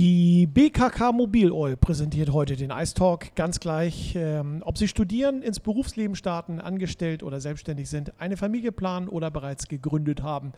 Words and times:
Die 0.00 0.46
BKK 0.46 1.12
Mobil 1.12 1.52
Oil 1.52 1.76
präsentiert 1.76 2.32
heute 2.32 2.56
den 2.56 2.70
Ice 2.70 2.94
Talk. 2.94 3.34
Ganz 3.34 3.60
gleich, 3.60 4.14
ähm, 4.16 4.62
ob 4.64 4.78
Sie 4.78 4.88
studieren, 4.88 5.42
ins 5.42 5.60
Berufsleben 5.60 6.16
starten, 6.16 6.58
angestellt 6.58 7.22
oder 7.22 7.38
selbstständig 7.38 7.90
sind, 7.90 8.18
eine 8.18 8.38
Familie 8.38 8.72
planen 8.72 9.10
oder 9.10 9.30
bereits 9.30 9.68
gegründet 9.68 10.22
haben. 10.22 10.52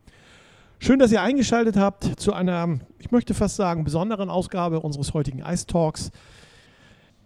Schön, 0.84 0.98
dass 0.98 1.12
ihr 1.12 1.22
eingeschaltet 1.22 1.78
habt 1.78 2.20
zu 2.20 2.34
einer, 2.34 2.80
ich 2.98 3.12
möchte 3.12 3.36
fast 3.36 3.56
sagen, 3.56 3.84
besonderen 3.84 4.32
Ausgabe 4.32 4.80
unseres 4.80 5.14
heutigen 5.14 5.44
Ice 5.46 5.68
Talks. 5.68 6.10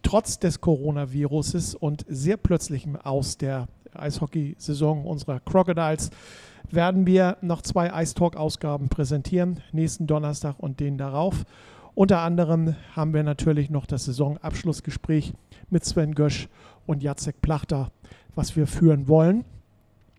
Trotz 0.04 0.40
des 0.40 0.60
Coronaviruses 0.60 1.74
und 1.74 2.04
sehr 2.10 2.36
plötzlichem 2.36 2.98
Aus 2.98 3.38
der 3.38 3.68
Eishockey-Saison 3.94 5.06
unserer 5.06 5.40
Crocodiles 5.40 6.10
werden 6.70 7.08
wir 7.08 7.38
noch 7.40 7.62
zwei 7.62 8.04
Ice 8.04 8.14
Talk-Ausgaben 8.14 8.90
präsentieren, 8.90 9.62
nächsten 9.72 10.06
Donnerstag 10.06 10.56
und 10.58 10.82
den 10.82 10.98
darauf. 10.98 11.46
Unter 11.94 12.20
anderem 12.20 12.76
haben 12.94 13.14
wir 13.14 13.24
natürlich 13.24 13.70
noch 13.70 13.86
das 13.86 14.04
Saisonabschlussgespräch 14.04 15.32
mit 15.70 15.86
Sven 15.86 16.14
Gösch 16.14 16.50
und 16.86 17.02
Jacek 17.02 17.42
Plachter, 17.42 17.94
was 18.36 18.58
wir 18.58 18.68
führen 18.68 19.08
wollen. 19.08 19.46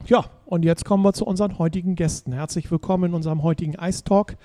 Ja, 0.07 0.25
und 0.47 0.65
jetzt 0.65 0.85
kommen 0.85 1.03
wir 1.03 1.13
zu 1.13 1.27
unseren 1.27 1.59
heutigen 1.59 1.97
Gästen. 1.97 2.33
Herzlich 2.33 2.71
willkommen 2.71 3.05
in 3.05 3.15
unserem 3.15 3.43
heutigen 3.43 3.75
Ice 3.75 4.05
Talk. 4.05 4.37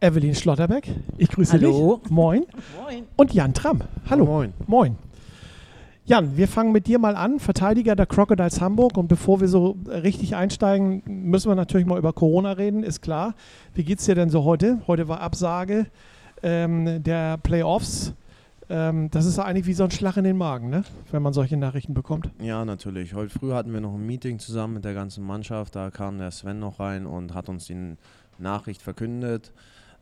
Evelyn 0.00 0.34
Schlotterbeck, 0.34 0.88
ich 1.18 1.28
grüße 1.28 1.52
Hallo. 1.54 2.00
dich. 2.02 2.10
Moin. 2.10 2.46
Moin. 2.80 3.04
Und 3.16 3.34
Jan 3.34 3.52
Tramm. 3.52 3.82
Hallo. 4.08 4.24
Moin. 4.24 4.54
Moin. 4.66 4.96
Jan, 6.06 6.36
wir 6.38 6.48
fangen 6.48 6.72
mit 6.72 6.86
dir 6.86 6.98
mal 6.98 7.16
an, 7.16 7.38
Verteidiger 7.38 7.94
der 7.94 8.06
Crocodiles 8.06 8.60
Hamburg. 8.60 8.96
Und 8.96 9.08
bevor 9.08 9.40
wir 9.40 9.48
so 9.48 9.76
richtig 9.86 10.34
einsteigen, 10.34 11.02
müssen 11.06 11.50
wir 11.50 11.54
natürlich 11.54 11.86
mal 11.86 11.98
über 11.98 12.14
Corona 12.14 12.52
reden, 12.52 12.82
ist 12.82 13.02
klar. 13.02 13.34
Wie 13.74 13.84
geht's 13.84 14.06
dir 14.06 14.14
denn 14.14 14.30
so 14.30 14.44
heute? 14.44 14.80
Heute 14.86 15.08
war 15.08 15.20
Absage 15.20 15.86
ähm, 16.42 17.02
der 17.02 17.36
Playoffs. 17.36 18.14
Ähm, 18.70 19.10
das 19.10 19.26
ist 19.26 19.36
eigentlich 19.40 19.66
wie 19.66 19.74
so 19.74 19.82
ein 19.82 19.90
Schlag 19.90 20.16
in 20.16 20.22
den 20.22 20.38
Magen, 20.38 20.70
ne? 20.70 20.84
wenn 21.10 21.22
man 21.22 21.32
solche 21.32 21.56
Nachrichten 21.56 21.92
bekommt. 21.92 22.30
Ja, 22.40 22.64
natürlich. 22.64 23.14
Heute 23.14 23.36
früh 23.36 23.52
hatten 23.52 23.72
wir 23.72 23.80
noch 23.80 23.94
ein 23.94 24.06
Meeting 24.06 24.38
zusammen 24.38 24.74
mit 24.74 24.84
der 24.84 24.94
ganzen 24.94 25.24
Mannschaft. 25.26 25.74
Da 25.74 25.90
kam 25.90 26.18
der 26.18 26.30
Sven 26.30 26.60
noch 26.60 26.78
rein 26.78 27.04
und 27.04 27.34
hat 27.34 27.48
uns 27.48 27.66
die 27.66 27.96
Nachricht 28.38 28.80
verkündet. 28.80 29.52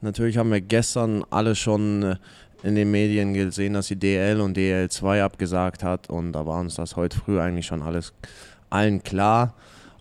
Natürlich 0.02 0.36
haben 0.36 0.52
wir 0.52 0.60
gestern 0.60 1.24
alle 1.30 1.54
schon 1.54 2.02
äh, 2.02 2.16
in 2.62 2.74
den 2.74 2.90
Medien 2.90 3.32
gesehen, 3.32 3.72
dass 3.72 3.86
die 3.86 3.96
DL 3.96 4.38
und 4.42 4.54
DL2 4.58 5.22
abgesagt 5.22 5.82
hat. 5.82 6.10
Und 6.10 6.32
da 6.32 6.44
war 6.44 6.60
uns 6.60 6.74
das 6.74 6.94
heute 6.94 7.16
früh 7.16 7.40
eigentlich 7.40 7.66
schon 7.66 7.80
alles 7.80 8.12
allen 8.68 9.02
klar. 9.02 9.54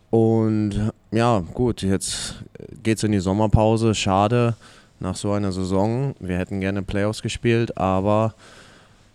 Und 0.09 0.91
ja, 1.11 1.39
gut, 1.39 1.83
jetzt 1.83 2.43
geht 2.83 2.97
es 2.97 3.03
in 3.05 3.13
die 3.13 3.19
Sommerpause. 3.19 3.95
Schade 3.95 4.55
nach 4.99 5.15
so 5.15 5.31
einer 5.31 5.51
Saison. 5.51 6.15
Wir 6.19 6.37
hätten 6.37 6.59
gerne 6.59 6.81
Playoffs 6.81 7.21
gespielt, 7.21 7.77
aber 7.77 8.33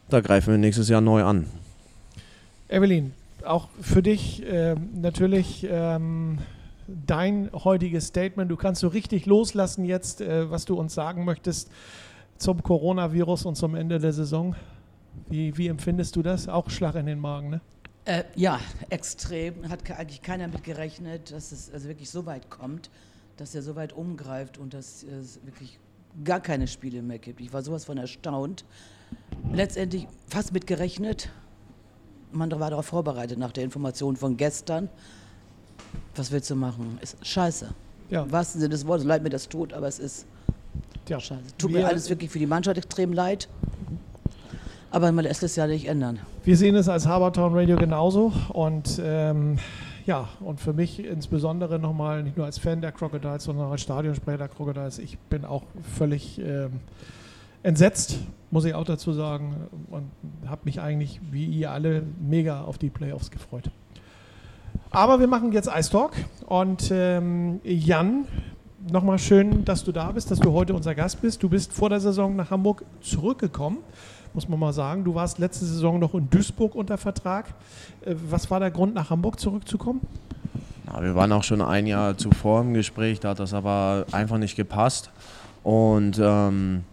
da 0.08 0.20
greifen 0.20 0.52
wir 0.52 0.58
nächstes 0.58 0.88
Jahr 0.88 1.00
neu 1.00 1.25
an. 1.25 1.47
Evelyn, 2.69 3.12
auch 3.44 3.69
für 3.80 4.03
dich 4.03 4.42
ähm, 4.47 4.88
natürlich 4.94 5.66
ähm, 5.69 6.38
dein 6.86 7.50
heutiges 7.53 8.06
Statement. 8.08 8.50
Du 8.50 8.56
kannst 8.56 8.80
so 8.80 8.88
richtig 8.88 9.27
loslassen 9.27 9.84
jetzt, 9.84 10.20
äh, 10.20 10.50
was 10.50 10.64
du 10.64 10.75
uns 10.75 10.94
sagen 10.94 11.25
möchtest 11.25 11.70
zum 12.38 12.62
Coronavirus 12.62 13.47
und 13.47 13.56
zum 13.56 13.75
Ende 13.75 13.98
der 13.98 14.12
Saison. 14.12 14.56
Wie, 15.28 15.56
wie 15.56 15.69
empfindest 15.69 16.16
du 16.16 16.22
das? 16.22 16.48
Auch 16.48 16.70
Schlag 16.70 16.94
in 16.94 17.06
den 17.06 17.20
Magen, 17.20 17.50
ne? 17.50 17.60
Äh, 18.05 18.25
ja, 18.34 18.58
extrem. 18.91 19.69
Hat 19.69 19.88
eigentlich 19.91 20.22
keiner 20.22 20.48
mit 20.48 20.64
gerechnet, 20.64 21.30
dass 21.30 21.53
es 21.53 21.72
also 21.72 21.88
wirklich 21.88 22.10
so 22.10 22.27
weit 22.27 22.50
kommt, 22.50 22.91
dass 23.42 23.56
er 23.56 23.62
so 23.62 23.75
weit 23.75 23.92
umgreift 23.92 24.56
und 24.56 24.72
dass 24.72 25.03
es 25.03 25.41
wirklich 25.44 25.80
gar 26.22 26.38
keine 26.38 26.69
Spiele 26.69 27.03
mehr 27.03 27.19
gibt. 27.19 27.41
Ich 27.41 27.53
war 27.53 27.60
sowas 27.62 27.86
von 27.86 27.98
erstaunt. 27.98 28.64
Letztendlich 29.53 30.06
fast 30.28 30.53
mit 30.53 30.69
gerechnet. 30.69 31.28
Man 32.31 32.52
war 32.52 32.70
darauf 32.70 32.86
vorbereitet 32.86 33.41
nach 33.41 33.50
der 33.50 33.64
Information 33.64 34.14
von 34.14 34.36
gestern. 34.36 34.88
Was 36.14 36.31
willst 36.31 36.50
du 36.50 36.54
machen? 36.54 37.00
Ist 37.02 37.16
scheiße. 37.26 37.75
Ja. 38.10 38.22
Im 38.22 38.31
wahrsten 38.31 38.60
Sinne 38.60 38.70
des 38.70 38.86
Wortes, 38.86 39.04
leid 39.04 39.25
mir 39.25 39.31
das 39.31 39.48
tut, 39.48 39.72
aber 39.72 39.88
es 39.88 39.98
ist 39.98 40.25
Tja, 41.06 41.19
scheiße. 41.19 41.42
Tut 41.58 41.72
wir, 41.72 41.81
mir 41.81 41.88
alles 41.88 42.08
wirklich 42.08 42.31
für 42.31 42.38
die 42.38 42.47
Mannschaft 42.47 42.78
extrem 42.78 43.12
leid. 43.12 43.48
Aber 44.92 45.10
man 45.10 45.25
lässt 45.25 45.42
es 45.42 45.56
ja 45.56 45.66
nicht 45.66 45.88
ändern. 45.88 46.20
Wir 46.44 46.56
sehen 46.56 46.76
es 46.76 46.88
als 46.88 47.08
Habertown 47.08 47.54
Radio 47.54 47.75
genauso 47.75 48.32
und 48.52 49.00
ähm, 49.02 49.58
ja, 50.06 50.28
und 50.40 50.60
für 50.60 50.72
mich 50.72 51.04
insbesondere 51.04 51.78
nochmal, 51.78 52.22
nicht 52.22 52.36
nur 52.36 52.46
als 52.46 52.58
Fan 52.58 52.80
der 52.80 52.92
Crocodiles, 52.92 53.44
sondern 53.44 53.66
auch 53.66 53.72
als 53.72 53.82
Stadionsprecher 53.82 54.38
der 54.38 54.48
Crocodiles, 54.48 54.98
ich 54.98 55.18
bin 55.18 55.44
auch 55.44 55.64
völlig 55.96 56.38
ähm, 56.40 56.80
entsetzt, 57.62 58.18
muss 58.50 58.64
ich 58.64 58.74
auch 58.74 58.84
dazu 58.84 59.12
sagen, 59.12 59.68
und 59.90 60.10
habe 60.46 60.62
mich 60.64 60.80
eigentlich, 60.80 61.20
wie 61.30 61.46
ihr 61.46 61.70
alle, 61.70 62.02
mega 62.20 62.62
auf 62.62 62.78
die 62.78 62.90
Playoffs 62.90 63.30
gefreut. 63.30 63.70
Aber 64.90 65.20
wir 65.20 65.26
machen 65.26 65.52
jetzt 65.52 65.70
Ice 65.74 65.90
Talk 65.90 66.12
und 66.46 66.90
ähm, 66.92 67.60
Jan, 67.64 68.26
nochmal 68.90 69.19
schön, 69.19 69.64
dass 69.64 69.84
du 69.84 69.92
da 69.92 70.10
bist, 70.10 70.30
dass 70.30 70.40
du 70.40 70.52
heute 70.52 70.74
unser 70.74 70.94
Gast 70.94 71.22
bist. 71.22 71.42
Du 71.42 71.48
bist 71.48 71.72
vor 71.72 71.88
der 71.88 72.00
Saison 72.00 72.36
nach 72.36 72.50
Hamburg 72.50 72.84
zurückgekommen, 73.00 73.78
muss 74.34 74.48
man 74.48 74.59
mal 74.59 74.72
sagen. 74.72 75.04
Du 75.04 75.15
warst 75.15 75.38
letzte 75.38 75.65
Saison 75.65 75.98
noch 75.98 76.15
in 76.15 76.28
Duisburg 76.31 76.75
unter 76.75 76.98
Vertrag. 76.98 77.47
Äh, 78.04 78.15
Was 78.31 78.50
war 78.50 78.60
der 78.60 78.70
Grund, 78.70 78.94
nach 78.94 79.10
Hamburg 79.10 79.38
zurückzukommen? 79.38 80.00
Ja, 80.87 81.03
wir 81.03 81.15
waren 81.15 81.32
auch 81.32 81.44
schon 81.44 81.60
ein 81.60 81.87
Jahr 81.87 82.16
zuvor 82.16 82.60
im 82.60 82.75
Gespräch, 82.75 83.20
da 83.20 83.31
hat 83.31 83.41
das 83.41 83.54
aber 83.54 84.04
einfach 84.12 84.38
nicht 84.38 84.56
gepasst. 84.56 85.10
Und 85.62 86.19
ähm, 86.20 86.84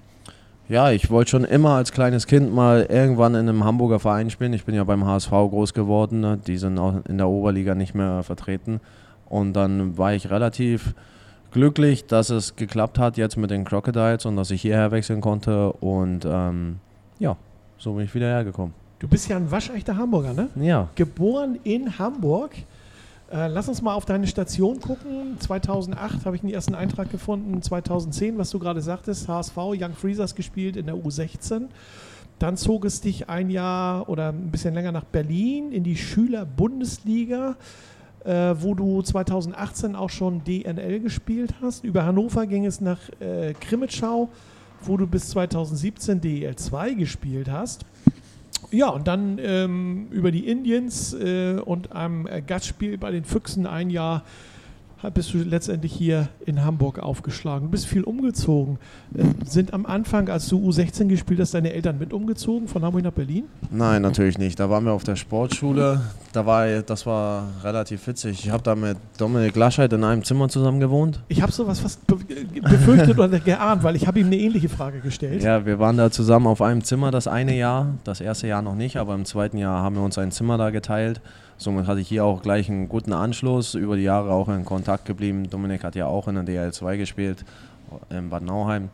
ja, 0.70 0.92
ich 0.92 1.10
wollte 1.10 1.32
schon 1.32 1.46
immer 1.46 1.72
als 1.72 1.92
kleines 1.92 2.28
Kind 2.28 2.54
mal 2.54 2.86
irgendwann 2.88 3.34
in 3.34 3.50
einem 3.50 3.64
Hamburger 3.64 4.00
Verein 4.00 4.30
spielen. 4.30 4.54
Ich 4.54 4.66
bin 4.66 4.76
ja 4.76 4.84
beim 4.84 5.04
HSV 5.06 5.32
groß 5.32 5.74
geworden, 5.74 6.20
ne? 6.20 6.38
die 6.38 6.58
sind 6.58 6.78
auch 6.78 7.04
in 7.08 7.18
der 7.18 7.28
Oberliga 7.28 7.74
nicht 7.74 7.96
mehr 7.96 8.22
vertreten. 8.22 8.80
Und 9.28 9.54
dann 9.54 9.98
war 9.98 10.14
ich 10.14 10.30
relativ 10.30 10.94
glücklich, 11.52 12.06
dass 12.06 12.30
es 12.30 12.56
geklappt 12.56 13.00
hat 13.00 13.18
jetzt 13.18 13.36
mit 13.36 13.50
den 13.50 13.66
Crocodiles 13.66 14.26
und 14.28 14.36
dass 14.36 14.52
ich 14.52 14.62
hierher 14.62 14.92
wechseln 14.92 15.22
konnte. 15.22 15.72
Und 15.74 16.26
ähm, 16.30 16.78
ja, 17.20 17.38
so 17.78 17.94
bin 17.94 18.06
ich 18.06 18.16
wieder 18.16 18.28
hergekommen. 18.28 18.74
Du 19.00 19.08
bist 19.08 19.30
ja 19.30 19.38
ein 19.38 19.50
waschechter 19.50 19.96
Hamburger, 19.96 20.34
ne? 20.34 20.50
Ja, 20.56 20.90
Geboren 20.96 21.60
in 21.64 21.98
Hamburg. 22.00 22.52
Äh, 23.32 23.48
lass 23.48 23.70
uns 23.70 23.82
mal 23.82 23.94
auf 23.94 24.06
deine 24.06 24.28
Station 24.28 24.80
gucken. 24.80 25.38
2008 25.40 26.26
habe 26.26 26.36
ich 26.36 26.42
den 26.42 26.50
ersten 26.50 26.76
Eintrag 26.76 27.12
gefunden. 27.12 27.62
2010, 27.62 28.38
was 28.38 28.50
du 28.50 28.60
gerade 28.60 28.82
sagtest, 28.82 29.28
HSV, 29.28 29.56
Young 29.58 29.94
Freezers 29.94 30.36
gespielt 30.36 30.76
in 30.76 30.88
der 30.88 30.96
U16. 30.96 31.68
Dann 32.40 32.58
zog 32.58 32.86
es 32.86 33.02
dich 33.02 33.30
ein 33.30 33.50
Jahr 33.50 34.10
oder 34.10 34.30
ein 34.30 34.50
bisschen 34.50 34.74
länger 34.74 34.92
nach 34.92 35.04
Berlin 35.04 35.72
in 35.72 35.84
die 35.84 35.98
Schüler-Bundesliga, 35.98 37.56
äh, 38.24 38.56
wo 38.60 38.74
du 38.74 39.02
2018 39.02 39.96
auch 39.96 40.10
schon 40.10 40.44
DNL 40.44 41.02
gespielt 41.02 41.54
hast. 41.62 41.84
Über 41.84 42.06
Hannover 42.06 42.48
ging 42.48 42.66
es 42.66 42.82
nach 42.82 43.00
äh, 43.20 43.54
Krimitschau, 43.54 44.30
wo 44.82 44.98
du 44.98 45.08
bis 45.08 45.30
2017 45.30 46.22
DEL 46.22 46.56
2 46.56 46.94
gespielt 46.94 47.50
hast. 47.50 47.86
Ja, 48.72 48.90
und 48.90 49.08
dann 49.08 49.40
ähm, 49.42 50.08
über 50.12 50.32
die 50.32 50.48
Indians 50.48 51.14
äh, 51.14 51.60
und 51.64 51.92
einem 51.92 52.28
äh, 52.28 52.42
Gastspiel 52.42 52.98
bei 52.98 53.12
den 53.12 53.24
Füchsen 53.24 53.66
ein 53.66 53.90
Jahr 53.90 54.24
bist 55.14 55.34
du 55.34 55.38
letztendlich 55.38 55.94
hier 55.94 56.28
in 56.46 56.66
Hamburg 56.66 57.00
aufgeschlagen. 57.00 57.68
Du 57.68 57.72
bist 57.72 57.86
viel 57.86 58.04
umgezogen. 58.04 58.78
Äh, 59.16 59.24
sind 59.46 59.74
am 59.74 59.86
Anfang, 59.86 60.28
als 60.28 60.50
du 60.50 60.60
U16 60.60 61.08
gespielt 61.08 61.40
hast, 61.40 61.54
deine 61.54 61.72
Eltern 61.72 61.98
mit 61.98 62.12
umgezogen 62.12 62.68
von 62.68 62.84
Hamburg 62.84 63.04
nach 63.04 63.14
Berlin? 63.14 63.46
Nein, 63.72 64.02
natürlich 64.02 64.38
nicht. 64.38 64.60
Da 64.60 64.70
waren 64.70 64.84
wir 64.84 64.92
auf 64.92 65.06
der 65.06 65.16
Sportschule. 65.16 66.02
Da 66.34 66.46
war, 66.46 66.68
das 66.82 67.06
war 67.06 67.48
relativ 67.64 68.06
witzig. 68.08 68.46
Ich 68.46 68.52
habe 68.52 68.62
da 68.62 68.76
mit 68.76 68.98
Dominik 69.18 69.56
Laschet 69.56 69.92
in 69.94 70.04
einem 70.04 70.24
Zimmer 70.24 70.50
zusammen 70.50 70.82
gewohnt. 70.82 71.22
Ich 71.30 71.42
habe 71.42 71.52
sowas 71.52 71.80
fast 71.80 72.06
be 72.06 72.18
befürchtet 72.62 73.18
oder 73.18 73.40
geahnt, 73.40 73.84
weil 73.84 73.96
ich 73.96 74.06
habe 74.06 74.20
ihm 74.20 74.28
eine 74.28 74.38
ähnliche 74.38 74.68
Frage 74.68 75.00
gestellt. 75.00 75.44
Ja, 75.44 75.66
wir 75.66 75.80
waren 75.80 75.96
da 75.96 76.12
zusammen 76.12 76.48
auf 76.48 76.62
einem 76.62 76.84
Zimmer 76.84 77.10
das 77.10 77.28
eine 77.28 77.56
Jahr. 77.56 77.96
Das 78.04 78.20
erste 78.20 78.48
Jahr 78.48 78.62
noch 78.62 78.76
nicht, 78.76 78.98
aber 78.98 79.16
im 79.16 79.26
zweiten 79.26 79.58
Jahr 79.58 79.82
haben 79.82 79.96
wir 79.96 80.04
uns 80.04 80.18
ein 80.18 80.32
Zimmer 80.32 80.58
da 80.58 80.72
geteilt. 80.72 81.22
Somit 81.60 81.88
hatte 81.88 82.00
ich 82.00 82.08
hier 82.08 82.24
auch 82.24 82.42
gleich 82.42 82.70
einen 82.70 82.88
guten 82.88 83.12
Anschluss. 83.12 83.76
Über 83.76 83.98
die 83.98 84.04
Jahre 84.04 84.32
auch 84.32 84.48
in 84.48 84.64
Kontakt 84.64 85.04
geblieben. 85.04 85.50
Dominik 85.50 85.84
hat 85.84 85.94
ja 85.94 86.06
auch 86.06 86.30
in 86.30 86.36
der 86.36 86.46
DL2 86.46 86.96
gespielt, 86.96 87.44
in 88.10 88.30
Bad 88.30 88.44
Nauheim. 88.44 88.88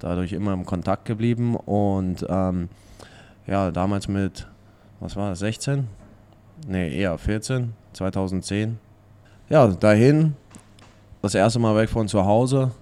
Dadurch 0.00 0.32
immer 0.32 0.52
im 0.52 0.66
Kontakt 0.66 1.04
geblieben. 1.04 1.54
Und 1.54 2.26
ähm, 2.28 2.68
ja, 3.46 3.70
damals 3.70 4.08
mit, 4.08 4.48
was 4.98 5.14
war 5.14 5.30
das, 5.30 5.38
16? 5.38 5.86
Nee, 6.66 6.98
eher 6.98 7.16
14, 7.16 7.74
2010. 7.92 8.80
Ja, 9.48 9.68
dahin, 9.68 10.34
das 11.22 11.36
erste 11.36 11.60
Mal 11.60 11.76
weg 11.76 11.90
von 11.90 12.08
zu 12.08 12.24
Hause. 12.24 12.72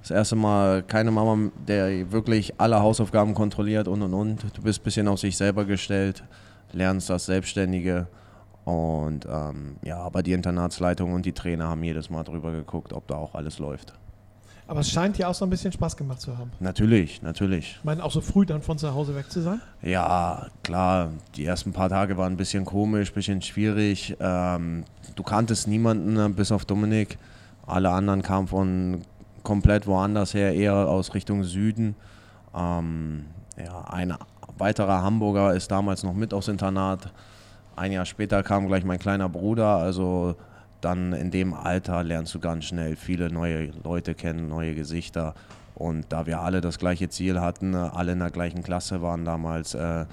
Das 0.00 0.12
erste 0.12 0.36
Mal 0.36 0.84
keine 0.84 1.10
Mama, 1.10 1.50
der 1.66 2.12
wirklich 2.12 2.54
alle 2.58 2.80
Hausaufgaben 2.80 3.34
kontrolliert 3.34 3.88
und 3.88 4.00
und 4.02 4.14
und. 4.14 4.44
Du 4.56 4.62
bist 4.62 4.80
ein 4.80 4.84
bisschen 4.84 5.08
auf 5.08 5.18
sich 5.18 5.36
selber 5.36 5.64
gestellt, 5.64 6.22
lernst 6.72 7.10
das 7.10 7.26
Selbstständige. 7.26 8.06
Und 8.70 9.26
ähm, 9.28 9.76
ja, 9.82 9.98
aber 9.98 10.22
die 10.22 10.32
Internatsleitung 10.32 11.12
und 11.12 11.26
die 11.26 11.32
Trainer 11.32 11.66
haben 11.66 11.82
jedes 11.82 12.08
Mal 12.08 12.22
drüber 12.22 12.52
geguckt, 12.52 12.92
ob 12.92 13.04
da 13.08 13.16
auch 13.16 13.34
alles 13.34 13.58
läuft. 13.58 13.94
Aber 14.68 14.78
es 14.78 14.90
scheint 14.92 15.18
dir 15.18 15.28
auch 15.28 15.34
so 15.34 15.44
ein 15.44 15.50
bisschen 15.50 15.72
Spaß 15.72 15.96
gemacht 15.96 16.20
zu 16.20 16.38
haben. 16.38 16.52
Natürlich, 16.60 17.20
natürlich. 17.22 17.78
Ich 17.78 17.84
meine, 17.84 18.04
auch 18.04 18.12
so 18.12 18.20
früh 18.20 18.46
dann 18.46 18.62
von 18.62 18.78
zu 18.78 18.94
Hause 18.94 19.16
weg 19.16 19.28
zu 19.28 19.40
sein? 19.40 19.60
Ja, 19.82 20.46
klar. 20.62 21.10
Die 21.34 21.44
ersten 21.44 21.72
paar 21.72 21.88
Tage 21.88 22.16
waren 22.16 22.34
ein 22.34 22.36
bisschen 22.36 22.64
komisch, 22.64 23.10
ein 23.10 23.14
bisschen 23.14 23.42
schwierig. 23.42 24.16
Ähm, 24.20 24.84
du 25.16 25.24
kanntest 25.24 25.66
niemanden, 25.66 26.16
äh, 26.16 26.28
bis 26.28 26.52
auf 26.52 26.64
Dominik. 26.64 27.18
Alle 27.66 27.90
anderen 27.90 28.22
kamen 28.22 28.46
von 28.46 29.00
komplett 29.42 29.88
woanders 29.88 30.32
her, 30.32 30.54
eher 30.54 30.74
aus 30.74 31.12
Richtung 31.14 31.42
Süden. 31.42 31.96
Ähm, 32.54 33.24
ja, 33.56 33.80
ein 33.90 34.14
weiterer 34.58 35.02
Hamburger 35.02 35.54
ist 35.54 35.72
damals 35.72 36.04
noch 36.04 36.14
mit 36.14 36.32
aufs 36.32 36.46
Internat. 36.46 37.12
Ein 37.76 37.92
Jahr 37.92 38.04
später 38.04 38.42
kam 38.42 38.66
gleich 38.66 38.84
mein 38.84 38.98
kleiner 38.98 39.28
Bruder. 39.28 39.76
Also 39.76 40.36
dann 40.80 41.12
in 41.12 41.30
dem 41.30 41.54
Alter 41.54 42.02
lernst 42.02 42.34
du 42.34 42.40
ganz 42.40 42.66
schnell 42.66 42.96
viele 42.96 43.30
neue 43.30 43.70
Leute 43.84 44.14
kennen, 44.14 44.48
neue 44.48 44.74
Gesichter. 44.74 45.34
Und 45.74 46.06
da 46.10 46.26
wir 46.26 46.40
alle 46.40 46.60
das 46.60 46.78
gleiche 46.78 47.08
Ziel 47.08 47.40
hatten, 47.40 47.74
alle 47.74 48.12
in 48.12 48.18
der 48.18 48.30
gleichen 48.30 48.62
Klasse 48.62 49.00
waren 49.02 49.24
damals, 49.24 49.74
äh, 49.74 50.04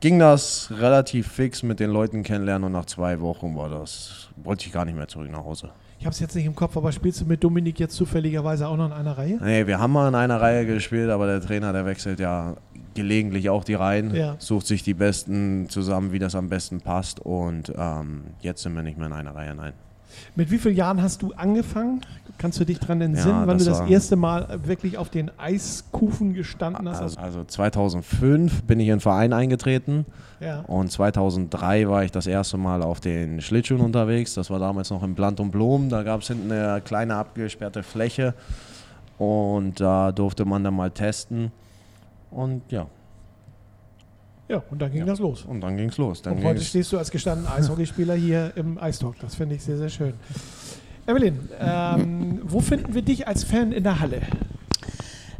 ging 0.00 0.18
das 0.18 0.70
relativ 0.70 1.28
fix 1.32 1.62
mit 1.62 1.80
den 1.80 1.90
Leuten 1.90 2.22
kennenlernen 2.22 2.66
und 2.66 2.72
nach 2.72 2.84
zwei 2.84 3.20
Wochen 3.20 3.56
war 3.56 3.70
das, 3.70 4.28
wollte 4.36 4.66
ich 4.66 4.72
gar 4.72 4.84
nicht 4.84 4.96
mehr 4.96 5.08
zurück 5.08 5.30
nach 5.30 5.44
Hause. 5.44 5.70
Ich 5.98 6.06
habe 6.06 6.12
es 6.12 6.20
jetzt 6.20 6.34
nicht 6.34 6.44
im 6.44 6.54
Kopf, 6.54 6.76
aber 6.76 6.92
spielst 6.92 7.20
du 7.22 7.24
mit 7.24 7.42
Dominik 7.42 7.80
jetzt 7.80 7.94
zufälligerweise 7.96 8.68
auch 8.68 8.76
noch 8.76 8.86
in 8.86 8.92
einer 8.92 9.16
Reihe? 9.16 9.38
Nee, 9.42 9.66
wir 9.66 9.78
haben 9.78 9.92
mal 9.92 10.08
in 10.08 10.14
einer 10.14 10.40
Reihe 10.40 10.66
gespielt, 10.66 11.08
aber 11.08 11.26
der 11.26 11.40
Trainer, 11.40 11.72
der 11.72 11.86
wechselt 11.86 12.20
ja 12.20 12.56
gelegentlich 12.94 13.48
auch 13.50 13.64
die 13.64 13.74
Reihen, 13.74 14.14
Ja. 14.14 14.36
sucht 14.38 14.66
sich 14.66 14.82
die 14.82 14.94
Besten 14.94 15.68
zusammen, 15.68 16.12
wie 16.12 16.18
das 16.18 16.34
am 16.34 16.48
besten 16.48 16.80
passt. 16.80 17.20
Und 17.20 17.72
ähm, 17.76 18.24
jetzt 18.40 18.62
sind 18.62 18.74
wir 18.74 18.82
nicht 18.82 18.98
mehr 18.98 19.06
in 19.06 19.12
einer 19.14 19.34
Reihe, 19.34 19.54
nein. 19.54 19.72
Mit 20.36 20.50
wie 20.50 20.58
vielen 20.58 20.76
Jahren 20.76 21.02
hast 21.02 21.22
du 21.22 21.32
angefangen? 21.34 22.00
Kannst 22.36 22.58
du 22.58 22.64
dich 22.64 22.80
daran 22.80 23.00
entsinnen, 23.00 23.28
Ja, 23.42 23.46
wann 23.46 23.58
du 23.58 23.64
das 23.64 23.78
das 23.78 23.80
war- 23.80 23.88
erste 23.88 24.16
Mal 24.16 24.58
wirklich 24.64 24.98
auf 24.98 25.08
den 25.08 25.30
Eiskufen 25.38 26.34
gestanden 26.34 26.88
hast? 26.88 27.00
Also, 27.00 27.20
also 27.20 27.44
2005 27.44 28.64
bin 28.64 28.80
ich 28.80 28.88
in 28.88 28.94
den 28.96 29.00
Verein 29.00 29.32
eingetreten 29.32 30.04
ja. 30.40 30.60
und 30.66 30.90
2003 30.90 31.88
war 31.88 32.02
ich 32.02 32.10
das 32.10 32.26
erste 32.26 32.56
Mal 32.56 32.82
auf 32.82 32.98
den 33.00 33.40
Schlittschuhen 33.40 33.80
unterwegs. 33.80 34.34
Das 34.34 34.50
war 34.50 34.58
damals 34.58 34.90
noch 34.90 35.02
im 35.04 35.14
Plant 35.14 35.38
und 35.38 35.52
Blumen. 35.52 35.88
Da 35.90 36.02
gab 36.02 36.22
es 36.22 36.26
hinten 36.26 36.50
eine 36.50 36.80
kleine 36.80 37.14
abgesperrte 37.14 37.82
Fläche 37.84 38.34
und 39.18 39.78
da 39.80 40.10
durfte 40.10 40.44
man 40.44 40.64
dann 40.64 40.74
mal 40.74 40.90
testen. 40.90 41.52
Und 42.32 42.62
ja, 42.70 42.86
ja, 44.48 44.62
und 44.70 44.80
dann 44.82 44.90
ging 44.90 45.00
Ja. 45.00 45.06
das 45.06 45.18
los. 45.18 45.42
und 45.44 45.60
dann 45.60 45.76
ging 45.76 45.88
es 45.88 45.96
los. 45.98 46.22
Dann 46.22 46.34
Und 46.38 46.44
heute 46.44 46.58
ging's- 46.60 46.68
stehst 46.68 46.92
du 46.92 46.98
als 46.98 47.10
gestandener 47.10 47.52
Eishockeyspieler 47.54 48.14
hier 48.14 48.52
im 48.56 48.78
Eistalk. 48.78 49.16
Das 49.20 49.34
finde 49.34 49.54
ich 49.56 49.62
sehr, 49.62 49.76
sehr 49.78 49.88
schön. 49.88 50.14
Evelyn, 51.06 51.38
ähm, 51.60 52.40
wo 52.44 52.60
finden 52.60 52.94
wir 52.94 53.02
dich 53.02 53.28
als 53.28 53.44
Fan 53.44 53.72
in 53.72 53.82
der 53.84 54.00
Halle? 54.00 54.22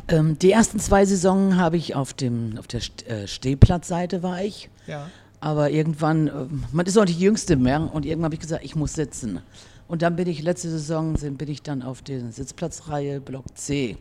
Ähm, 0.08 0.38
die 0.38 0.52
ersten 0.52 0.78
zwei 0.78 1.04
Saisonen 1.06 1.56
habe 1.56 1.76
ich 1.78 1.94
auf, 1.94 2.12
dem, 2.12 2.58
auf 2.58 2.66
der 2.66 2.80
St 2.80 3.06
äh, 3.08 3.26
Stehplatzseite 3.26 4.22
war 4.22 4.42
ich. 4.42 4.68
Ja. 4.86 5.08
Aber 5.40 5.70
irgendwann, 5.70 6.28
äh, 6.28 6.32
man 6.72 6.84
ist 6.86 6.98
auch 6.98 7.04
nicht 7.06 7.18
die 7.18 7.24
Jüngste 7.24 7.56
mehr 7.56 7.90
und 7.94 8.04
irgendwann 8.04 8.26
habe 8.26 8.34
ich 8.34 8.40
gesagt, 8.40 8.64
ich 8.64 8.76
muss 8.76 8.92
sitzen. 8.92 9.40
Und 9.88 10.02
dann 10.02 10.16
bin 10.16 10.28
ich, 10.28 10.42
letzte 10.42 10.68
Saison 10.70 11.14
bin 11.14 11.48
ich 11.48 11.62
dann 11.62 11.82
auf 11.82 12.02
der 12.02 12.30
Sitzplatzreihe 12.32 13.20
Block 13.20 13.44
C. 13.56 13.96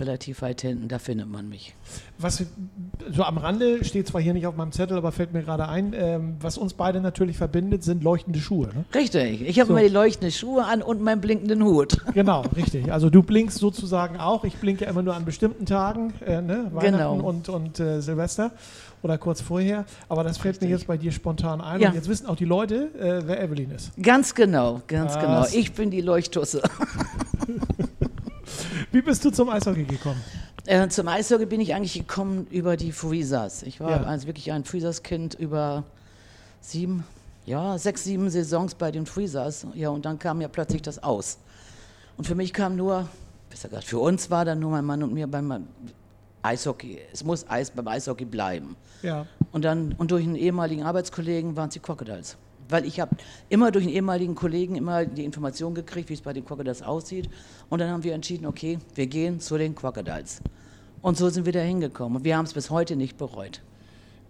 Relativ 0.00 0.42
weit 0.42 0.60
hinten, 0.62 0.88
da 0.88 0.98
findet 0.98 1.28
man 1.28 1.48
mich. 1.48 1.74
Was 2.18 2.44
so 3.12 3.22
am 3.22 3.38
Rande 3.38 3.84
steht 3.84 4.08
zwar 4.08 4.20
hier 4.20 4.34
nicht 4.34 4.46
auf 4.46 4.56
meinem 4.56 4.72
Zettel, 4.72 4.96
aber 4.96 5.12
fällt 5.12 5.32
mir 5.32 5.42
gerade 5.42 5.68
ein, 5.68 5.92
ähm, 5.96 6.36
was 6.40 6.58
uns 6.58 6.74
beide 6.74 7.00
natürlich 7.00 7.36
verbindet, 7.36 7.84
sind 7.84 8.02
leuchtende 8.02 8.40
Schuhe. 8.40 8.68
Ne? 8.74 8.84
Richtig, 8.94 9.42
ich 9.42 9.60
habe 9.60 9.68
So. 9.68 9.72
immer 9.76 9.86
die 9.86 9.92
leuchtenden 9.94 10.32
Schuhe 10.32 10.64
an 10.64 10.82
und 10.82 11.00
meinen 11.00 11.20
blinkenden 11.20 11.62
Hut. 11.64 11.98
Genau, 12.14 12.42
richtig. 12.56 12.92
Also 12.92 13.10
du 13.10 13.22
blinkst 13.22 13.58
sozusagen 13.58 14.18
auch. 14.18 14.44
Ich 14.44 14.56
blinke 14.56 14.84
immer 14.84 15.02
nur 15.02 15.14
an 15.14 15.24
bestimmten 15.24 15.66
Tagen, 15.66 16.12
äh, 16.24 16.40
ne? 16.40 16.70
Weihnachten 16.72 16.92
Genau. 16.96 17.14
und, 17.16 17.48
und 17.48 17.80
äh, 17.80 18.00
Silvester 18.00 18.52
oder 19.02 19.18
kurz 19.18 19.40
vorher. 19.40 19.84
Aber 20.08 20.22
das 20.24 20.38
fällt 20.38 20.56
mir 20.60 20.68
Richtig. 20.68 20.80
jetzt 20.80 20.86
bei 20.86 20.96
dir 20.96 21.12
spontan 21.12 21.60
ein. 21.60 21.80
Ja. 21.80 21.88
Und 21.88 21.94
jetzt 21.96 22.08
wissen 22.08 22.26
auch 22.26 22.36
die 22.36 22.44
Leute, 22.44 22.88
äh, 22.98 23.26
wer 23.26 23.42
Evelyn 23.42 23.70
ist. 23.72 23.90
Ganz 24.00 24.34
genau, 24.34 24.80
ganz 24.86 25.14
Was? 25.14 25.20
genau. 25.22 25.46
Ich 25.52 25.72
bin 25.72 25.90
die 25.90 26.00
Leuchttusse. 26.00 26.62
Wie 28.94 29.02
bist 29.02 29.24
du 29.24 29.30
zum 29.32 29.48
Eishockey 29.50 29.82
gekommen? 29.82 30.22
Äh, 30.66 30.86
zum 30.88 31.08
Eishockey 31.08 31.46
bin 31.46 31.60
ich 31.60 31.74
eigentlich 31.74 31.94
gekommen 31.94 32.46
über 32.52 32.76
die 32.76 32.92
Freezers. 32.92 33.64
Ich 33.64 33.80
war 33.80 33.90
Ja. 33.90 34.02
also 34.04 34.28
wirklich 34.28 34.52
ein 34.52 34.62
Freezers-Kind 34.64 35.34
über 35.34 35.82
sieben, 36.60 37.02
ja, 37.44 37.76
sechs, 37.76 38.04
sieben 38.04 38.30
Saisons 38.30 38.76
bei 38.76 38.92
den 38.92 39.04
Freezers. 39.04 39.66
Ja, 39.74 39.88
und 39.88 40.04
dann 40.04 40.20
kam 40.20 40.40
ja 40.40 40.46
plötzlich 40.46 40.80
das 40.80 41.02
aus. 41.02 41.38
Und 42.16 42.24
für 42.28 42.36
mich 42.36 42.52
kam 42.52 42.76
nur, 42.76 43.08
besser 43.50 43.68
gesagt, 43.68 43.86
für 43.86 43.98
uns 43.98 44.30
war 44.30 44.44
dann 44.44 44.60
nur 44.60 44.70
mein 44.70 44.84
Mann 44.84 45.02
und 45.02 45.12
mir 45.12 45.26
beim 45.26 45.66
Eishockey. 46.42 47.00
Es 47.12 47.24
muss 47.24 47.50
Eis 47.50 47.72
beim 47.72 47.88
Eishockey 47.88 48.24
bleiben. 48.24 48.76
Ja. 49.02 49.26
Und 49.50 49.64
dann 49.64 49.92
und 49.98 50.12
durch 50.12 50.22
einen 50.22 50.36
ehemaligen 50.36 50.84
Arbeitskollegen 50.84 51.56
waren 51.56 51.66
es 51.66 51.74
die 51.74 51.80
Crocodiles. 51.80 52.36
Weil 52.68 52.84
ich 52.86 53.00
habe 53.00 53.16
immer 53.48 53.70
durch 53.70 53.84
einen 53.84 53.94
ehemaligen 53.94 54.34
Kollegen 54.34 54.76
immer 54.76 55.04
die 55.04 55.24
Information 55.24 55.74
gekriegt, 55.74 56.08
wie 56.08 56.14
es 56.14 56.22
bei 56.22 56.32
den 56.32 56.44
Crocodiles 56.44 56.82
aussieht. 56.82 57.28
Und 57.68 57.80
dann 57.80 57.90
haben 57.90 58.04
wir 58.04 58.14
entschieden, 58.14 58.46
okay, 58.46 58.78
wir 58.94 59.06
gehen 59.06 59.40
zu 59.40 59.58
den 59.58 59.74
Crocodiles. 59.74 60.40
Und 61.02 61.18
so 61.18 61.28
sind 61.28 61.44
wir 61.44 61.52
da 61.52 61.60
hingekommen. 61.60 62.16
Und 62.18 62.24
wir 62.24 62.36
haben 62.36 62.46
es 62.46 62.54
bis 62.54 62.70
heute 62.70 62.96
nicht 62.96 63.18
bereut. 63.18 63.60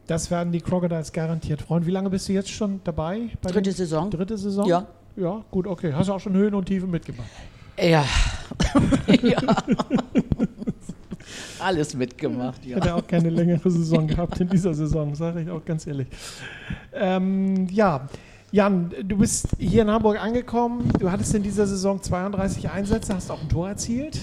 Das 0.06 0.30
werden 0.30 0.52
die 0.52 0.60
Crocodiles 0.60 1.12
garantiert 1.12 1.62
freuen. 1.62 1.86
Wie 1.86 1.90
lange 1.90 2.10
bist 2.10 2.28
du 2.28 2.32
jetzt 2.32 2.50
schon 2.50 2.80
dabei? 2.84 3.30
Bei 3.40 3.50
Dritte 3.50 3.72
Saison. 3.72 4.10
Dritte 4.10 4.36
Saison? 4.36 4.66
Ja. 4.66 4.86
Ja, 5.16 5.44
gut, 5.50 5.66
okay. 5.66 5.92
Hast 5.92 6.08
du 6.08 6.12
auch 6.12 6.20
schon 6.20 6.34
Höhen 6.34 6.54
und 6.54 6.66
Tiefen 6.66 6.90
mitgemacht? 6.90 7.28
Ja. 7.78 8.04
ja. 9.22 9.40
Alles 11.64 11.94
mitgemacht, 11.94 12.60
Ich 12.62 12.70
ja. 12.70 12.76
hätte 12.76 12.94
auch 12.94 13.06
keine 13.06 13.30
längere 13.30 13.70
Saison 13.70 14.06
gehabt 14.06 14.38
in 14.40 14.48
dieser 14.48 14.74
Saison, 14.74 15.14
sage 15.14 15.40
ich 15.40 15.50
auch 15.50 15.64
ganz 15.64 15.86
ehrlich. 15.86 16.08
Ähm, 16.92 17.66
ja, 17.70 18.06
Jan, 18.52 18.92
du 19.02 19.16
bist 19.16 19.48
hier 19.58 19.82
in 19.82 19.90
Hamburg 19.90 20.22
angekommen. 20.22 20.90
Du 21.00 21.10
hattest 21.10 21.34
in 21.34 21.42
dieser 21.42 21.66
Saison 21.66 22.02
32 22.02 22.70
Einsätze, 22.70 23.14
hast 23.14 23.30
auch 23.30 23.40
ein 23.40 23.48
Tor 23.48 23.68
erzielt. 23.68 24.20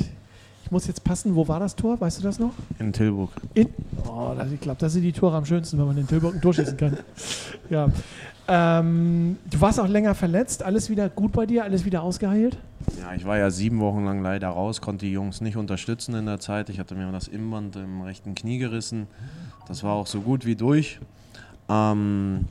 Ich 0.63 0.71
muss 0.71 0.87
jetzt 0.87 1.03
passen, 1.03 1.35
wo 1.35 1.47
war 1.47 1.59
das 1.59 1.75
Tor? 1.75 1.99
Weißt 1.99 2.19
du 2.19 2.23
das 2.23 2.39
noch? 2.39 2.53
in 2.79 2.93
Tilburg. 2.93 3.31
In, 3.55 3.69
oh, 4.07 4.33
das, 4.37 4.51
ich 4.51 4.61
glaube, 4.61 4.79
das 4.79 4.93
sind 4.93 5.01
die 5.01 5.11
Tore 5.11 5.35
am 5.35 5.43
schönsten, 5.45 5.77
wenn 5.79 5.87
man 5.87 5.97
in 5.97 6.07
Tilburg 6.07 6.35
ein 6.35 6.41
Tor 6.41 6.53
schießen 6.53 6.77
kann. 6.77 6.97
Ja. 7.69 7.89
Ähm, 8.53 9.37
du 9.49 9.61
warst 9.61 9.79
auch 9.79 9.87
länger 9.87 10.13
verletzt. 10.13 10.61
Alles 10.61 10.89
wieder 10.89 11.07
gut 11.07 11.31
bei 11.31 11.45
dir? 11.45 11.63
Alles 11.63 11.85
wieder 11.85 12.03
ausgeheilt? 12.03 12.57
Ja, 12.99 13.13
ich 13.15 13.23
war 13.23 13.37
ja 13.37 13.49
sieben 13.49 13.79
Wochen 13.79 14.03
lang 14.03 14.21
leider 14.21 14.49
raus, 14.49 14.81
konnte 14.81 15.05
die 15.05 15.13
Jungs 15.13 15.39
nicht 15.39 15.55
unterstützen 15.55 16.15
in 16.15 16.25
der 16.25 16.41
Zeit. 16.41 16.67
Ich 16.69 16.77
hatte 16.77 16.93
mir 16.93 17.09
das 17.13 17.29
Innenband 17.29 17.77
im 17.77 18.01
rechten 18.01 18.35
Knie 18.35 18.57
gerissen. 18.57 19.07
Das 19.69 19.83
war 19.83 19.93
auch 19.93 20.05
so 20.05 20.19
gut 20.19 20.45
wie 20.45 20.57
durch. 20.57 20.99
Ähm, 21.69 22.45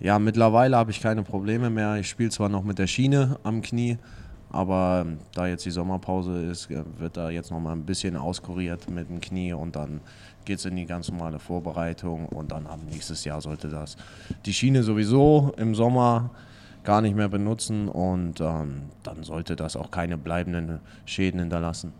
ja, 0.00 0.18
mittlerweile 0.18 0.76
habe 0.76 0.90
ich 0.90 1.00
keine 1.00 1.22
Probleme 1.22 1.70
mehr. 1.70 1.98
Ich 1.98 2.08
spiele 2.08 2.30
zwar 2.30 2.48
noch 2.48 2.64
mit 2.64 2.80
der 2.80 2.88
Schiene 2.88 3.38
am 3.44 3.62
Knie, 3.62 3.98
aber 4.50 5.04
ähm, 5.06 5.18
da 5.34 5.46
jetzt 5.46 5.64
die 5.66 5.70
Sommerpause 5.70 6.42
ist, 6.46 6.68
äh, 6.68 6.82
wird 6.98 7.16
da 7.16 7.30
jetzt 7.30 7.52
noch 7.52 7.60
mal 7.60 7.72
ein 7.72 7.86
bisschen 7.86 8.16
auskuriert 8.16 8.90
mit 8.90 9.08
dem 9.08 9.20
Knie 9.20 9.52
und 9.52 9.76
dann 9.76 10.00
geht 10.44 10.58
es 10.58 10.64
in 10.64 10.76
die 10.76 10.86
ganz 10.86 11.10
normale 11.10 11.38
Vorbereitung 11.38 12.26
und 12.26 12.52
dann 12.52 12.66
ab 12.66 12.78
nächstes 12.90 13.24
Jahr 13.24 13.40
sollte 13.40 13.68
das 13.68 13.96
die 14.46 14.52
Schiene 14.52 14.82
sowieso 14.82 15.52
im 15.56 15.74
Sommer 15.74 16.30
gar 16.84 17.00
nicht 17.00 17.16
mehr 17.16 17.28
benutzen 17.28 17.88
und 17.88 18.40
ähm, 18.40 18.82
dann 19.02 19.24
sollte 19.24 19.56
das 19.56 19.76
auch 19.76 19.90
keine 19.90 20.18
bleibenden 20.18 20.80
Schäden 21.06 21.40
hinterlassen. 21.40 21.92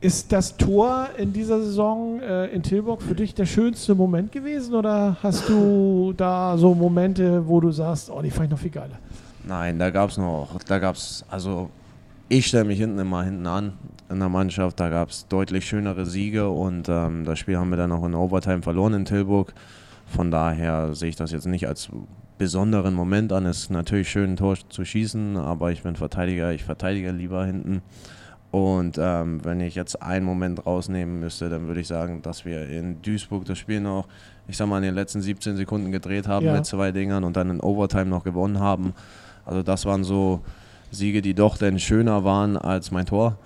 Ist 0.00 0.30
das 0.30 0.56
Tor 0.56 1.08
in 1.16 1.32
dieser 1.32 1.60
Saison 1.60 2.20
äh, 2.20 2.46
in 2.46 2.62
Tilburg 2.62 3.02
für 3.02 3.16
dich 3.16 3.34
der 3.34 3.46
schönste 3.46 3.96
Moment 3.96 4.30
gewesen 4.30 4.74
oder 4.74 5.16
hast 5.22 5.48
du 5.48 6.12
da 6.16 6.56
so 6.56 6.74
Momente, 6.74 7.48
wo 7.48 7.60
du 7.60 7.72
sagst, 7.72 8.08
oh, 8.10 8.22
die 8.22 8.30
fand 8.30 8.44
ich 8.44 8.50
noch 8.50 8.58
viel 8.58 8.70
geiler? 8.70 8.98
Nein, 9.44 9.78
da 9.78 9.90
gab 9.90 10.10
es 10.10 10.18
noch, 10.18 10.62
da 10.68 10.78
gab 10.78 10.94
es, 10.94 11.24
also 11.28 11.70
ich 12.28 12.46
stelle 12.46 12.64
mich 12.64 12.78
hinten 12.78 12.98
immer 12.98 13.22
hinten 13.24 13.46
an 13.46 13.72
in 14.10 14.18
der 14.18 14.28
Mannschaft, 14.28 14.80
da 14.80 14.88
gab 14.88 15.10
es 15.10 15.26
deutlich 15.28 15.66
schönere 15.66 16.06
Siege 16.06 16.48
und 16.48 16.88
ähm, 16.88 17.24
das 17.24 17.38
Spiel 17.38 17.56
haben 17.56 17.70
wir 17.70 17.76
dann 17.76 17.92
auch 17.92 18.04
in 18.04 18.14
Overtime 18.14 18.62
verloren 18.62 18.94
in 18.94 19.04
Tilburg. 19.04 19.52
Von 20.06 20.30
daher 20.30 20.94
sehe 20.94 21.10
ich 21.10 21.16
das 21.16 21.30
jetzt 21.32 21.46
nicht 21.46 21.68
als 21.68 21.90
besonderen 22.38 22.94
Moment 22.94 23.32
an. 23.32 23.44
Es 23.46 23.58
ist 23.64 23.70
natürlich 23.70 24.08
schön, 24.08 24.32
ein 24.32 24.36
Tor 24.36 24.56
zu 24.68 24.84
schießen, 24.84 25.36
aber 25.36 25.72
ich 25.72 25.82
bin 25.82 25.96
Verteidiger, 25.96 26.52
ich 26.52 26.64
verteidige 26.64 27.10
lieber 27.10 27.44
hinten. 27.44 27.82
Und 28.50 28.96
ähm, 28.98 29.44
wenn 29.44 29.60
ich 29.60 29.74
jetzt 29.74 30.00
einen 30.02 30.24
Moment 30.24 30.64
rausnehmen 30.64 31.20
müsste, 31.20 31.50
dann 31.50 31.66
würde 31.66 31.80
ich 31.82 31.86
sagen, 31.86 32.22
dass 32.22 32.46
wir 32.46 32.66
in 32.68 33.02
Duisburg 33.02 33.44
das 33.44 33.58
Spiel 33.58 33.80
noch, 33.80 34.08
ich 34.46 34.56
sag 34.56 34.68
mal, 34.68 34.78
in 34.78 34.84
den 34.84 34.94
letzten 34.94 35.20
17 35.20 35.56
Sekunden 35.56 35.92
gedreht 35.92 36.26
haben 36.26 36.46
Ja. 36.46 36.54
mit 36.54 36.64
zwei 36.64 36.90
Dingern 36.92 37.24
und 37.24 37.36
dann 37.36 37.50
in 37.50 37.60
Overtime 37.60 38.06
noch 38.06 38.24
gewonnen 38.24 38.58
haben. 38.60 38.94
Also 39.44 39.62
das 39.62 39.84
waren 39.84 40.02
so 40.04 40.40
Siege, 40.90 41.22
die 41.22 41.34
doch 41.34 41.58
dann 41.58 41.78
schöner 41.78 42.24
waren 42.24 42.56
als 42.56 42.90
mein 42.90 43.06
Tor. 43.06 43.38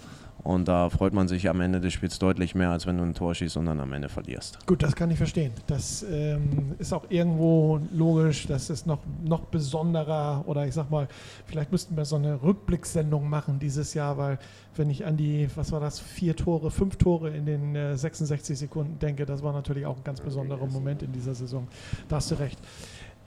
Und 0.44 0.66
da 0.66 0.90
freut 0.90 1.12
man 1.12 1.28
sich 1.28 1.48
am 1.48 1.60
Ende 1.60 1.80
des 1.80 1.92
Spiels 1.92 2.18
deutlich 2.18 2.56
mehr, 2.56 2.70
als 2.70 2.84
wenn 2.86 2.98
du 2.98 3.04
ein 3.04 3.14
Tor 3.14 3.32
schießt 3.32 3.56
und 3.58 3.66
dann 3.66 3.78
am 3.78 3.92
Ende 3.92 4.08
verlierst. 4.08 4.66
Gut, 4.66 4.82
das 4.82 4.96
kann 4.96 5.08
ich 5.12 5.16
verstehen. 5.16 5.52
Das 5.68 6.04
ähm, 6.10 6.74
ist 6.80 6.92
auch 6.92 7.04
irgendwo 7.10 7.80
logisch. 7.92 8.48
Das 8.48 8.68
ist 8.68 8.84
noch, 8.84 8.98
noch 9.22 9.42
besonderer. 9.42 10.42
Oder 10.46 10.66
ich 10.66 10.74
sag 10.74 10.90
mal, 10.90 11.06
vielleicht 11.46 11.70
müssten 11.70 11.96
wir 11.96 12.04
so 12.04 12.16
eine 12.16 12.42
Rückblickssendung 12.42 13.28
machen 13.28 13.60
dieses 13.60 13.94
Jahr, 13.94 14.18
weil 14.18 14.38
wenn 14.74 14.90
ich 14.90 15.06
an 15.06 15.16
die, 15.16 15.48
was 15.54 15.70
war 15.70 15.78
das, 15.78 16.00
vier 16.00 16.34
Tore, 16.34 16.72
fünf 16.72 16.96
Tore 16.96 17.30
in 17.30 17.46
den 17.46 17.76
äh, 17.76 17.96
66 17.96 18.58
Sekunden 18.58 18.98
denke, 18.98 19.26
das 19.26 19.44
war 19.44 19.52
natürlich 19.52 19.86
auch 19.86 19.96
ein 19.96 20.04
ganz 20.04 20.20
besonderer 20.20 20.66
Moment 20.66 21.04
in 21.04 21.12
dieser 21.12 21.36
Saison. 21.36 21.68
Da 22.08 22.16
hast 22.16 22.32
du 22.32 22.34
recht. 22.34 22.58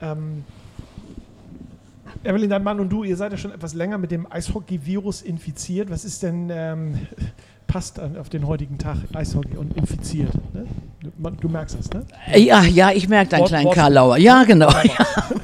Ähm, 0.02 0.44
Evelyn, 2.24 2.50
dein 2.50 2.62
Mann 2.62 2.80
und 2.80 2.90
du, 2.90 3.04
ihr 3.04 3.16
seid 3.16 3.32
ja 3.32 3.38
schon 3.38 3.52
etwas 3.52 3.74
länger 3.74 3.98
mit 3.98 4.10
dem 4.10 4.30
Eishockey-Virus 4.30 5.22
infiziert. 5.22 5.90
Was 5.90 6.04
ist 6.04 6.22
denn, 6.22 6.48
ähm, 6.50 6.94
passt 7.66 8.00
auf 8.00 8.28
den 8.28 8.46
heutigen 8.46 8.78
Tag 8.78 8.98
Eishockey 9.14 9.56
und 9.56 9.76
infiziert? 9.76 10.32
Ne? 10.54 10.66
Du, 11.00 11.30
du, 11.30 11.48
merkst 11.48 11.76
das, 11.78 11.90
ne? 11.90 12.06
Ja, 12.34 12.62
ja, 12.62 12.90
ich 12.92 13.08
merke 13.08 13.30
deinen 13.30 13.46
kleinen 13.46 13.70
Karlauer. 13.70 14.18
Ja, 14.18 14.44
genau. 14.44 14.70
Ja. 14.70 15.06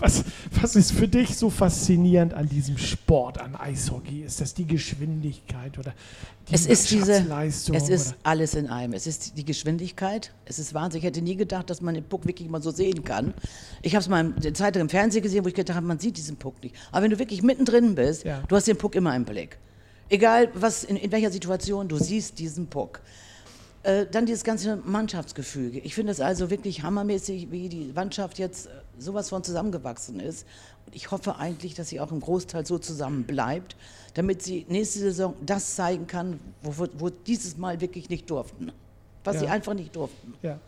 Was, 0.00 0.24
was 0.60 0.76
ist 0.76 0.92
für 0.92 1.08
dich 1.08 1.36
so 1.36 1.50
faszinierend 1.50 2.32
an 2.32 2.48
diesem 2.48 2.78
Sport, 2.78 3.40
an 3.40 3.56
Eishockey? 3.56 4.22
Ist 4.22 4.40
das 4.40 4.54
die 4.54 4.66
Geschwindigkeit 4.66 5.76
oder 5.76 5.92
die 6.48 6.54
es 6.54 6.66
ist 6.66 6.90
diese, 6.90 7.26
Es 7.46 7.88
ist 7.88 8.08
oder? 8.08 8.16
alles 8.22 8.54
in 8.54 8.68
einem. 8.68 8.92
Es 8.92 9.06
ist 9.06 9.36
die 9.36 9.44
Geschwindigkeit. 9.44 10.32
Es 10.44 10.58
ist 10.58 10.72
Wahnsinn. 10.72 11.00
Ich 11.00 11.04
hätte 11.04 11.20
nie 11.20 11.36
gedacht, 11.36 11.68
dass 11.68 11.80
man 11.80 11.94
den 11.94 12.04
Puck 12.04 12.26
wirklich 12.26 12.48
mal 12.48 12.62
so 12.62 12.70
sehen 12.70 13.02
kann. 13.04 13.34
Ich 13.82 13.94
habe 13.94 14.02
es 14.02 14.08
mal 14.08 14.24
in 14.24 14.40
der 14.40 14.54
Zeit 14.54 14.76
im 14.76 14.88
Fernsehen 14.88 15.22
gesehen, 15.22 15.44
wo 15.44 15.48
ich 15.48 15.54
gedacht 15.54 15.76
habe, 15.76 15.86
man 15.86 15.98
sieht 15.98 16.16
diesen 16.16 16.36
Puck 16.36 16.62
nicht. 16.62 16.74
Aber 16.92 17.02
wenn 17.02 17.10
du 17.10 17.18
wirklich 17.18 17.42
mittendrin 17.42 17.94
bist, 17.94 18.24
ja. 18.24 18.42
du 18.46 18.56
hast 18.56 18.68
den 18.68 18.78
Puck 18.78 18.94
immer 18.94 19.14
im 19.16 19.24
Blick. 19.24 19.58
Egal, 20.08 20.48
was, 20.54 20.84
in, 20.84 20.96
in 20.96 21.12
welcher 21.12 21.30
Situation, 21.30 21.88
du 21.88 21.96
siehst 21.98 22.38
diesen 22.38 22.66
Puck. 22.66 23.00
Äh, 23.82 24.06
dann 24.10 24.26
dieses 24.26 24.42
ganze 24.42 24.76
Mannschaftsgefüge. 24.76 25.78
Ich 25.80 25.94
finde 25.94 26.12
es 26.12 26.20
also 26.20 26.50
wirklich 26.50 26.82
hammermäßig, 26.82 27.50
wie 27.50 27.68
die 27.68 27.92
Mannschaft 27.94 28.38
jetzt 28.38 28.66
äh, 28.66 28.70
sowas 28.98 29.28
von 29.28 29.44
zusammengewachsen 29.44 30.18
ist. 30.18 30.46
Und 30.86 30.96
ich 30.96 31.10
hoffe 31.10 31.36
eigentlich, 31.36 31.74
dass 31.74 31.90
sie 31.90 32.00
auch 32.00 32.10
im 32.10 32.20
Großteil 32.20 32.66
so 32.66 32.78
zusammen 32.78 33.24
bleibt, 33.24 33.76
damit 34.14 34.42
sie 34.42 34.66
nächste 34.68 34.98
Saison 34.98 35.34
das 35.44 35.76
zeigen 35.76 36.06
kann, 36.06 36.40
wo, 36.62 36.86
wo 36.98 37.10
dieses 37.10 37.56
Mal 37.56 37.80
wirklich 37.80 38.08
nicht 38.08 38.28
durften. 38.30 38.72
Was 39.24 39.36
ja. 39.36 39.40
sie 39.40 39.48
einfach 39.48 39.74
nicht 39.74 39.94
durften. 39.94 40.34
Ja. 40.42 40.58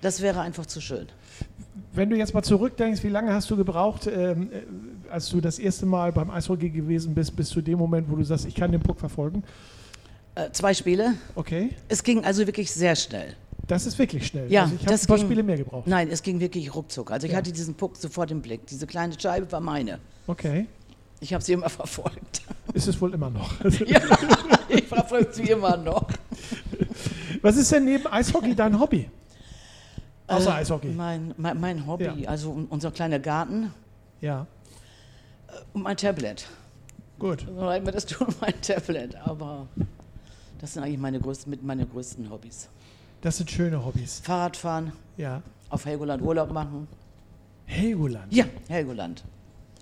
Das 0.00 0.22
wäre 0.22 0.40
einfach 0.40 0.66
zu 0.66 0.80
schön. 0.80 1.08
Wenn 1.92 2.10
du 2.10 2.16
jetzt 2.16 2.34
mal 2.34 2.42
zurückdenkst, 2.42 3.02
wie 3.02 3.08
lange 3.08 3.32
hast 3.32 3.50
du 3.50 3.56
gebraucht, 3.56 4.06
ähm, 4.06 4.50
äh, 4.52 5.10
als 5.10 5.28
du 5.30 5.40
das 5.40 5.58
erste 5.58 5.86
Mal 5.86 6.12
beim 6.12 6.30
Eishockey 6.30 6.70
gewesen 6.70 7.14
bist, 7.14 7.34
bis 7.34 7.48
zu 7.48 7.60
dem 7.60 7.78
Moment, 7.78 8.10
wo 8.10 8.16
du 8.16 8.24
sagst, 8.24 8.46
ich 8.46 8.54
kann 8.54 8.70
den 8.70 8.80
Puck 8.80 9.00
verfolgen? 9.00 9.42
Äh, 10.34 10.50
zwei 10.52 10.74
Spiele. 10.74 11.14
Okay. 11.34 11.70
Es 11.88 12.02
ging 12.02 12.24
also 12.24 12.46
wirklich 12.46 12.70
sehr 12.70 12.94
schnell. 12.94 13.34
Das 13.66 13.84
ist 13.86 13.98
wirklich 13.98 14.26
schnell. 14.26 14.50
Ja, 14.50 14.62
also 14.62 14.76
ich 14.76 14.86
habe 14.86 14.94
ein 14.94 15.06
paar 15.06 15.16
ging, 15.16 15.26
Spiele 15.26 15.42
mehr 15.42 15.56
gebraucht. 15.56 15.86
Nein, 15.86 16.08
es 16.10 16.22
ging 16.22 16.40
wirklich 16.40 16.74
ruckzuck. 16.74 17.10
Also 17.10 17.26
ich 17.26 17.32
ja. 17.32 17.38
hatte 17.38 17.52
diesen 17.52 17.74
Puck 17.74 17.96
sofort 17.96 18.30
im 18.30 18.40
Blick. 18.40 18.66
Diese 18.66 18.86
kleine 18.86 19.18
Scheibe 19.18 19.50
war 19.52 19.60
meine. 19.60 19.98
Okay. 20.26 20.66
Ich 21.20 21.34
habe 21.34 21.42
sie 21.42 21.52
immer 21.52 21.68
verfolgt. 21.68 22.42
Ist 22.72 22.88
es 22.88 23.00
wohl 23.00 23.12
immer 23.12 23.30
noch? 23.30 23.52
ja, 23.86 24.00
ich 24.68 24.84
verfolge 24.84 25.32
sie 25.32 25.50
immer 25.50 25.76
noch. 25.76 26.06
Was 27.42 27.56
ist 27.56 27.72
denn 27.72 27.84
neben 27.84 28.06
Eishockey 28.06 28.54
dein 28.54 28.78
Hobby? 28.78 29.10
Außer 30.28 30.50
äh, 30.50 30.60
Eishockey. 30.60 30.88
Mein, 30.88 31.34
mein, 31.36 31.60
mein 31.60 31.86
Hobby, 31.86 32.04
ja. 32.04 32.28
also 32.28 32.66
unser 32.70 32.90
kleiner 32.90 33.18
Garten. 33.18 33.72
Ja. 34.20 34.46
Äh, 35.48 35.52
und 35.72 35.82
mein 35.82 35.96
Tablet. 35.96 36.46
Gut. 37.18 37.46
Das 37.84 38.06
tun 38.06 38.28
mein 38.40 38.60
Tablet, 38.60 39.16
aber 39.16 39.66
das 40.60 40.74
sind 40.74 40.84
eigentlich 40.84 40.98
meine 40.98 41.18
größten, 41.20 41.50
mit 41.50 41.62
meine 41.64 41.86
größten 41.86 42.30
Hobbys. 42.30 42.68
Das 43.22 43.38
sind 43.38 43.50
schöne 43.50 43.84
Hobbys. 43.84 44.20
Fahrradfahren. 44.20 44.92
Ja. 45.16 45.42
Auf 45.70 45.84
Helgoland 45.84 46.22
Urlaub 46.22 46.52
machen. 46.52 46.86
Helgoland? 47.66 48.32
Ja, 48.32 48.44
Helgoland. 48.68 49.24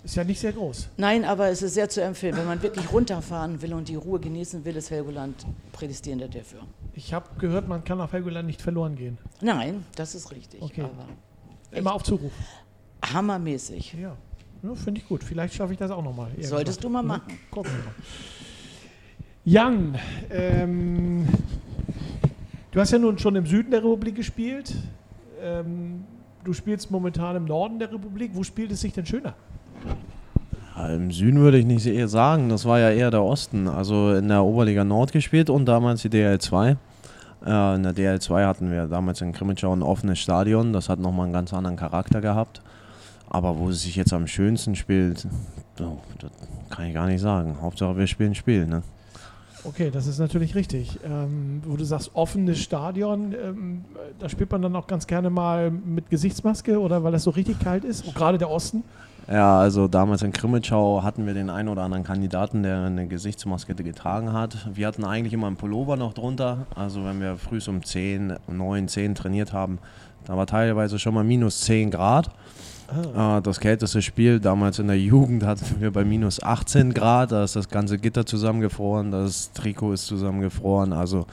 Ist 0.07 0.15
ja 0.15 0.23
nicht 0.23 0.39
sehr 0.39 0.53
groß. 0.53 0.87
Nein, 0.95 1.25
aber 1.25 1.49
es 1.49 1.61
ist 1.61 1.73
sehr 1.73 1.89
zu 1.89 2.01
empfehlen. 2.01 2.37
Wenn 2.37 2.45
man 2.45 2.61
wirklich 2.61 2.93
runterfahren 2.93 3.61
will 3.61 3.73
und 3.73 3.89
die 3.89 3.95
Ruhe 3.95 4.21
genießen 4.21 4.63
will, 4.63 4.77
ist 4.77 4.89
Helgoland 4.89 5.45
prädestiniert 5.73 6.33
dafür. 6.33 6.61
Ich 6.93 7.13
habe 7.13 7.27
gehört, 7.37 7.67
man 7.67 7.83
kann 7.83 7.99
auf 7.99 8.13
Helgoland 8.13 8.47
nicht 8.47 8.61
verloren 8.61 8.95
gehen. 8.95 9.17
Nein, 9.41 9.83
das 9.97 10.15
ist 10.15 10.31
richtig. 10.31 10.61
Okay. 10.61 10.85
Immer 11.71 11.93
auf 11.93 12.03
Zuruf. 12.03 12.31
Hammermäßig. 13.03 13.97
Ja, 14.01 14.15
ja 14.63 14.75
finde 14.75 15.01
ich 15.01 15.09
gut. 15.09 15.25
Vielleicht 15.25 15.55
schaffe 15.55 15.73
ich 15.73 15.77
das 15.77 15.91
auch 15.91 16.01
nochmal. 16.01 16.31
Solltest 16.39 16.81
du 16.85 16.87
mal 16.87 17.03
machen. 17.03 17.23
Ja, 17.27 17.35
gucken 17.51 17.71
wir 17.73 17.83
mal. 17.83 17.93
Jan, 19.43 19.99
ähm, 20.29 21.27
du 22.71 22.79
hast 22.79 22.91
ja 22.91 22.97
nun 22.97 23.19
schon 23.19 23.35
im 23.35 23.45
Süden 23.45 23.71
der 23.71 23.81
Republik 23.83 24.15
gespielt. 24.15 24.73
Ähm, 25.41 26.05
du 26.45 26.53
spielst 26.53 26.91
momentan 26.91 27.35
im 27.35 27.43
Norden 27.43 27.77
der 27.77 27.91
Republik. 27.91 28.31
Wo 28.33 28.43
spielt 28.43 28.71
es 28.71 28.79
sich 28.79 28.93
denn 28.93 29.05
schöner? 29.05 29.35
Im 30.85 31.11
Süden 31.11 31.39
würde 31.39 31.57
ich 31.57 31.65
nicht 31.65 31.85
eher 31.87 32.07
sagen. 32.07 32.49
Das 32.49 32.65
war 32.65 32.79
ja 32.79 32.91
eher 32.91 33.09
der 33.09 33.23
Osten. 33.23 33.67
Also 33.67 34.13
in 34.13 34.27
der 34.27 34.43
Oberliga 34.43 34.83
Nord 34.83 35.11
gespielt 35.11 35.49
und 35.49 35.65
damals 35.65 36.03
die 36.03 36.09
DL2. 36.09 36.77
Äh, 37.45 37.75
in 37.75 37.83
der 37.83 37.95
DL2 37.95 38.45
hatten 38.45 38.71
wir 38.71 38.87
damals 38.87 39.21
in 39.21 39.33
Krimitschau 39.33 39.75
ein 39.75 39.81
offenes 39.81 40.19
Stadion. 40.19 40.73
Das 40.73 40.89
hat 40.89 40.99
nochmal 40.99 41.25
einen 41.25 41.33
ganz 41.33 41.53
anderen 41.53 41.77
Charakter 41.77 42.21
gehabt. 42.21 42.61
Aber 43.29 43.57
wo 43.57 43.69
es 43.69 43.81
sich 43.81 43.95
jetzt 43.95 44.13
am 44.13 44.27
schönsten 44.27 44.75
spielt, 44.75 45.27
das 45.75 45.87
kann 46.69 46.85
ich 46.85 46.93
gar 46.93 47.07
nicht 47.07 47.21
sagen. 47.21 47.57
Hauptsache 47.61 47.97
wir 47.97 48.07
spielen 48.07 48.35
Spiel. 48.35 48.67
Ne? 48.67 48.83
Okay, 49.63 49.91
das 49.91 50.07
ist 50.07 50.19
natürlich 50.19 50.55
richtig. 50.55 50.99
Ähm, 51.03 51.61
wo 51.65 51.75
du 51.75 51.83
sagst, 51.83 52.11
offenes 52.13 52.59
Stadion, 52.59 53.33
ähm, 53.33 53.85
da 54.19 54.29
spielt 54.29 54.51
man 54.51 54.61
dann 54.61 54.75
auch 54.75 54.87
ganz 54.87 55.07
gerne 55.07 55.29
mal 55.29 55.71
mit 55.71 56.09
Gesichtsmaske 56.09 56.79
oder 56.79 57.03
weil 57.03 57.11
das 57.11 57.23
so 57.23 57.31
richtig 57.31 57.59
kalt 57.59 57.83
ist, 57.83 58.13
gerade 58.15 58.37
der 58.37 58.49
Osten? 58.49 58.83
Ja, 59.29 59.59
also 59.59 59.89
damals 59.89 60.21
in 60.21 60.31
Krimitschau 60.31 61.03
hatten 61.03 61.25
wir 61.25 61.33
den 61.33 61.49
einen 61.49 61.67
oder 61.67 61.83
anderen 61.83 62.05
Kandidaten, 62.05 62.63
der 62.63 62.83
eine 62.83 63.07
Gesichtsmaske 63.07 63.75
getragen 63.75 64.31
hat. 64.31 64.69
Wir 64.73 64.87
hatten 64.87 65.03
eigentlich 65.03 65.33
immer 65.33 65.47
einen 65.47 65.57
Pullover 65.57 65.97
noch 65.97 66.13
drunter. 66.13 66.65
Also 66.75 67.03
wenn 67.03 67.19
wir 67.19 67.35
früh 67.35 67.59
um 67.67 67.83
10, 67.83 68.37
9, 68.47 68.87
10 68.87 69.15
trainiert 69.15 69.51
haben, 69.51 69.79
da 70.25 70.37
war 70.37 70.47
teilweise 70.47 70.97
schon 70.97 71.13
mal 71.13 71.25
minus 71.25 71.61
10 71.61 71.91
Grad. 71.91 72.29
Ah. 73.15 73.41
Das 73.41 73.59
kälteste 73.59 74.01
Spiel 74.01 74.39
damals 74.39 74.79
in 74.79 74.87
der 74.87 74.97
Jugend 74.97 75.43
hatten 75.43 75.81
wir 75.81 75.91
bei 75.91 76.05
minus 76.05 76.41
18 76.41 76.93
Grad. 76.93 77.33
Da 77.33 77.43
ist 77.43 77.57
das 77.57 77.67
ganze 77.67 77.97
Gitter 77.97 78.25
zusammengefroren, 78.25 79.11
das 79.11 79.51
Trikot 79.51 79.91
ist 79.91 80.05
zusammengefroren. 80.05 80.93
Also 80.93 81.25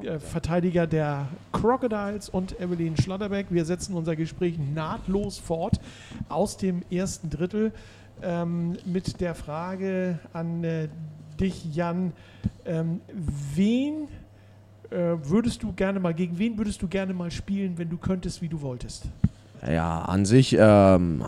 äh, 0.02 0.18
Verteidiger 0.18 0.86
der 0.86 1.28
Crocodiles 1.52 2.28
und 2.28 2.60
Evelyn 2.60 2.96
Schlotterbeck. 2.96 3.46
Wir 3.50 3.64
setzen 3.64 3.94
unser 3.94 4.16
Gespräch 4.16 4.58
nahtlos 4.74 5.38
fort 5.38 5.80
aus 6.28 6.56
dem 6.56 6.82
ersten 6.90 7.30
Drittel 7.30 7.72
ähm, 8.22 8.76
mit 8.84 9.20
der 9.20 9.34
Frage 9.34 10.18
an 10.32 10.64
äh, 10.64 10.88
dich, 11.40 11.74
Jan. 11.74 12.12
Ähm, 12.64 13.00
wen 13.54 14.08
äh, 14.90 15.16
würdest 15.22 15.62
du 15.62 15.72
gerne 15.72 16.00
mal, 16.00 16.14
gegen 16.14 16.38
wen 16.38 16.58
würdest 16.58 16.82
du 16.82 16.88
gerne 16.88 17.14
mal 17.14 17.30
spielen, 17.30 17.78
wenn 17.78 17.88
du 17.88 17.96
könntest, 17.96 18.42
wie 18.42 18.48
du 18.48 18.60
wolltest? 18.60 19.04
Ja, 19.66 20.02
an 20.02 20.24
sich 20.24 20.56
ähm, 20.58 21.24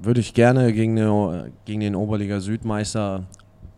würde 0.00 0.20
ich 0.20 0.34
gerne 0.34 0.72
gegen, 0.72 0.98
eine, 0.98 1.52
gegen 1.64 1.80
den 1.80 1.94
Oberliga 1.94 2.40
Südmeister 2.40 3.24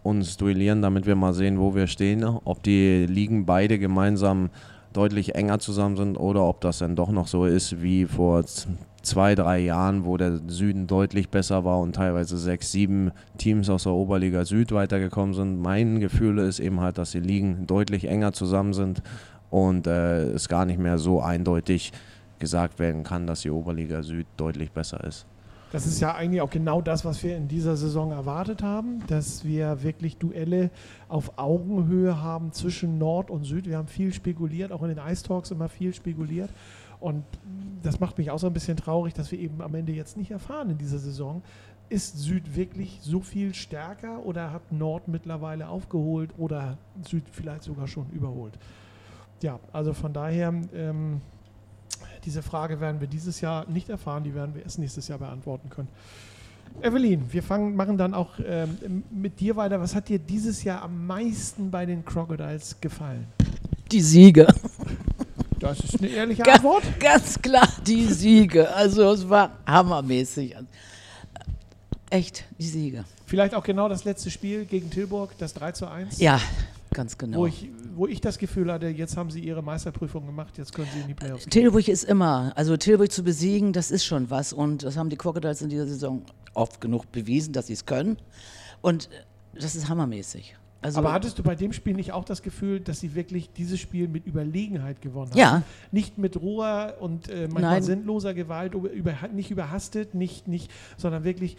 uns 0.04 0.36
duellieren, 0.36 0.82
damit 0.82 1.06
wir 1.06 1.16
mal 1.16 1.32
sehen, 1.32 1.58
wo 1.58 1.74
wir 1.74 1.88
stehen. 1.88 2.22
Ob 2.24 2.62
die 2.62 3.06
Ligen 3.06 3.46
beide 3.46 3.80
gemeinsam 3.80 4.50
deutlich 4.92 5.34
enger 5.34 5.58
zusammen 5.58 5.96
sind 5.96 6.16
oder 6.16 6.44
ob 6.44 6.60
das 6.60 6.78
dann 6.78 6.94
doch 6.94 7.10
noch 7.10 7.26
so 7.26 7.46
ist 7.46 7.82
wie 7.82 8.04
vor 8.04 8.44
zwei, 9.02 9.34
drei 9.34 9.58
Jahren, 9.58 10.04
wo 10.04 10.16
der 10.16 10.40
Süden 10.46 10.86
deutlich 10.86 11.30
besser 11.30 11.64
war 11.64 11.80
und 11.80 11.94
teilweise 11.96 12.38
sechs, 12.38 12.70
sieben 12.70 13.10
Teams 13.38 13.68
aus 13.68 13.84
der 13.84 13.92
Oberliga 13.92 14.44
Süd 14.44 14.72
weitergekommen 14.72 15.34
sind. 15.34 15.60
Mein 15.60 16.00
Gefühl 16.00 16.38
ist 16.38 16.60
eben 16.60 16.80
halt, 16.80 16.98
dass 16.98 17.10
die 17.10 17.20
Ligen 17.20 17.66
deutlich 17.66 18.06
enger 18.06 18.32
zusammen 18.32 18.72
sind 18.72 19.02
und 19.50 19.86
äh, 19.86 20.24
es 20.26 20.48
gar 20.48 20.64
nicht 20.64 20.78
mehr 20.78 20.98
so 20.98 21.20
eindeutig 21.20 21.92
gesagt 22.38 22.78
werden 22.78 23.04
kann, 23.04 23.26
dass 23.26 23.40
die 23.40 23.50
Oberliga 23.50 24.02
Süd 24.02 24.26
deutlich 24.36 24.70
besser 24.70 25.02
ist. 25.04 25.26
Das 25.74 25.86
ist 25.86 25.98
ja 25.98 26.14
eigentlich 26.14 26.40
auch 26.40 26.50
genau 26.50 26.80
das, 26.80 27.04
was 27.04 27.20
wir 27.24 27.36
in 27.36 27.48
dieser 27.48 27.76
Saison 27.76 28.12
erwartet 28.12 28.62
haben, 28.62 29.04
dass 29.08 29.44
wir 29.44 29.82
wirklich 29.82 30.18
Duelle 30.18 30.70
auf 31.08 31.36
Augenhöhe 31.36 32.22
haben 32.22 32.52
zwischen 32.52 32.96
Nord 32.96 33.28
und 33.28 33.42
Süd. 33.42 33.66
Wir 33.66 33.78
haben 33.78 33.88
viel 33.88 34.12
spekuliert, 34.12 34.70
auch 34.70 34.84
in 34.84 34.90
den 34.90 35.04
Ice 35.04 35.24
Talks 35.24 35.50
immer 35.50 35.68
viel 35.68 35.92
spekuliert. 35.92 36.50
Und 37.00 37.24
das 37.82 37.98
macht 37.98 38.18
mich 38.18 38.30
auch 38.30 38.38
so 38.38 38.46
ein 38.46 38.52
bisschen 38.52 38.76
traurig, 38.76 39.14
dass 39.14 39.32
wir 39.32 39.38
eben 39.40 39.60
am 39.60 39.74
Ende 39.74 39.90
jetzt 39.90 40.16
nicht 40.16 40.30
erfahren 40.30 40.70
in 40.70 40.78
dieser 40.78 41.00
Saison, 41.00 41.42
ist 41.88 42.18
Süd 42.18 42.54
wirklich 42.54 43.00
so 43.02 43.18
viel 43.18 43.52
stärker 43.52 44.24
oder 44.24 44.52
hat 44.52 44.70
Nord 44.70 45.08
mittlerweile 45.08 45.66
aufgeholt 45.66 46.30
oder 46.38 46.78
Süd 47.02 47.24
vielleicht 47.32 47.64
sogar 47.64 47.88
schon 47.88 48.08
überholt? 48.10 48.56
Ja, 49.42 49.58
also 49.72 49.92
von 49.92 50.12
daher 50.12 50.54
ähm, 50.72 51.20
diese 52.24 52.42
Frage 52.42 52.80
werden 52.80 53.00
wir 53.00 53.08
dieses 53.08 53.40
Jahr 53.40 53.66
nicht 53.68 53.88
erfahren, 53.88 54.24
die 54.24 54.34
werden 54.34 54.54
wir 54.54 54.62
erst 54.62 54.78
nächstes 54.78 55.08
Jahr 55.08 55.18
beantworten 55.18 55.70
können. 55.70 55.88
Evelyn, 56.82 57.32
wir 57.32 57.42
fangen, 57.42 57.76
machen 57.76 57.96
dann 57.98 58.14
auch 58.14 58.30
ähm, 58.44 59.04
mit 59.10 59.38
dir 59.38 59.56
weiter. 59.56 59.80
Was 59.80 59.94
hat 59.94 60.08
dir 60.08 60.18
dieses 60.18 60.64
Jahr 60.64 60.82
am 60.82 61.06
meisten 61.06 61.70
bei 61.70 61.86
den 61.86 62.04
Crocodiles 62.04 62.80
gefallen? 62.80 63.26
Die 63.92 64.00
Siege. 64.00 64.46
Das 65.60 65.80
ist 65.80 65.98
eine 65.98 66.08
ehrliche 66.08 66.42
ganz, 66.42 66.58
Antwort. 66.58 66.82
Ganz 66.98 67.40
klar, 67.40 67.68
die 67.86 68.06
Siege. 68.06 68.74
Also 68.74 69.12
es 69.12 69.28
war 69.28 69.52
hammermäßig. 69.66 70.56
Echt, 72.10 72.44
die 72.58 72.66
Siege. 72.66 73.04
Vielleicht 73.26 73.54
auch 73.54 73.64
genau 73.64 73.88
das 73.88 74.04
letzte 74.04 74.30
Spiel 74.30 74.66
gegen 74.66 74.90
Tilburg, 74.90 75.30
das 75.38 75.54
3 75.54 75.72
zu 75.72 75.88
1. 75.88 76.20
Ja, 76.20 76.40
ganz 76.92 77.16
genau. 77.16 77.38
Wo 77.38 77.46
ich, 77.46 77.68
wo 77.96 78.06
ich 78.06 78.20
das 78.20 78.38
Gefühl 78.38 78.72
hatte, 78.72 78.88
jetzt 78.88 79.16
haben 79.16 79.30
sie 79.30 79.40
ihre 79.40 79.62
Meisterprüfung 79.62 80.26
gemacht, 80.26 80.58
jetzt 80.58 80.74
können 80.74 80.88
sie 80.92 81.00
in 81.00 81.08
die 81.08 81.14
Playoffs 81.14 81.44
gehen. 81.44 81.50
Tilburg 81.50 81.88
ist 81.88 82.04
immer, 82.04 82.52
also 82.56 82.76
Tilburg 82.76 83.10
zu 83.10 83.22
besiegen, 83.22 83.72
das 83.72 83.90
ist 83.90 84.04
schon 84.04 84.30
was. 84.30 84.52
Und 84.52 84.82
das 84.82 84.96
haben 84.96 85.10
die 85.10 85.16
Crocodiles 85.16 85.62
in 85.62 85.68
dieser 85.68 85.86
Saison 85.86 86.22
oft 86.54 86.80
genug 86.80 87.10
bewiesen, 87.12 87.52
dass 87.52 87.66
sie 87.66 87.72
es 87.72 87.86
können. 87.86 88.16
Und 88.80 89.08
das 89.54 89.74
ist 89.74 89.88
hammermäßig. 89.88 90.56
Also 90.84 90.98
Aber 90.98 91.14
hattest 91.14 91.38
du 91.38 91.42
bei 91.42 91.54
dem 91.54 91.72
Spiel 91.72 91.94
nicht 91.94 92.12
auch 92.12 92.26
das 92.26 92.42
Gefühl, 92.42 92.78
dass 92.78 93.00
sie 93.00 93.14
wirklich 93.14 93.50
dieses 93.54 93.80
Spiel 93.80 94.06
mit 94.06 94.26
Überlegenheit 94.26 95.00
gewonnen 95.00 95.30
haben? 95.30 95.38
Ja. 95.38 95.62
Nicht 95.92 96.18
mit 96.18 96.38
roher 96.38 96.96
und 97.00 97.30
äh, 97.30 97.48
manchmal 97.48 97.62
Nein. 97.62 97.82
sinnloser 97.82 98.34
Gewalt, 98.34 98.74
über, 98.74 99.14
nicht 99.32 99.50
überhastet, 99.50 100.14
nicht, 100.14 100.46
nicht, 100.46 100.70
sondern 100.98 101.24
wirklich 101.24 101.56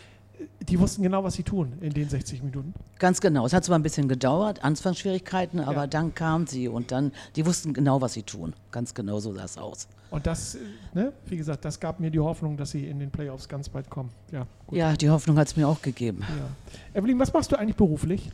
die 0.62 0.80
wussten 0.80 1.04
genau, 1.04 1.24
was 1.24 1.36
sie 1.36 1.44
tun 1.44 1.74
in 1.82 1.94
den 1.94 2.10
60 2.10 2.44
Minuten. 2.44 2.74
Ganz 3.00 3.22
genau. 3.22 3.46
Es 3.46 3.54
hat 3.54 3.64
zwar 3.64 3.78
ein 3.78 3.84
bisschen 3.84 4.08
gedauert, 4.08 4.64
Anfangsschwierigkeiten, 4.64 5.60
aber 5.60 5.82
ja. 5.82 5.88
dann 5.88 6.16
kamen 6.16 6.48
sie 6.48 6.68
und 6.68 6.92
dann, 6.92 7.12
die 7.36 7.46
wussten 7.46 7.74
genau, 7.74 8.02
was 8.02 8.14
sie 8.14 8.24
tun. 8.24 8.54
Ganz 8.72 8.94
genau 8.94 9.20
so 9.20 9.34
sah 9.34 9.44
es 9.44 9.58
aus. 9.58 9.88
Und 10.12 10.26
das, 10.28 10.58
ne, 10.94 11.12
wie 11.28 11.38
gesagt, 11.38 11.66
das 11.66 11.80
gab 11.80 12.00
mir 12.00 12.10
die 12.10 12.20
Hoffnung, 12.20 12.58
dass 12.58 12.72
sie 12.72 12.88
in 12.88 13.00
den 13.00 13.12
Playoffs 13.12 13.50
ganz 13.50 13.70
bald 13.70 13.90
kommen. 13.90 14.10
Ja, 14.32 14.48
gut. 14.66 14.78
ja 14.78 14.94
die 14.94 15.10
Hoffnung 15.10 15.38
hat 15.38 15.48
es 15.48 15.56
mir 15.56 15.68
auch 15.68 15.82
gegeben. 15.82 16.22
Ja. 16.22 17.00
Evelyn, 17.00 17.20
was 17.20 17.34
machst 17.34 17.52
du 17.52 17.58
eigentlich 17.58 17.76
beruflich? 17.76 18.32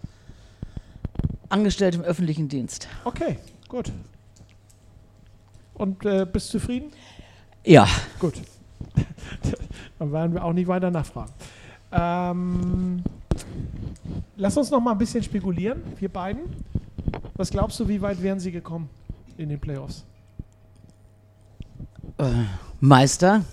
Angestellt 1.50 1.96
im 1.96 2.02
öffentlichen 2.02 2.48
Dienst. 2.48 2.88
Okay, 3.04 3.38
gut. 3.68 3.92
Und 5.74 6.06
äh, 6.06 6.26
bist 6.32 6.50
zufrieden? 6.50 6.92
Ja. 7.66 7.88
Gut. 8.20 8.36
Dann 10.00 10.12
werden 10.12 10.34
wir 10.34 10.44
auch 10.44 10.54
nicht 10.54 10.68
weiter 10.68 10.92
nachfragen. 10.92 11.32
Ähm, 11.92 13.04
lass 14.38 14.58
uns 14.58 14.72
noch 14.72 14.80
mal 14.80 14.94
ein 14.94 14.98
bisschen 14.98 15.24
spekulieren, 15.24 15.82
wir 16.00 16.10
beiden. 16.10 16.42
Was 17.36 17.50
glaubst 17.50 17.80
du, 17.80 17.88
wie 17.88 18.02
weit 18.02 18.22
wären 18.22 18.40
sie 18.40 18.52
gekommen 18.52 18.90
in 19.38 19.50
den 19.50 19.60
Playoffs? 19.60 20.06
Äh, 22.18 22.26
Meister? 22.80 23.44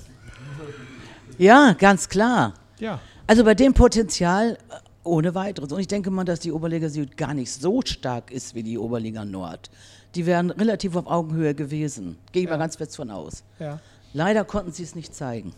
Ja, 1.39 1.73
ganz 1.73 2.09
klar. 2.09 2.55
Ja. 2.79 3.01
Also 3.27 3.45
bei 3.45 3.55
dem 3.55 3.75
Potenzial 3.75 4.59
äh, 4.71 4.75
ohne 5.05 5.35
weiteres. 5.35 5.73
Und 5.73 5.81
ich 5.81 5.89
denke 5.89 6.11
mal, 6.11 6.25
dass 6.25 6.41
die 6.41 6.53
Oberliga 6.53 6.89
Süd 6.89 7.17
gar 7.17 7.35
nicht 7.35 7.53
so 7.53 7.81
stark 7.85 8.31
ist 8.31 8.55
wie 8.55 8.63
die 8.63 8.79
Oberliga 8.79 9.25
Nord. 9.25 9.71
Die 10.15 10.27
wären 10.27 10.51
relativ 10.51 10.97
auf 10.97 11.07
Augenhöhe 11.07 11.55
gewesen. 11.55 12.19
Gehe 12.33 12.43
ich 12.43 12.49
ja. 12.49 12.55
mal 12.55 12.59
ganz 12.59 12.77
fest 12.77 12.97
von 12.97 13.11
aus. 13.11 13.45
Ja. 13.59 13.81
Leider 14.13 14.45
konnten 14.45 14.73
sie 14.73 14.83
es 14.83 14.95
nicht 14.95 15.15
zeigen. 15.15 15.53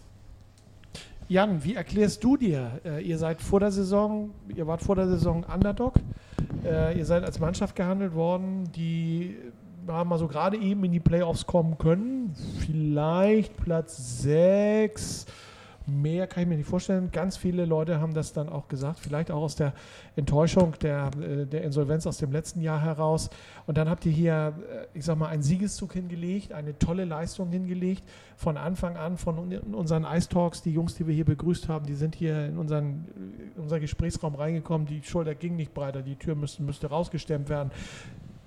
Jan, 1.31 1.63
wie 1.63 1.77
erklärst 1.77 2.25
du 2.25 2.37
dir? 2.37 2.81
Äh, 2.85 3.05
ihr 3.05 3.17
seid 3.17 3.41
vor 3.41 3.61
der 3.61 3.71
Saison, 3.71 4.31
ihr 4.53 4.67
wart 4.67 4.83
vor 4.83 4.97
der 4.97 5.07
Saison 5.07 5.45
Underdog. 5.45 5.95
Äh, 6.65 6.99
ihr 6.99 7.07
seid 7.07 7.23
als 7.23 7.39
Mannschaft 7.39 7.77
gehandelt 7.77 8.15
worden, 8.15 8.65
die 8.75 9.37
haben 9.87 10.09
mal 10.09 10.19
so 10.19 10.27
gerade 10.27 10.57
eben 10.57 10.83
in 10.83 10.91
die 10.91 10.99
Playoffs 10.99 11.47
kommen 11.47 11.79
können. 11.79 12.35
Vielleicht 12.67 13.57
Platz 13.59 14.23
6 14.23 15.27
mehr 15.87 16.27
kann 16.27 16.43
ich 16.43 16.49
mir 16.49 16.57
nicht 16.57 16.69
vorstellen. 16.69 17.11
Ganz 17.13 17.37
viele 17.37 17.65
Leute 17.65 18.01
haben 18.01 18.15
das 18.15 18.33
dann 18.33 18.49
auch 18.49 18.69
gesagt, 18.69 19.01
vielleicht 19.01 19.31
auch 19.31 19.43
aus 19.43 19.57
der 19.57 19.73
Enttäuschung 20.17 20.75
der, 20.83 21.11
äh, 21.21 21.47
der 21.47 21.63
Insolvenz 21.63 22.07
aus 22.07 22.19
dem 22.19 22.33
letzten 22.33 22.61
Jahr 22.61 22.81
heraus. 22.81 23.31
Und 23.67 23.79
dann 23.79 23.89
habt 23.89 24.05
ihr 24.07 24.13
hier, 24.13 24.55
äh, 24.71 24.99
ich 24.99 25.05
sag 25.05 25.19
mal, 25.19 25.29
einen 25.29 25.43
Siegeszug 25.43 25.93
hingelegt, 25.93 26.53
eine 26.53 26.79
tolle 26.79 27.05
Leistung 27.05 27.51
hingelegt. 27.51 28.03
Von 28.37 28.57
Anfang 28.57 28.97
an, 28.97 29.17
von 29.17 29.53
unseren 29.73 30.05
Ice 30.05 30.29
Talks, 30.29 30.63
die 30.63 30.73
Jungs, 30.73 30.95
die 30.95 31.07
wir 31.07 31.15
hier 31.15 31.25
begrüßt 31.25 31.69
haben, 31.69 31.87
die 31.87 31.95
sind 31.95 32.15
hier 32.15 32.47
in 32.47 32.59
unseren, 32.59 33.07
in 33.57 33.63
unseren 33.63 33.81
Gesprächsraum 33.81 34.35
reingekommen. 34.35 34.87
Die 34.87 35.03
Schulter 35.03 35.35
ging 35.35 35.57
nicht 35.57 35.75
breiter, 35.75 36.03
die 36.03 36.17
Tür 36.17 36.35
müsste, 36.35 36.63
müsste 36.63 36.89
rausgestemmt 36.89 37.49
werden. 37.49 37.71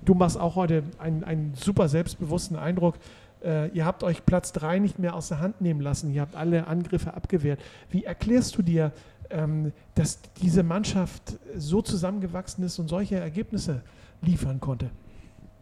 Du 0.05 0.15
machst 0.15 0.37
auch 0.37 0.55
heute 0.55 0.83
einen, 0.97 1.23
einen 1.23 1.53
super 1.55 1.87
selbstbewussten 1.87 2.57
Eindruck. 2.57 2.95
Äh, 3.43 3.67
ihr 3.69 3.85
habt 3.85 4.03
euch 4.03 4.25
Platz 4.25 4.51
3 4.53 4.79
nicht 4.79 4.99
mehr 4.99 5.15
aus 5.15 5.27
der 5.27 5.39
Hand 5.39 5.61
nehmen 5.61 5.81
lassen. 5.81 6.13
Ihr 6.13 6.21
habt 6.21 6.35
alle 6.35 6.67
Angriffe 6.67 7.13
abgewehrt. 7.13 7.59
Wie 7.89 8.03
erklärst 8.03 8.57
du 8.57 8.61
dir, 8.61 8.91
ähm, 9.29 9.71
dass 9.95 10.19
diese 10.41 10.63
Mannschaft 10.63 11.37
so 11.57 11.81
zusammengewachsen 11.81 12.63
ist 12.63 12.79
und 12.79 12.87
solche 12.87 13.15
Ergebnisse 13.15 13.81
liefern 14.21 14.59
konnte? 14.59 14.89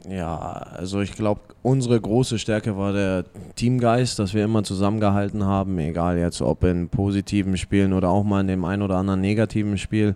Ja, 0.10 0.38
also 0.40 1.02
ich 1.02 1.12
glaube, 1.14 1.42
unsere 1.62 2.00
große 2.00 2.40
Stärke 2.40 2.76
war 2.76 2.92
der 2.92 3.26
Teamgeist, 3.56 4.18
dass 4.18 4.34
wir 4.34 4.44
immer 4.44 4.64
zusammengehalten 4.64 5.46
haben, 5.46 5.78
egal 5.78 6.18
jetzt 6.18 6.42
ob 6.42 6.64
in 6.64 6.90
positiven 6.90 7.56
Spielen 7.56 7.94
oder 7.94 8.10
auch 8.10 8.24
mal 8.24 8.42
in 8.42 8.48
dem 8.48 8.66
ein 8.66 8.82
oder 8.82 8.98
anderen 8.98 9.22
negativen 9.22 9.78
Spiel. 9.78 10.16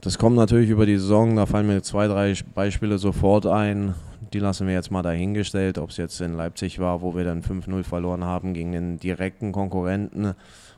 Das 0.00 0.18
kommt 0.18 0.34
natürlich 0.34 0.68
über 0.68 0.84
die 0.84 0.98
Saison, 0.98 1.36
da 1.36 1.46
fallen 1.46 1.68
mir 1.68 1.82
zwei, 1.82 2.08
drei 2.08 2.34
Beispiele 2.54 2.98
sofort 2.98 3.46
ein 3.46 3.94
die 4.32 4.38
lassen 4.38 4.66
wir 4.66 4.74
jetzt 4.74 4.90
mal 4.90 5.02
dahingestellt, 5.02 5.78
ob 5.78 5.90
es 5.90 5.96
jetzt 5.96 6.20
in 6.20 6.36
Leipzig 6.36 6.78
war, 6.78 7.02
wo 7.02 7.14
wir 7.14 7.24
dann 7.24 7.42
5-0 7.42 7.82
verloren 7.84 8.24
haben 8.24 8.54
gegen 8.54 8.72
den 8.72 8.98
direkten 8.98 9.52
Konkurrenten, 9.52 10.34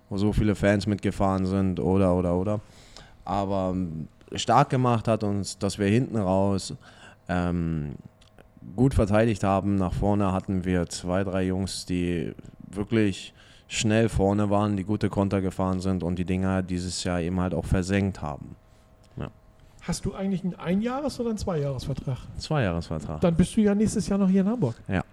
wo 0.08 0.18
so 0.18 0.32
viele 0.32 0.54
Fans 0.54 0.86
mitgefahren 0.86 1.46
sind 1.46 1.80
oder, 1.80 2.14
oder, 2.14 2.34
oder. 2.36 2.60
Aber 3.24 3.72
ähm, 3.74 4.08
stark 4.34 4.70
gemacht 4.70 5.08
hat 5.08 5.24
uns, 5.24 5.58
dass 5.58 5.78
wir 5.78 5.86
hinten 5.86 6.16
raus 6.16 6.74
ähm, 7.28 7.96
gut 8.74 8.94
verteidigt 8.94 9.44
haben. 9.44 9.76
Nach 9.76 9.92
vorne 9.92 10.32
hatten 10.32 10.64
wir 10.64 10.86
zwei, 10.86 11.24
drei 11.24 11.44
Jungs, 11.44 11.86
die 11.86 12.32
wirklich 12.70 13.32
schnell 13.68 14.08
vorne 14.08 14.50
waren, 14.50 14.76
die 14.76 14.84
gute 14.84 15.08
Konter 15.08 15.40
gefahren 15.40 15.80
sind 15.80 16.02
und 16.02 16.18
die 16.18 16.24
Dinger 16.24 16.62
dieses 16.62 17.02
Jahr 17.04 17.20
eben 17.20 17.40
halt 17.40 17.54
auch 17.54 17.64
versenkt 17.64 18.22
haben. 18.22 18.56
Hast 19.86 20.04
du 20.04 20.14
eigentlich 20.14 20.42
einen 20.42 20.54
Einjahres- 20.54 21.20
oder 21.20 21.28
einen 21.28 21.38
Zweijahresvertrag? 21.38 22.18
Zweijahresvertrag. 22.38 23.20
Dann 23.20 23.36
bist 23.36 23.56
du 23.56 23.60
ja 23.60 23.72
nächstes 23.72 24.08
Jahr 24.08 24.18
noch 24.18 24.28
hier 24.28 24.40
in 24.40 24.48
Hamburg. 24.48 24.74
Ja. 24.88 25.04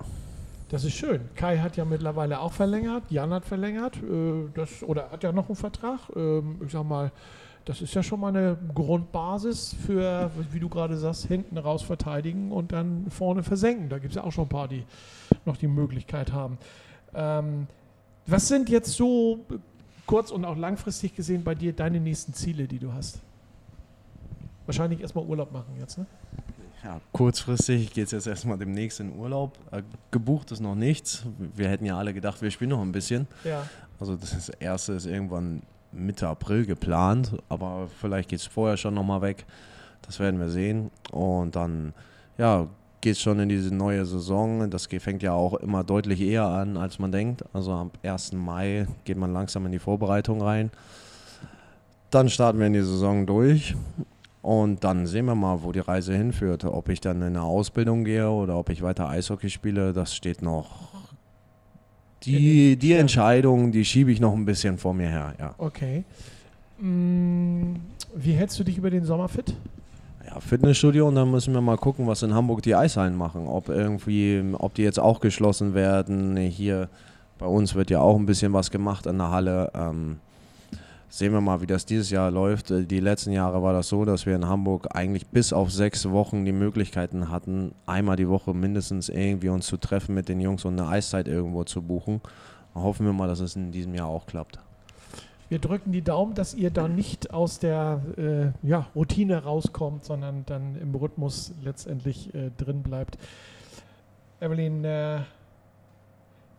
Das 0.69 0.83
ist 0.83 0.93
schön. 0.93 1.21
Kai 1.36 1.59
hat 1.59 1.77
ja 1.77 1.86
mittlerweile 1.86 2.39
auch 2.39 2.51
verlängert, 2.51 3.03
Jan 3.12 3.31
hat 3.31 3.45
verlängert, 3.45 3.97
äh, 3.97 4.49
das, 4.55 4.81
oder 4.81 5.12
hat 5.12 5.21
ja 5.21 5.31
noch 5.31 5.47
einen 5.47 5.55
Vertrag. 5.55 5.99
Ähm, 6.15 6.59
ich 6.65 6.71
sag 6.71 6.83
mal, 6.83 7.12
das 7.65 7.81
ist 7.81 7.93
ja 7.93 8.01
schon 8.01 8.19
mal 8.19 8.29
eine 8.29 8.57
Grundbasis 8.73 9.75
für, 9.86 10.31
wie 10.51 10.59
du 10.59 10.69
gerade 10.69 10.97
sagst, 10.97 11.27
hinten 11.27 11.59
raus 11.59 11.83
verteidigen 11.83 12.51
und 12.51 12.71
dann 12.71 13.05
vorne 13.12 13.43
versenken. 13.43 13.89
Da 13.89 13.99
gibt 13.99 14.13
es 14.13 14.15
ja 14.15 14.23
auch 14.23 14.31
schon 14.31 14.45
ein 14.45 14.49
paar, 14.49 14.67
die 14.67 14.83
noch 15.45 15.57
die 15.57 15.67
Möglichkeit 15.67 16.31
haben. 16.31 16.57
Ähm, 17.13 17.67
was 18.25 18.47
sind 18.47 18.69
jetzt 18.69 18.93
so 18.93 19.45
kurz- 20.07 20.31
und 20.31 20.43
auch 20.43 20.57
langfristig 20.57 21.15
gesehen 21.15 21.43
bei 21.43 21.53
dir 21.53 21.73
deine 21.73 21.99
nächsten 21.99 22.33
Ziele, 22.33 22.67
die 22.67 22.79
du 22.79 22.91
hast? 22.91 23.19
Wahrscheinlich 24.65 25.02
erstmal 25.02 25.26
Urlaub 25.26 25.52
machen 25.52 25.76
jetzt, 25.80 25.97
ne? 25.97 26.06
Ja, 26.84 26.99
kurzfristig 27.13 27.93
geht 27.93 28.08
es 28.08 28.12
jetzt 28.12 28.28
erstmal 28.28 28.58
demnächst 28.58 28.99
in 28.99 29.15
Urlaub. 29.15 29.58
Äh, 29.71 29.84
gebucht 30.12 30.52
ist 30.52 30.60
noch 30.60 30.76
nichts. 30.76 31.26
Wir 31.38 31.69
hätten 31.69 31.86
ja 31.86 31.97
alle 31.97 32.13
gedacht, 32.13 32.41
wir 32.41 32.52
spielen 32.52 32.71
noch 32.71 32.82
ein 32.82 32.91
bisschen. 32.91 33.28
Ja. 33.45 33.65
Also 33.99 34.17
das 34.17 34.49
erste 34.49 34.93
ist 34.93 35.06
irgendwann 35.06 35.62
Mitte 35.93 36.28
April 36.28 36.65
geplant, 36.65 37.38
aber 37.47 37.88
vielleicht 38.02 38.30
geht 38.30 38.39
es 38.39 38.45
vorher 38.45 38.76
schon 38.76 38.93
nochmal 38.93 39.21
weg. 39.21 39.45
Das 40.02 40.19
werden 40.19 40.41
wir 40.41 40.49
sehen. 40.49 40.91
Und 41.12 41.56
dann 41.56 41.93
ja, 42.38 42.67
geht 42.99 43.13
es 43.13 43.21
schon 43.21 43.39
in 43.39 43.47
diese 43.47 43.73
neue 43.73 44.06
Saison. 44.06 44.69
Das 44.69 44.88
fängt 44.88 45.23
ja 45.23 45.32
auch 45.32 45.54
immer 45.56 45.86
deutlich 45.86 46.19
eher 46.19 46.45
an, 46.45 46.76
als 46.76 46.99
man 46.99 47.13
denkt. 47.13 47.45
Also 47.54 47.71
am 47.71 47.91
1. 48.04 48.34
Mai 48.34 48.88
geht 49.06 49.17
man 49.17 49.32
langsam 49.32 49.65
in 49.65 49.71
die 49.71 49.80
Vorbereitung 49.80 50.41
rein. 50.41 50.69
Dann 52.10 52.30
starten 52.30 52.60
wir 52.60 52.67
in 52.67 52.73
die 52.73 52.82
Saison 52.82 53.26
durch 53.26 53.73
und 54.43 54.84
dann 54.84 55.08
sehen 55.08 55.25
wir 55.25 55.36
mal, 55.36 55.63
wo 55.63 55.71
die 55.71 55.79
Reise 55.79 56.13
hinführt. 56.13 56.65
Ob 56.65 56.89
ich 56.89 56.99
dann 56.99 57.17
in 57.21 57.27
eine 57.29 57.43
Ausbildung 57.43 58.03
gehe 58.03 58.29
oder 58.29 58.60
ob 58.60 58.69
ich 58.69 58.82
weiter 58.82 59.08
Eishockey 59.08 59.49
spiele, 59.49 59.93
das 59.93 60.13
steht 60.13 60.41
noch. 60.41 60.89
Die, 62.23 62.75
die 62.75 62.91
Entscheidung, 62.91 63.71
die 63.71 63.86
schiebe 63.86 64.12
ich 64.12 64.19
noch 64.19 64.34
ein 64.34 64.43
bisschen 64.43 64.77
vor 64.77 64.93
mir 64.93 65.08
her, 65.08 65.34
ja. 65.39 65.56
Okay. 65.58 66.03
Mm, 66.77 67.75
Wie 68.15 68.34
hältst 68.34 68.60
du 68.60 68.65
dich 68.65 68.77
über 68.77 68.89
den 68.89 69.06
Sommer 69.06 69.29
fit? 69.29 69.56
Ja, 70.27 70.41
Fitnessstudio 70.41 71.08
und 71.08 71.15
dann 71.15 71.32
müssen 71.32 71.53
wir 71.53 71.62
mal 71.62 71.77
gucken, 71.77 72.06
was 72.06 72.21
in 72.21 72.34
Hamburg 72.34 72.63
die 72.63 72.75
Eishallen 72.75 73.15
machen. 73.15 73.47
Ob 73.47 73.69
irgendwie, 73.69 74.43
ob 74.58 74.73
die 74.73 74.84
jetzt 74.84 74.99
auch 74.99 75.21
geschlossen 75.21 75.73
werden. 75.73 76.36
Hier 76.36 76.89
bei 77.39 77.45
uns 77.45 77.75
wird 77.75 77.89
ja 77.89 78.01
auch 78.01 78.17
ein 78.17 78.25
bisschen 78.25 78.51
was 78.51 78.71
gemacht 78.71 79.06
in 79.06 79.19
der 79.19 79.32
Halle. 79.32 79.71
Ähm, 79.73 80.17
sehen 81.13 81.32
wir 81.32 81.41
mal, 81.41 81.62
wie 81.62 81.67
das 81.67 81.86
dieses 81.86 82.10
Jahr 82.10 82.32
läuft. 82.32 82.71
Äh, 82.71 82.86
Die 82.86 82.99
letzten 82.99 83.32
Jahre 83.32 83.62
war 83.62 83.71
das 83.71 83.88
so, 83.88 84.04
dass 84.04 84.26
wir 84.26 84.36
in 84.36 84.47
Hamburg 84.47 84.88
eigentlich 84.95 85.28
bis 85.28 85.54
auf 85.54 85.71
sechs 85.71 86.10
Wochen 86.10 86.43
die 86.43 86.52
Möglichkeiten 86.52 87.30
hatten, 87.30 87.76
einmal 87.86 88.15
die 88.15 88.28
Woche 88.28 88.56
mindestens 88.56 89.10
irgendwie 89.10 89.49
uns 89.49 89.67
zu 89.67 89.78
treffen 89.78 90.15
mit 90.15 90.28
den 90.28 90.39
Jungs 90.39 90.65
und 90.65 90.80
eine 90.80 90.89
Eiszeit 90.89 91.28
irgendwo 91.28 91.63
zu 91.65 91.84
buchen. 91.84 92.19
Hoffen 92.73 93.06
wir 93.06 93.13
mal, 93.13 93.28
dass 93.28 93.41
es 93.41 93.56
in 93.56 93.71
diesem 93.71 93.93
Jahr 93.93 94.08
auch 94.08 94.26
klappt. 94.26 94.58
Wir 95.49 95.60
drücken 95.60 95.91
die 95.91 96.02
Daumen, 96.02 96.34
dass 96.34 96.56
ihr 96.56 96.71
da 96.71 96.88
nicht 96.88 97.32
aus 97.32 97.60
der 97.60 98.02
äh, 98.17 98.67
ja, 98.67 98.88
Routine 98.95 99.43
rauskommt, 99.43 100.04
sondern 100.04 100.47
dann 100.47 100.76
im 100.82 100.95
Rhythmus 100.95 101.54
letztendlich 101.62 102.34
äh, 102.34 102.49
drin 102.58 102.82
bleibt. 102.82 103.19
Evelyn, 104.39 104.84
äh, 104.84 105.19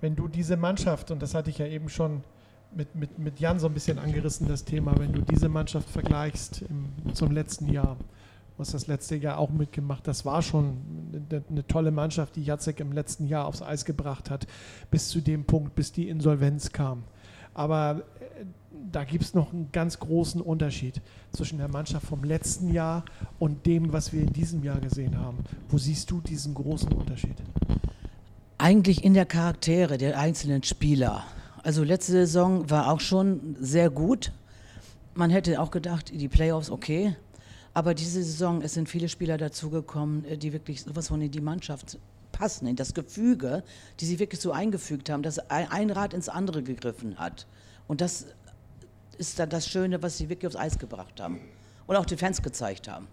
wenn 0.01 0.15
du 0.15 0.29
diese 0.29 0.57
Mannschaft, 0.57 1.11
und 1.11 1.21
das 1.23 1.35
hatte 1.35 1.51
ich 1.51 1.59
ja 1.59 1.67
eben 1.67 1.89
schon 1.89 2.23
mit, 2.77 2.95
mit, 2.95 3.19
mit 3.19 3.41
Jan 3.41 3.59
so 3.59 3.67
ein 3.67 3.75
bisschen 3.75 3.99
angerissen, 3.99 4.49
das 4.49 4.65
Thema, 4.65 4.99
wenn 4.99 5.13
du 5.13 5.23
diese 5.23 5.49
Mannschaft 5.49 5.89
vergleichst 5.89 6.63
im, 6.63 7.15
zum 7.15 7.31
letzten 7.31 7.71
Jahr, 7.73 7.97
du 7.97 8.59
hast 8.59 8.75
das 8.75 8.87
letzte 8.87 9.17
Jahr 9.17 9.39
auch 9.39 9.51
mitgemacht, 9.51 10.07
das 10.07 10.25
war 10.25 10.43
schon 10.43 10.77
eine, 11.13 11.43
eine 11.49 11.67
tolle 11.67 11.91
Mannschaft, 11.91 12.37
die 12.37 12.43
Jacek 12.43 12.81
im 12.81 12.93
letzten 12.93 13.27
Jahr 13.27 13.47
aufs 13.47 13.63
Eis 13.63 13.85
gebracht 13.85 14.31
hat, 14.31 14.47
bis 14.91 15.09
zu 15.09 15.21
dem 15.21 15.45
Punkt, 15.45 15.75
bis 15.75 15.93
die 15.93 16.09
Insolvenz 16.09 16.73
kam. 16.73 17.05
Aber 17.55 18.03
äh, 18.21 18.45
da 18.91 19.05
gibt 19.05 19.25
es 19.25 19.35
noch 19.35 19.53
einen 19.53 19.71
ganz 19.73 19.99
großen 19.99 20.41
Unterschied 20.41 21.01
zwischen 21.33 21.59
der 21.59 21.69
Mannschaft 21.69 22.07
vom 22.07 22.25
letzten 22.25 22.73
Jahr 22.73 23.05
und 23.39 23.67
dem, 23.67 23.93
was 23.93 24.13
wir 24.13 24.23
in 24.23 24.33
diesem 24.33 24.63
Jahr 24.63 24.81
gesehen 24.81 25.19
haben. 25.19 25.39
Wo 25.69 25.79
siehst 25.79 26.11
du 26.11 26.21
diesen 26.21 26.55
großen 26.55 26.93
Unterschied? 26.93 27.37
Eigentlich 28.59 29.05
in 29.05 29.15
der 29.15 29.27
Charaktere 29.27 29.99
der 29.99 30.19
einzelnen 30.19 30.63
Spieler. 30.63 31.25
Also 31.65 31.83
letzte 31.83 32.13
Saison 32.13 32.69
war 32.69 32.93
auch 32.93 33.01
schon 33.01 33.57
sehr 33.59 33.89
gut. 33.89 34.33
Man 35.15 35.31
hätte 35.31 35.59
auch 35.63 35.71
gedacht, 35.71 36.11
die 36.13 36.29
Playoffs 36.29 36.71
okay. 36.71 37.17
Aber 37.73 37.95
diese 37.95 38.23
Saison, 38.23 38.61
es 38.61 38.75
sind 38.75 38.87
viele 38.87 39.09
Spieler 39.09 39.39
dazugekommen, 39.39 40.27
äh, 40.27 40.37
die 40.37 40.53
wirklich 40.53 40.83
sowas 40.83 41.09
von 41.09 41.23
in 41.23 41.31
die 41.31 41.41
Mannschaft 41.41 41.99
passen, 42.33 42.67
in 42.67 42.77
das 42.77 42.93
Gefüge, 42.93 43.65
die 43.99 44.05
sie 44.05 44.19
wirklich 44.19 44.43
so 44.43 44.53
eingefügt 44.53 45.09
haben, 45.09 45.23
dass 45.23 45.39
ein 45.51 45.71
ein 45.71 45.91
Rad 45.91 46.13
ins 46.13 46.29
andere 46.29 46.63
gegriffen 46.63 47.19
hat. 47.19 47.47
Und 47.89 48.03
das 48.03 48.27
ist 49.17 49.39
dann 49.39 49.49
das 49.49 49.67
Schöne, 49.67 50.03
was 50.03 50.19
sie 50.19 50.29
wirklich 50.29 50.47
aufs 50.49 50.57
Eis 50.57 50.79
gebracht 50.79 51.19
haben. 51.19 51.41
Und 51.87 51.97
auch 51.97 52.05
die 52.05 52.19
Fans 52.19 52.43
gezeigt 52.43 52.89
haben. 52.89 53.09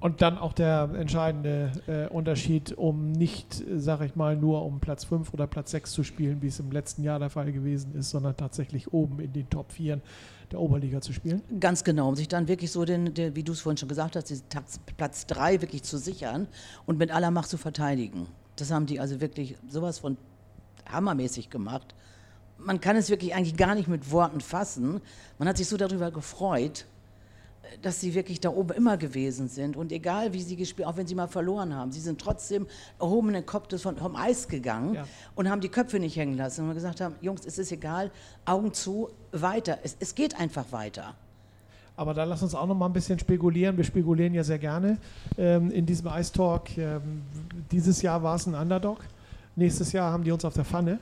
Und 0.00 0.22
dann 0.22 0.38
auch 0.38 0.54
der 0.54 0.90
entscheidende 0.94 1.72
äh, 1.86 2.08
Unterschied, 2.08 2.72
um 2.72 3.12
nicht, 3.12 3.60
äh, 3.60 3.78
sag 3.78 4.00
ich 4.00 4.16
mal, 4.16 4.34
nur 4.34 4.64
um 4.64 4.80
Platz 4.80 5.04
5 5.04 5.34
oder 5.34 5.46
Platz 5.46 5.72
6 5.72 5.92
zu 5.92 6.04
spielen, 6.04 6.40
wie 6.40 6.46
es 6.46 6.58
im 6.58 6.72
letzten 6.72 7.02
Jahr 7.02 7.18
der 7.18 7.28
Fall 7.28 7.52
gewesen 7.52 7.94
ist, 7.94 8.08
sondern 8.10 8.34
tatsächlich 8.34 8.94
oben 8.94 9.20
in 9.20 9.34
den 9.34 9.48
Top 9.50 9.72
4 9.72 10.00
der 10.50 10.60
Oberliga 10.60 11.02
zu 11.02 11.12
spielen. 11.12 11.42
Ganz 11.60 11.84
genau, 11.84 12.08
um 12.08 12.16
sich 12.16 12.28
dann 12.28 12.48
wirklich 12.48 12.72
so, 12.72 12.86
den, 12.86 13.12
den, 13.12 13.36
wie 13.36 13.42
du 13.42 13.52
es 13.52 13.60
vorhin 13.60 13.76
schon 13.76 13.90
gesagt 13.90 14.16
hast, 14.16 14.30
diesen 14.30 14.46
Platz- 14.48 14.80
Platz 14.96 15.26
3 15.26 15.60
wirklich 15.60 15.82
zu 15.82 15.98
sichern 15.98 16.48
und 16.86 16.98
mit 16.98 17.10
aller 17.10 17.30
Macht 17.30 17.50
zu 17.50 17.58
verteidigen. 17.58 18.26
Das 18.56 18.70
haben 18.70 18.86
die 18.86 19.00
also 19.00 19.20
wirklich 19.20 19.56
sowas 19.68 19.98
von 19.98 20.16
hammermäßig 20.90 21.50
gemacht. 21.50 21.94
Man 22.56 22.80
kann 22.80 22.96
es 22.96 23.10
wirklich 23.10 23.34
eigentlich 23.34 23.56
gar 23.56 23.74
nicht 23.74 23.88
mit 23.88 24.10
Worten 24.10 24.40
fassen. 24.40 25.02
Man 25.38 25.46
hat 25.46 25.58
sich 25.58 25.68
so 25.68 25.76
darüber 25.76 26.10
gefreut, 26.10 26.86
dass 27.82 28.00
sie 28.00 28.14
wirklich 28.14 28.40
da 28.40 28.50
oben 28.50 28.70
immer 28.76 28.96
gewesen 28.96 29.48
sind. 29.48 29.76
Und 29.76 29.92
egal 29.92 30.32
wie 30.32 30.42
sie 30.42 30.56
gespielt, 30.56 30.86
auch 30.88 30.96
wenn 30.96 31.06
sie 31.06 31.14
mal 31.14 31.28
verloren 31.28 31.74
haben, 31.74 31.92
sie 31.92 32.00
sind 32.00 32.20
trotzdem 32.20 32.66
erhobenen 32.98 33.44
Kopfes 33.46 33.82
vom 33.82 34.16
Eis 34.16 34.48
gegangen 34.48 34.94
Ja. 34.94 35.06
und 35.34 35.48
haben 35.50 35.60
die 35.60 35.68
Köpfe 35.68 35.98
nicht 35.98 36.16
hängen 36.16 36.36
lassen. 36.36 36.68
Und 36.68 36.74
gesagt 36.74 37.00
haben, 37.00 37.14
Jungs, 37.20 37.44
es 37.46 37.58
ist 37.58 37.72
egal, 37.72 38.10
Augen 38.44 38.72
zu, 38.72 39.08
weiter. 39.32 39.78
Es, 39.82 39.96
es 40.00 40.14
geht 40.14 40.38
einfach 40.38 40.72
weiter. 40.72 41.14
Aber 41.96 42.14
da 42.14 42.24
lass 42.24 42.42
uns 42.42 42.54
auch 42.54 42.66
noch 42.66 42.74
mal 42.74 42.86
ein 42.86 42.92
bisschen 42.92 43.18
spekulieren. 43.18 43.76
Wir 43.76 43.84
spekulieren 43.84 44.32
ja 44.32 44.42
sehr 44.42 44.58
gerne 44.58 44.96
ähm, 45.36 45.70
in 45.70 45.84
diesem 45.84 46.08
Ice 46.08 46.32
Talk. 46.32 46.76
Ähm, 46.78 47.22
dieses 47.70 48.00
Jahr 48.00 48.22
war 48.22 48.36
es 48.36 48.46
ein 48.46 48.54
Underdog. 48.54 49.00
Nächstes 49.54 49.92
Jahr 49.92 50.10
haben 50.10 50.24
die 50.24 50.32
uns 50.32 50.44
auf 50.44 50.54
der 50.54 50.64
Pfanne. 50.64 50.98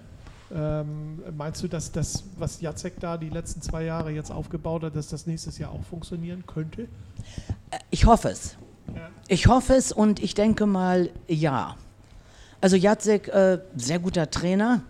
Ähm, 0.54 1.22
meinst 1.37 1.62
du, 1.62 1.68
dass 1.68 1.92
das, 1.92 2.24
was 2.38 2.61
Jacek 2.61 2.98
da 3.00 3.16
die 3.18 3.28
letzten 3.28 3.61
zwei 3.61 3.84
Jahre 3.84 4.11
jetzt 4.11 4.30
aufgebaut 4.30 4.82
hat, 4.82 4.96
dass 4.96 5.08
das 5.08 5.26
nächstes 5.26 5.58
Jahr 5.58 5.72
auch 5.72 5.82
funktionieren 5.82 6.44
könnte? 6.46 6.88
Ich 7.90 8.06
hoffe 8.06 8.28
es. 8.28 8.56
Ja. 8.94 9.11
Ich 9.28 9.46
hoffe 9.46 9.74
es 9.74 9.92
und 9.92 10.22
ich 10.22 10.34
denke 10.34 10.64
mal, 10.64 11.11
ja. 11.26 11.76
Also 12.61 12.76
Jacek, 12.76 13.28
äh, 13.28 13.58
sehr 13.76 13.98
guter 13.98 14.30
Trainer. 14.30 14.82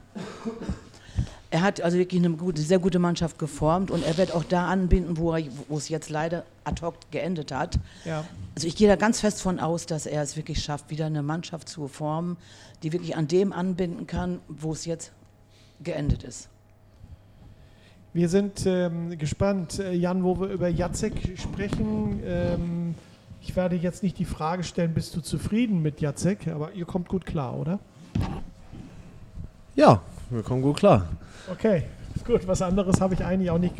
Er 1.50 1.62
hat 1.62 1.80
also 1.80 1.96
wirklich 1.96 2.22
eine 2.22 2.34
gute, 2.36 2.60
sehr 2.60 2.78
gute 2.78 2.98
Mannschaft 2.98 3.38
geformt 3.38 3.90
und 3.90 4.04
er 4.04 4.16
wird 4.18 4.32
auch 4.32 4.44
da 4.44 4.68
anbinden, 4.68 5.16
wo, 5.16 5.34
er, 5.34 5.44
wo 5.68 5.78
es 5.78 5.88
jetzt 5.88 6.10
leider 6.10 6.44
ad 6.64 6.82
hoc 6.82 6.94
geendet 7.10 7.52
hat. 7.52 7.78
Ja. 8.04 8.24
Also 8.54 8.68
ich 8.68 8.76
gehe 8.76 8.86
da 8.86 8.96
ganz 8.96 9.20
fest 9.20 9.40
von 9.40 9.58
aus, 9.58 9.86
dass 9.86 10.04
er 10.04 10.22
es 10.22 10.36
wirklich 10.36 10.62
schafft, 10.62 10.90
wieder 10.90 11.06
eine 11.06 11.22
Mannschaft 11.22 11.68
zu 11.68 11.88
formen, 11.88 12.36
die 12.82 12.92
wirklich 12.92 13.16
an 13.16 13.28
dem 13.28 13.52
anbinden 13.52 14.06
kann, 14.06 14.40
wo 14.48 14.72
es 14.72 14.84
jetzt 14.84 15.12
geendet 15.82 16.24
ist. 16.24 16.48
Wir 18.14 18.28
sind 18.28 18.64
ähm, 18.66 19.16
gespannt, 19.18 19.78
äh, 19.78 19.92
Jan, 19.92 20.24
wo 20.24 20.40
wir 20.40 20.48
über 20.48 20.68
Jacek 20.68 21.38
sprechen. 21.38 22.20
Ähm, 22.24 22.94
ich 23.40 23.54
werde 23.54 23.76
jetzt 23.76 24.02
nicht 24.02 24.18
die 24.18 24.24
Frage 24.24 24.64
stellen, 24.64 24.94
bist 24.94 25.14
du 25.14 25.20
zufrieden 25.20 25.82
mit 25.82 26.00
Jacek? 26.00 26.48
Aber 26.48 26.72
ihr 26.72 26.86
kommt 26.86 27.08
gut 27.08 27.26
klar, 27.26 27.56
oder? 27.56 27.78
Ja, 29.76 30.00
wir 30.30 30.42
kommen 30.42 30.62
gut 30.62 30.78
klar. 30.78 31.08
Okay, 31.50 31.84
gut. 32.26 32.48
Was 32.48 32.62
anderes 32.62 33.00
habe 33.00 33.14
ich 33.14 33.24
eigentlich 33.24 33.50
auch 33.50 33.58
nicht 33.58 33.78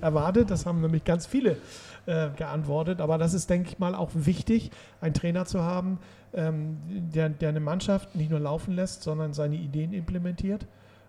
erwartet. 0.00 0.50
Das 0.50 0.66
haben 0.66 0.80
nämlich 0.80 1.04
ganz 1.04 1.26
viele 1.26 1.58
äh, 2.06 2.30
geantwortet. 2.36 3.00
Aber 3.00 3.18
das 3.18 3.34
ist, 3.34 3.50
denke 3.50 3.68
ich 3.68 3.78
mal, 3.78 3.94
auch 3.94 4.10
wichtig, 4.14 4.70
einen 5.00 5.14
Trainer 5.14 5.44
zu 5.44 5.62
haben, 5.62 5.98
ähm, 6.34 6.78
der, 6.88 7.28
der 7.28 7.50
eine 7.50 7.60
Mannschaft 7.60 8.16
nicht 8.16 8.30
nur 8.30 8.40
laufen 8.40 8.74
lässt, 8.74 9.02
sondern 9.02 9.34
seine 9.34 9.56
Ideen 9.56 9.92
implementiert 9.92 10.66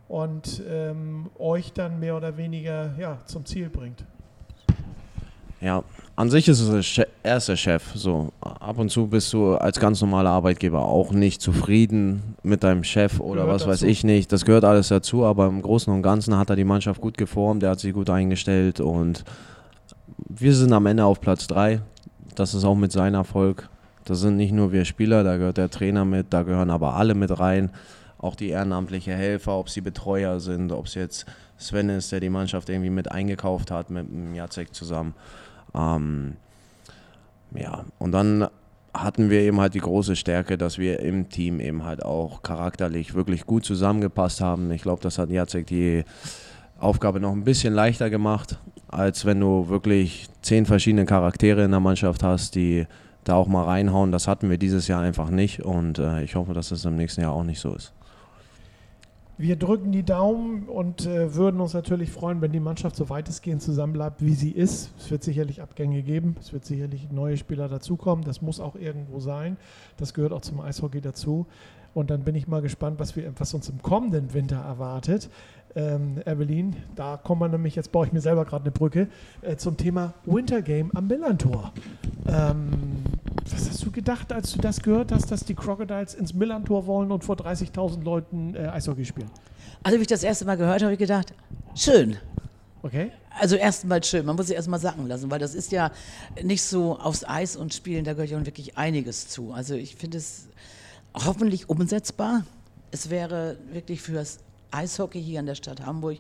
und 0.08 0.62
ähm, 0.70 1.30
euch 1.38 1.74
dann 1.74 2.00
mehr 2.00 2.15
oder 2.15 2.38
weniger 2.38 2.96
ja, 2.98 3.20
zum 3.26 3.46
Ziel 3.46 3.70
bringt. 3.70 4.06
Ja, 5.60 5.84
an 6.15 6.30
sich 6.30 6.48
ist 6.48 6.60
es 6.60 7.02
er 7.24 7.38
ist 7.38 7.50
der 7.50 7.56
Chef. 7.56 7.84
So 7.96 8.32
ab 8.41 8.78
und 8.78 8.89
zu 8.89 9.08
bist 9.08 9.34
du 9.34 9.56
als 9.56 9.80
ganz 9.80 10.02
normaler 10.02 10.30
Arbeitgeber 10.30 10.84
auch 10.86 11.12
nicht 11.12 11.41
zufrieden 11.41 12.36
mit 12.43 12.63
deinem 12.63 12.84
Chef 12.84 13.20
oder 13.20 13.41
gehört 13.41 13.56
was 13.56 13.62
dazu. 13.63 13.72
weiß 13.72 13.82
ich 13.84 14.04
nicht. 14.04 14.32
Das 14.32 14.46
gehört 14.46 14.63
alles 14.63 14.89
dazu, 14.89 15.26
aber 15.26 15.48
im 15.48 15.62
Großen 15.62 15.91
und 15.91 16.04
Ganzen 16.04 16.38
hat 16.38 16.50
er 16.50 16.56
die 16.56 16.63
Mannschaft 16.63 17.02
gut 17.02 17.17
geformt, 17.17 17.63
er 17.63 17.72
hat 17.72 17.80
sich 17.80 17.93
gut 17.93 18.10
eingestellt 18.10 18.80
und 18.80 19.24
wir 20.30 20.54
sind 20.54 20.74
am 20.74 20.86
Ende 20.86 21.06
auf 21.06 21.22
Platz 21.22 21.48
3. 21.48 21.82
Das 22.36 22.54
ist 22.54 22.63
auch 22.63 22.76
mit 22.76 22.91
seinem 22.91 23.15
Erfolg. 23.15 23.70
Das 24.06 24.20
sind 24.20 24.38
nicht 24.38 24.54
nur 24.54 24.72
wir 24.72 24.86
Spieler, 24.86 25.24
da 25.24 25.38
gehört 25.38 25.58
der 25.58 25.70
Trainer 25.70 26.06
mit, 26.06 26.28
da 26.30 26.43
gehören 26.43 26.70
aber 26.70 26.93
alle 26.93 27.15
mit 27.15 27.39
rein. 27.39 27.72
Auch 28.19 28.36
die 28.36 28.49
ehrenamtliche 28.49 29.13
Helfer, 29.13 29.58
ob 29.58 29.69
sie 29.69 29.82
Betreuer 29.82 30.39
sind, 30.39 30.71
ob 30.71 30.88
es 30.88 30.95
jetzt 30.95 31.25
Sven 31.58 31.89
ist, 31.89 32.12
der 32.12 32.19
die 32.19 32.30
Mannschaft 32.30 32.69
irgendwie 32.69 32.89
mit 32.89 33.12
eingekauft 33.12 33.71
hat 33.71 33.89
mit 33.89 34.10
dem 34.10 34.34
Jacek 34.34 34.73
zusammen. 34.73 35.13
Ähm, 35.75 36.38
ja, 37.56 37.86
und 37.99 38.12
dann 38.12 38.47
hatten 38.93 39.30
wir 39.30 39.41
eben 39.41 39.60
halt 39.60 39.73
die 39.73 39.80
große 39.80 40.15
Stärke, 40.15 40.58
dass 40.58 40.77
wir 40.77 40.99
im 40.99 41.30
Team 41.30 41.60
eben 41.60 41.84
halt 41.84 42.03
auch 42.03 42.41
charakterlich 42.41 43.13
wirklich 43.13 43.45
gut 43.45 43.65
zusammengepasst 43.65 44.41
haben. 44.41 44.71
Ich 44.71 44.82
glaube, 44.82 45.01
das 45.01 45.17
hat 45.19 45.30
Jacek 45.30 45.67
die 45.67 46.03
Aufgabe 46.80 47.19
noch 47.19 47.32
ein 47.32 47.43
bisschen 47.43 47.73
leichter 47.73 48.10
gemacht, 48.10 48.60
als 48.88 49.25
wenn 49.25 49.39
du 49.39 49.69
wirklich 49.69 50.27
zehn 50.41 50.65
verschiedene 50.65 51.06
Charaktere 51.06 51.63
in 51.63 51.71
der 51.71 51.80
Mannschaft 51.80 52.23
hast, 52.23 52.56
die 52.56 52.88
da 53.23 53.36
auch 53.36 53.47
mal 53.47 53.65
reinhauen. 53.65 54.12
Das 54.12 54.27
hatten 54.27 54.49
wir 54.49 54.58
dieses 54.58 54.88
Jahr 54.88 55.01
einfach 55.01 55.30
nicht 55.30 55.62
und 55.63 55.99
äh, 55.99 56.23
ich 56.23 56.36
hoffe, 56.36 56.53
dass 56.53 56.71
es 56.71 56.86
im 56.86 56.95
nächsten 56.95 57.21
Jahr 57.21 57.34
auch 57.34 57.43
nicht 57.43 57.60
so 57.60 57.73
ist. 57.75 57.93
Wir 59.39 59.56
drücken 59.56 59.91
die 59.91 60.02
Daumen 60.02 60.63
und 60.63 61.06
äh, 61.06 61.36
würden 61.36 61.62
uns 61.62 61.76
natürlich 61.76 62.10
freuen, 62.10 62.41
wenn 62.41 62.52
die 62.52 62.60
Mannschaft 62.60 62.95
so 62.95 63.08
weitestgehend 63.08 63.62
zusammenbleibt, 63.62 64.26
wie 64.26 64.34
sie 64.34 64.50
ist. 64.50 64.89
Es 64.97 65.12
wird 65.12 65.23
sicherlich 65.23 65.62
Abgänge 65.62 66.02
geben, 66.02 66.36
es 66.39 66.54
wird 66.54 66.65
sicherlich 66.65 67.12
neue 67.12 67.38
Spieler 67.38 67.67
dazukommen. 67.67 68.26
Das 68.26 68.41
muss 68.41 68.60
auch 68.60 68.73
irgendwo 68.76 69.19
sein. 69.19 69.58
Das 69.97 70.15
gehört 70.15 70.34
auch 70.34 70.41
zum 70.41 70.60
Eishockey 70.60 71.02
dazu. 71.02 71.45
Und 71.93 72.10
dann 72.10 72.23
bin 72.23 72.34
ich 72.34 72.47
mal 72.47 72.63
gespannt, 72.63 73.00
was, 73.00 73.15
wir, 73.15 73.32
was 73.38 73.54
uns 73.54 73.69
im 73.69 73.82
kommenden 73.84 74.34
Winter 74.34 74.58
erwartet. 74.58 75.30
Ähm, 75.77 76.19
Evelyn, 76.25 76.75
da 76.95 77.17
kommen 77.17 77.41
wir 77.41 77.49
nämlich, 77.49 77.75
jetzt 77.75 77.91
baue 77.91 78.07
ich 78.07 78.11
mir 78.11 78.19
selber 78.19 78.45
gerade 78.45 78.63
eine 78.63 78.71
Brücke, 78.71 79.07
äh, 79.43 79.57
zum 79.57 79.77
Thema 79.77 80.15
Winter 80.25 80.63
Game 80.63 80.89
am 80.95 81.05
Millantor. 81.05 81.71
Ähm, 82.27 83.03
was 83.51 83.69
hast 83.69 83.85
du 83.85 83.91
gedacht, 83.91 84.33
als 84.33 84.53
du 84.53 84.59
das 84.59 84.81
gehört 84.81 85.11
hast, 85.11 85.29
dass 85.29 85.45
die 85.45 85.53
Crocodiles 85.53 86.15
ins 86.15 86.33
Millantor 86.33 86.87
wollen 86.87 87.11
und 87.11 87.23
vor 87.23 87.35
30.000 87.35 88.03
Leuten 88.03 88.55
äh, 88.55 88.69
Eishockey 88.69 89.05
spielen? 89.05 89.29
Also, 89.83 89.99
wie 89.99 90.01
ich 90.01 90.07
das 90.07 90.23
erste 90.23 90.45
Mal 90.45 90.57
gehört 90.57 90.77
habe, 90.81 90.85
habe 90.85 90.93
ich 90.93 90.99
gedacht, 90.99 91.35
schön. 91.75 92.17
Okay. 92.81 93.11
Also 93.39 93.55
erstmal 93.55 94.03
schön, 94.03 94.25
man 94.25 94.35
muss 94.35 94.47
sich 94.47 94.55
erstmal 94.55 94.79
sacken 94.79 95.07
lassen, 95.07 95.29
weil 95.29 95.37
das 95.37 95.53
ist 95.53 95.71
ja 95.71 95.91
nicht 96.41 96.63
so 96.63 96.97
aufs 96.97 97.23
Eis 97.23 97.55
und 97.55 97.71
spielen, 97.71 98.03
da 98.03 98.13
gehört 98.13 98.31
ja 98.31 98.43
wirklich 98.43 98.79
einiges 98.79 99.27
zu. 99.27 99.51
Also 99.51 99.75
ich 99.75 99.95
finde 99.95 100.17
es 100.17 100.47
hoffentlich 101.13 101.69
umsetzbar. 101.69 102.45
Es 102.89 103.11
wäre 103.11 103.57
wirklich 103.71 104.01
fürs 104.01 104.39
Eishockey 104.71 105.21
hier 105.21 105.39
in 105.39 105.45
der 105.45 105.56
Stadt 105.56 105.86
Hamburg 105.86 106.17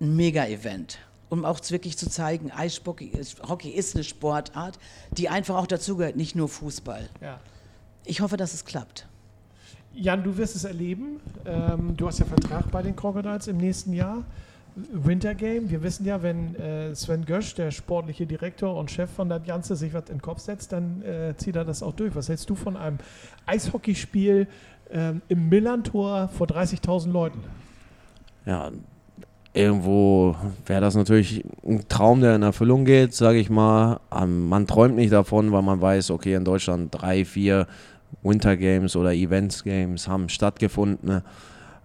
ein 0.00 0.16
Mega-Event. 0.16 0.98
Um 1.28 1.44
auch 1.46 1.58
wirklich 1.70 1.96
zu 1.96 2.10
zeigen, 2.10 2.50
Eishockey 2.50 3.06
ist 3.06 3.94
eine 3.94 4.04
Sportart, 4.04 4.78
die 5.12 5.28
einfach 5.28 5.56
auch 5.56 5.66
dazugehört, 5.66 6.16
nicht 6.16 6.34
nur 6.34 6.48
Fußball. 6.48 7.08
Ja. 7.22 7.40
Ich 8.04 8.20
hoffe, 8.20 8.36
dass 8.36 8.52
es 8.52 8.64
klappt. 8.64 9.06
Jan, 9.94 10.22
du 10.22 10.36
wirst 10.36 10.56
es 10.56 10.64
erleben. 10.64 11.20
Ähm, 11.44 11.96
du 11.96 12.06
hast 12.06 12.18
ja 12.18 12.26
Vertrag 12.26 12.70
bei 12.70 12.82
den 12.82 12.96
Crocodiles 12.96 13.46
im 13.46 13.58
nächsten 13.58 13.92
Jahr. 13.92 14.24
Winter 14.74 15.34
Game. 15.34 15.68
Wir 15.70 15.82
wissen 15.82 16.06
ja, 16.06 16.22
wenn 16.22 16.54
äh, 16.56 16.94
Sven 16.94 17.26
Gösch, 17.26 17.54
der 17.54 17.70
sportliche 17.70 18.26
Direktor 18.26 18.74
und 18.76 18.90
Chef 18.90 19.10
von 19.10 19.28
der 19.28 19.40
Ganze, 19.40 19.76
sich 19.76 19.92
was 19.92 20.04
in 20.08 20.16
den 20.16 20.22
Kopf 20.22 20.40
setzt, 20.40 20.72
dann 20.72 21.02
äh, 21.02 21.34
zieht 21.36 21.56
er 21.56 21.64
das 21.64 21.82
auch 21.82 21.92
durch. 21.92 22.14
Was 22.14 22.28
hältst 22.28 22.48
du 22.48 22.54
von 22.54 22.76
einem 22.76 22.98
Eishockeyspiel 23.44 24.46
äh, 24.90 25.12
im 25.28 25.48
Millantor 25.48 26.28
vor 26.28 26.46
30.000 26.46 27.10
Leuten? 27.10 27.42
Ja, 28.46 28.70
irgendwo 29.54 30.34
wäre 30.66 30.80
das 30.80 30.94
natürlich 30.94 31.44
ein 31.66 31.86
Traum, 31.88 32.20
der 32.20 32.36
in 32.36 32.42
Erfüllung 32.42 32.84
geht, 32.84 33.14
sage 33.14 33.38
ich 33.38 33.50
mal. 33.50 34.00
Ähm, 34.14 34.48
man 34.48 34.66
träumt 34.66 34.96
nicht 34.96 35.12
davon, 35.12 35.52
weil 35.52 35.62
man 35.62 35.80
weiß, 35.80 36.10
okay, 36.10 36.34
in 36.34 36.44
Deutschland 36.44 36.88
drei, 36.92 37.24
vier 37.24 37.66
Winter 38.22 38.56
Games 38.56 38.96
oder 38.96 39.12
Events 39.12 39.64
Games 39.64 40.08
haben 40.08 40.28
stattgefunden. 40.28 41.22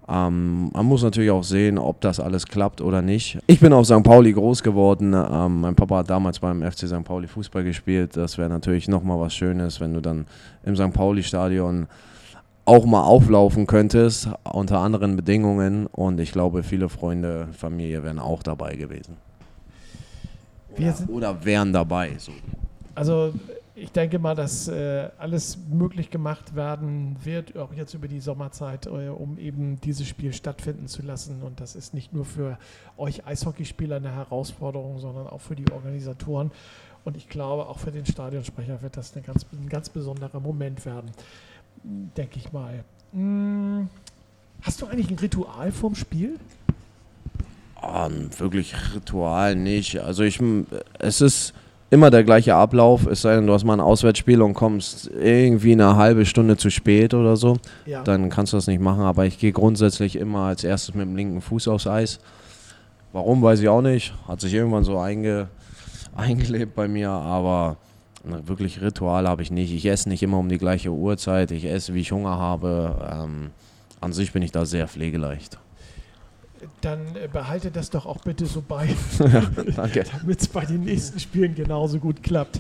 Ähm, 0.09 0.69
man 0.73 0.85
muss 0.85 1.03
natürlich 1.03 1.31
auch 1.31 1.43
sehen, 1.43 1.77
ob 1.77 1.99
das 1.99 2.19
alles 2.19 2.45
klappt 2.45 2.79
oder 2.79 3.01
nicht. 3.01 3.39
Ich 3.47 3.59
bin 3.59 3.73
auf 3.73 3.85
St. 3.85 4.03
Pauli 4.03 4.31
groß 4.31 4.63
geworden. 4.63 5.13
Ähm, 5.13 5.61
mein 5.61 5.75
Papa 5.75 5.97
hat 5.97 6.09
damals 6.09 6.39
beim 6.39 6.61
FC 6.61 6.87
St. 6.87 7.03
Pauli 7.03 7.27
Fußball 7.27 7.63
gespielt. 7.63 8.15
Das 8.15 8.37
wäre 8.37 8.49
natürlich 8.49 8.87
nochmal 8.87 9.19
was 9.19 9.33
Schönes, 9.35 9.81
wenn 9.81 9.93
du 9.93 9.99
dann 9.99 10.25
im 10.63 10.75
St. 10.77 10.93
Pauli-Stadion 10.93 11.87
auch 12.67 12.85
mal 12.85 13.03
auflaufen 13.03 13.65
könntest, 13.65 14.29
unter 14.43 14.79
anderen 14.79 15.15
Bedingungen. 15.15 15.87
Und 15.87 16.19
ich 16.19 16.33
glaube, 16.33 16.63
viele 16.63 16.89
Freunde, 16.89 17.47
Familie 17.53 18.03
wären 18.03 18.19
auch 18.19 18.43
dabei 18.43 18.75
gewesen. 18.75 19.15
Oder, 20.75 20.95
oder 21.07 21.45
wären 21.45 21.71
dabei. 21.71 22.11
So. 22.17 22.33
Also 22.93 23.33
ich 23.73 23.91
denke 23.93 24.19
mal, 24.19 24.35
dass 24.35 24.67
äh, 24.67 25.09
alles 25.17 25.57
möglich 25.69 26.09
gemacht 26.09 26.55
werden 26.55 27.15
wird, 27.23 27.57
auch 27.57 27.73
jetzt 27.73 27.93
über 27.93 28.09
die 28.09 28.19
Sommerzeit, 28.19 28.85
äh, 28.85 29.07
um 29.07 29.37
eben 29.37 29.79
dieses 29.79 30.05
Spiel 30.05 30.33
stattfinden 30.33 30.87
zu 30.87 31.03
lassen. 31.03 31.41
Und 31.43 31.61
das 31.61 31.73
ist 31.73 31.93
nicht 31.93 32.11
nur 32.11 32.25
für 32.25 32.57
euch 32.97 33.25
Eishockeyspieler 33.25 33.95
eine 33.95 34.13
Herausforderung, 34.13 34.99
sondern 34.99 35.27
auch 35.27 35.41
für 35.41 35.55
die 35.55 35.71
Organisatoren. 35.71 36.51
Und 37.05 37.15
ich 37.15 37.29
glaube, 37.29 37.67
auch 37.67 37.79
für 37.79 37.91
den 37.91 38.05
Stadionsprecher 38.05 38.81
wird 38.81 38.97
das 38.97 39.13
ganz, 39.25 39.45
ein 39.53 39.69
ganz 39.69 39.87
besonderer 39.87 40.41
Moment 40.41 40.85
werden, 40.85 41.11
denke 41.83 42.37
ich 42.37 42.51
mal. 42.51 42.83
Hm, 43.13 43.89
hast 44.61 44.81
du 44.81 44.87
eigentlich 44.87 45.09
ein 45.09 45.19
Ritual 45.19 45.71
vorm 45.71 45.95
Spiel? 45.95 46.37
Oh, 47.81 48.09
wirklich 48.37 48.73
Ritual 48.95 49.55
nicht. 49.55 49.99
Also 49.99 50.23
ich, 50.23 50.39
es 50.99 51.21
ist 51.21 51.53
immer 51.89 52.09
der 52.09 52.23
gleiche 52.23 52.55
Ablauf, 52.55 53.05
es 53.05 53.21
sei 53.21 53.35
denn, 53.35 53.47
du 53.47 53.53
hast 53.53 53.63
mal 53.63 53.73
ein 53.73 53.79
Auswärtsspiel 53.79 54.41
und 54.41 54.53
kommst 54.53 55.09
irgendwie 55.09 55.71
eine 55.71 55.95
halbe 55.95 56.25
Stunde 56.25 56.57
zu 56.57 56.69
spät 56.69 57.13
oder 57.13 57.37
so, 57.37 57.57
ja. 57.85 58.03
dann 58.03 58.29
kannst 58.29 58.53
du 58.53 58.57
das 58.57 58.67
nicht 58.67 58.81
machen. 58.81 59.03
Aber 59.03 59.25
ich 59.25 59.39
gehe 59.39 59.51
grundsätzlich 59.51 60.15
immer 60.15 60.45
als 60.45 60.63
erstes 60.63 60.95
mit 60.95 61.05
dem 61.05 61.15
linken 61.15 61.41
Fuß 61.41 61.67
aufs 61.69 61.87
Eis. 61.87 62.19
Warum, 63.13 63.41
weiß 63.41 63.61
ich 63.61 63.69
auch 63.69 63.81
nicht. 63.81 64.13
Hat 64.27 64.41
sich 64.41 64.53
irgendwann 64.53 64.83
so 64.83 64.99
einge, 64.99 65.47
eingelebt 66.15 66.75
bei 66.75 66.87
mir, 66.87 67.09
aber 67.09 67.77
wirklich 68.23 68.81
Ritual 68.81 69.27
habe 69.27 69.41
ich 69.41 69.51
nicht. 69.51 69.73
Ich 69.73 69.85
esse 69.85 70.09
nicht 70.09 70.23
immer 70.23 70.37
um 70.37 70.49
die 70.49 70.57
gleiche 70.57 70.91
Uhrzeit. 70.91 71.51
Ich 71.51 71.65
esse, 71.65 71.93
wie 71.93 72.01
ich 72.01 72.11
Hunger 72.11 72.37
habe. 72.37 73.07
Ähm, 73.11 73.49
an 74.01 74.13
sich 74.13 74.31
bin 74.33 74.41
ich 74.43 74.51
da 74.51 74.65
sehr 74.65 74.87
pflegeleicht 74.87 75.57
dann 76.81 76.99
äh, 77.15 77.27
behalte 77.31 77.71
das 77.71 77.89
doch 77.89 78.05
auch 78.05 78.19
bitte 78.19 78.45
so 78.45 78.63
bei, 78.67 78.87
damit 79.75 80.41
es 80.41 80.47
bei 80.47 80.65
den 80.65 80.83
nächsten 80.83 81.19
Spielen 81.19 81.55
genauso 81.55 81.99
gut 81.99 82.23
klappt. 82.23 82.59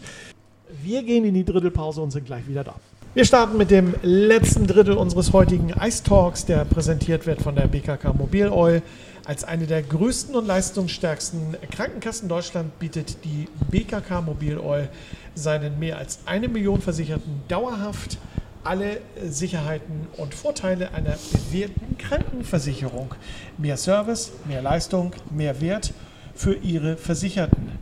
Wir 0.83 1.03
gehen 1.03 1.25
in 1.25 1.33
die 1.33 1.45
Drittelpause 1.45 2.01
und 2.01 2.11
sind 2.11 2.25
gleich 2.25 2.47
wieder 2.47 2.63
da. 2.63 2.75
Wir 3.13 3.25
starten 3.25 3.57
mit 3.57 3.71
dem 3.71 3.95
letzten 4.03 4.67
Drittel 4.67 4.95
unseres 4.95 5.33
heutigen 5.33 5.69
Ice 5.81 6.03
Talks, 6.03 6.45
der 6.45 6.65
präsentiert 6.65 7.25
wird 7.25 7.41
von 7.41 7.55
der 7.55 7.67
BKK 7.67 8.13
Mobil 8.13 8.49
Oil. 8.49 8.81
Als 9.27 9.43
eine 9.43 9.67
der 9.67 9.83
größten 9.83 10.33
und 10.35 10.47
leistungsstärksten 10.47 11.57
Krankenkassen 11.69 12.29
Deutschland 12.29 12.79
bietet 12.79 13.25
die 13.25 13.49
BKK 13.69 14.21
Mobil 14.21 14.57
Oil 14.57 14.87
seinen 15.35 15.77
mehr 15.79 15.97
als 15.97 16.19
eine 16.25 16.47
Million 16.47 16.79
Versicherten 16.79 17.41
dauerhaft 17.49 18.17
alle 18.63 19.01
Sicherheiten 19.21 20.07
und 20.15 20.33
Vorteile 20.33 20.93
einer 20.93 21.17
bewährten 21.33 21.97
Krankenversicherung. 21.97 23.15
Mehr 23.57 23.75
Service, 23.75 24.31
mehr 24.45 24.61
Leistung, 24.61 25.11
mehr 25.29 25.59
Wert 25.59 25.91
für 26.33 26.53
Ihre 26.53 26.95
Versicherten. 26.95 27.73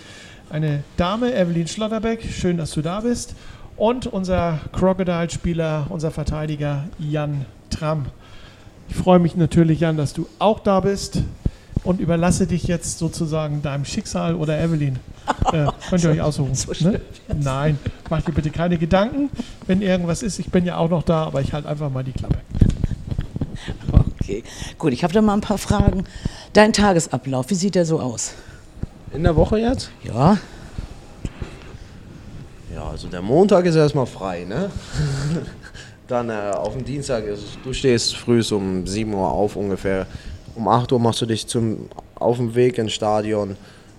eine 0.50 0.84
Dame, 0.98 1.34
Evelyn 1.34 1.66
Schlotterbeck. 1.66 2.22
Schön, 2.30 2.58
dass 2.58 2.72
du 2.72 2.82
da 2.82 3.00
bist 3.00 3.36
und 3.78 4.06
unser 4.06 4.60
Crocodile-Spieler, 4.74 5.88
unser 5.88 6.12
Verteidiger 6.12 6.90
Jan 7.00 7.46
Tramm. 7.70 8.08
Ich 8.90 8.98
freue 8.98 9.20
mich 9.20 9.38
natürlich, 9.38 9.80
Jan, 9.80 9.96
dass 9.96 10.12
du 10.12 10.28
auch 10.40 10.60
da 10.60 10.82
bist 10.82 11.24
und 11.86 12.02
überlasse 12.02 12.46
dich 12.46 12.64
jetzt 12.64 13.00
sozusagen 13.00 13.62
deinem 13.62 13.86
Schicksal 13.86 14.36
oder 14.36 14.62
Evelyn. 14.62 15.00
Äh, 15.54 15.68
könnt 15.90 16.04
ihr 16.04 16.10
euch 16.10 16.22
aussuchen. 16.22 16.54
So 16.54 16.74
ne? 16.82 17.00
Nein, 17.34 17.80
mach 18.10 18.24
dir 18.24 18.34
bitte 18.34 18.50
keine 18.50 18.78
Gedanken, 18.78 19.30
wenn 19.68 19.82
irgendwas 19.82 20.22
ist. 20.22 20.38
Ich 20.40 20.50
bin 20.50 20.66
ja 20.66 20.76
auch 20.76 20.90
noch 20.90 21.04
da, 21.04 21.24
aber 21.24 21.40
ich 21.40 21.54
halte 21.54 21.70
einfach 21.70 21.90
mal 21.90 22.04
die 22.04 22.12
Klappe. 22.12 22.40
Okay, 24.30 24.44
gut, 24.78 24.94
ich 24.94 25.04
habe 25.04 25.12
da 25.12 25.24
mal 25.24 25.34
ein 25.34 25.42
paar 25.42 25.58
Fragen. 25.58 26.04
Dein 26.54 26.72
Tagesablauf, 26.72 27.50
wie 27.50 27.56
sieht 27.56 27.74
der 27.74 27.84
so 27.84 28.00
aus? 28.00 28.34
In 29.12 29.24
der 29.24 29.36
Woche 29.36 29.58
jetzt? 29.58 29.90
Ja. 30.04 30.38
Also 32.92 33.08
der 33.08 33.24
Montag 33.24 33.66
ist 33.66 33.76
erstmal 33.76 34.06
frei, 34.06 34.46
ne? 34.46 34.70
Dann 36.08 36.30
äh, 36.30 36.52
auf 36.54 36.74
dem 36.74 36.86
Dienstag 36.86 37.26
ist 37.26 37.58
du 37.64 37.74
stehst 37.74 38.16
früh 38.16 38.44
um 38.52 38.86
7 38.86 39.12
Uhr 39.14 39.28
auf 39.28 39.56
ungefähr. 39.56 40.06
Um 40.56 40.68
8 40.68 40.92
Uhr 40.92 41.00
machst 41.00 41.22
du 41.22 41.26
dich 41.26 41.48
zum, 41.48 41.90
auf 42.16 42.38
dem 42.38 42.54
Weg 42.54 42.78
ins 42.78 42.94
Stadion. 42.94 43.58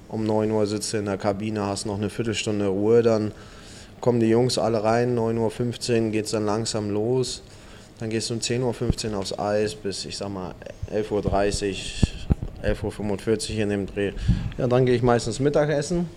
Um 0.08 0.24
9 0.24 0.50
Uhr 0.52 0.66
sitzt 0.66 0.92
du 0.92 0.98
in 0.98 1.06
der 1.06 1.18
Kabine, 1.18 1.66
hast 1.66 1.86
noch 1.86 1.98
eine 1.98 2.08
Viertelstunde 2.08 2.68
Ruhe. 2.68 3.02
Dann 3.02 3.32
kommen 4.00 4.20
die 4.20 4.28
Jungs 4.28 4.58
alle 4.58 4.84
rein. 4.84 5.18
9.15 5.18 6.04
Uhr 6.04 6.10
geht 6.10 6.26
es 6.26 6.30
dann 6.30 6.46
langsam 6.46 6.90
los. 6.90 7.42
Dann 8.00 8.08
gehst 8.08 8.30
du 8.30 8.34
um 8.34 8.40
10.15 8.40 9.10
Uhr 9.10 9.18
aufs 9.18 9.38
Eis 9.38 9.74
bis, 9.74 10.06
ich 10.06 10.16
sag 10.16 10.30
mal, 10.30 10.54
11.30 10.90 11.76
Uhr, 12.62 12.70
11.45 12.70 13.56
Uhr 13.56 13.60
in 13.60 13.68
dem 13.68 13.86
Dreh. 13.86 14.12
Ja, 14.56 14.66
dann 14.66 14.86
gehe 14.86 14.94
ich 14.94 15.02
meistens 15.02 15.38
Mittagessen. 15.38 16.08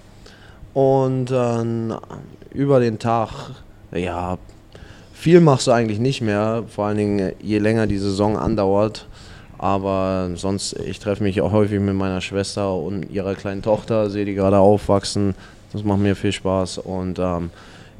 Und 0.74 1.26
dann 1.26 2.00
über 2.54 2.80
den 2.80 3.00
Tag, 3.00 3.32
ja, 3.92 4.38
viel 5.14 5.42
machst 5.42 5.68
du 5.68 5.72
eigentlich 5.72 6.00
nicht 6.00 6.22
mehr, 6.22 6.64
vor 6.70 6.86
allen 6.86 6.98
Dingen 6.98 7.34
je 7.42 7.60
länger 7.60 7.86
die 7.86 7.98
Saison 7.98 8.38
andauert. 8.38 9.06
Aber 9.58 10.32
sonst, 10.36 10.80
ich 10.80 11.00
treffe 11.00 11.24
mich 11.24 11.42
auch 11.42 11.52
häufig 11.52 11.82
mit 11.82 11.96
meiner 11.96 12.22
Schwester 12.22 12.74
und 12.74 13.12
ihrer 13.12 13.36
kleinen 13.36 13.62
Tochter, 13.62 14.10
sehe 14.10 14.24
die 14.24 14.36
gerade 14.36 14.58
aufwachsen. 14.58 15.36
Das 15.74 15.84
macht 15.84 16.00
mir 16.00 16.16
viel 16.16 16.32
Spaß. 16.32 16.78
Und 16.78 17.20
ähm, 17.20 17.50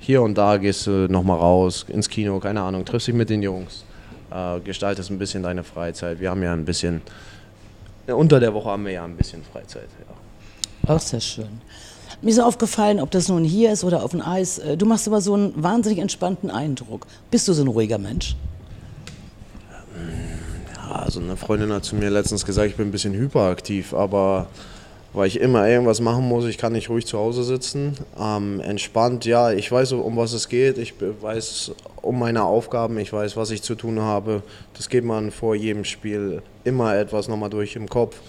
hier 0.04 0.22
und 0.22 0.38
da 0.38 0.58
gehst 0.58 0.86
du 0.86 1.08
nochmal 1.10 1.38
raus 1.38 1.86
ins 1.88 2.10
Kino, 2.10 2.38
keine 2.40 2.62
Ahnung, 2.62 2.84
triffst 2.84 3.08
dich 3.08 3.16
mit 3.16 3.30
den 3.30 3.42
Jungs, 3.42 3.86
äh, 4.32 4.60
gestaltest 4.60 5.10
ein 5.10 5.18
bisschen 5.18 5.44
deine 5.44 5.64
Freizeit. 5.64 6.20
Wir 6.20 6.30
haben 6.30 6.44
ja 6.44 6.52
ein 6.52 6.66
bisschen, 6.66 7.02
unter 8.08 8.42
der 8.42 8.54
Woche 8.54 8.70
haben 8.70 8.86
wir 8.86 8.92
ja 8.92 9.06
ein 9.06 9.16
bisschen 9.16 9.42
Freizeit. 9.44 9.88
Ja. 10.86 10.94
Auch 10.94 11.00
sehr 11.00 11.22
schön. 11.22 11.62
Mir 12.22 12.32
ist 12.32 12.40
aufgefallen, 12.40 13.00
ob 13.00 13.12
das 13.12 13.30
nun 13.30 13.46
hier 13.46 13.72
ist 13.72 13.86
oder 13.86 14.04
auf 14.04 14.12
dem 14.12 14.22
Eis, 14.22 14.60
äh, 14.60 14.76
du 14.76 14.86
machst 14.86 15.08
aber 15.08 15.22
so 15.22 15.36
einen 15.36 15.64
wahnsinnig 15.64 16.00
entspannten 16.00 16.52
Eindruck. 16.52 17.08
Bist 17.32 17.48
du 17.48 17.54
so 17.54 17.64
ein 17.64 17.70
ruhiger 17.70 17.98
Mensch? 17.98 18.36
Ja, 20.76 20.96
also 20.96 21.22
eine 21.22 21.38
Freundin 21.38 21.72
hat 21.72 21.86
zu 21.86 21.96
mir 21.96 22.10
letztens 22.10 22.46
gesagt, 22.46 22.68
ich 22.68 22.76
bin 22.76 22.90
ein 22.90 22.92
bisschen 22.92 23.14
hyperaktiv, 23.14 23.94
aber 23.94 24.48
weil 25.14 25.28
ich 25.28 25.40
immer 25.40 25.68
irgendwas 25.68 26.02
machen 26.02 26.28
muss, 26.28 26.46
ich 26.46 26.58
kann 26.58 26.74
nicht 26.74 26.90
ruhig 26.90 27.06
zu 27.06 27.20
Hause 27.20 27.44
sitzen. 27.44 27.96
Ähm, 28.20 28.60
entspannt, 28.60 29.26
ja, 29.26 29.52
ich 29.52 29.72
weiß, 29.72 29.94
um 29.94 30.18
was 30.18 30.34
es 30.34 30.50
geht, 30.50 30.78
ich 30.78 30.96
weiß 31.00 31.72
um 32.02 32.20
meine 32.20 32.44
Aufgaben, 32.44 32.98
ich 32.98 33.14
weiß, 33.14 33.38
was 33.38 33.52
ich 33.52 33.62
zu 33.62 33.76
tun 33.76 34.02
habe. 34.02 34.42
Das 34.74 34.90
geht 34.90 35.04
man 35.04 35.32
vor 35.32 35.56
jedem 35.56 35.86
Spiel 35.86 36.42
immer 36.64 36.96
etwas 36.96 37.28
nochmal 37.28 37.52
durch 37.52 37.76
im 37.76 37.88
Kopf 37.88 38.20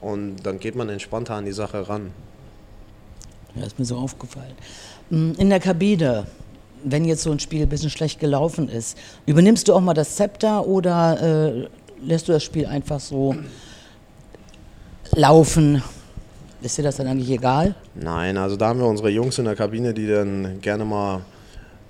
und 0.00 0.36
dann 0.42 0.58
geht 0.58 0.74
man 0.74 0.88
entspannter 0.88 1.34
an 1.34 1.44
die 1.44 1.52
Sache 1.52 1.88
ran. 1.88 2.10
Ja, 3.54 3.64
ist 3.64 3.78
mir 3.78 3.84
so 3.84 3.96
aufgefallen. 3.96 4.54
Mm, 5.10 5.32
in 5.38 5.48
der 5.48 5.60
Kabine, 5.60 6.26
wenn 6.82 7.04
jetzt 7.04 7.22
so 7.22 7.30
ein 7.30 7.38
Spiel 7.38 7.62
ein 7.62 7.68
bisschen 7.68 7.90
schlecht 7.90 8.18
gelaufen 8.18 8.68
ist, 8.68 8.98
übernimmst 9.26 9.68
du 9.68 9.74
auch 9.74 9.80
mal 9.80 9.94
das 9.94 10.16
Zepter 10.16 10.66
oder 10.66 11.52
äh, 11.54 11.68
lässt 12.04 12.26
du 12.26 12.32
das 12.32 12.42
Spiel 12.42 12.66
einfach 12.66 12.98
so 12.98 13.36
laufen? 15.14 15.82
Ist 16.62 16.78
dir 16.78 16.82
das 16.82 16.96
dann 16.96 17.06
eigentlich 17.06 17.30
egal? 17.30 17.74
Nein, 17.94 18.36
also 18.36 18.56
da 18.56 18.68
haben 18.68 18.78
wir 18.78 18.86
unsere 18.86 19.10
Jungs 19.10 19.38
in 19.38 19.44
der 19.44 19.56
Kabine, 19.56 19.94
die 19.94 20.06
dann 20.06 20.60
gerne 20.60 20.84
mal 20.84 21.22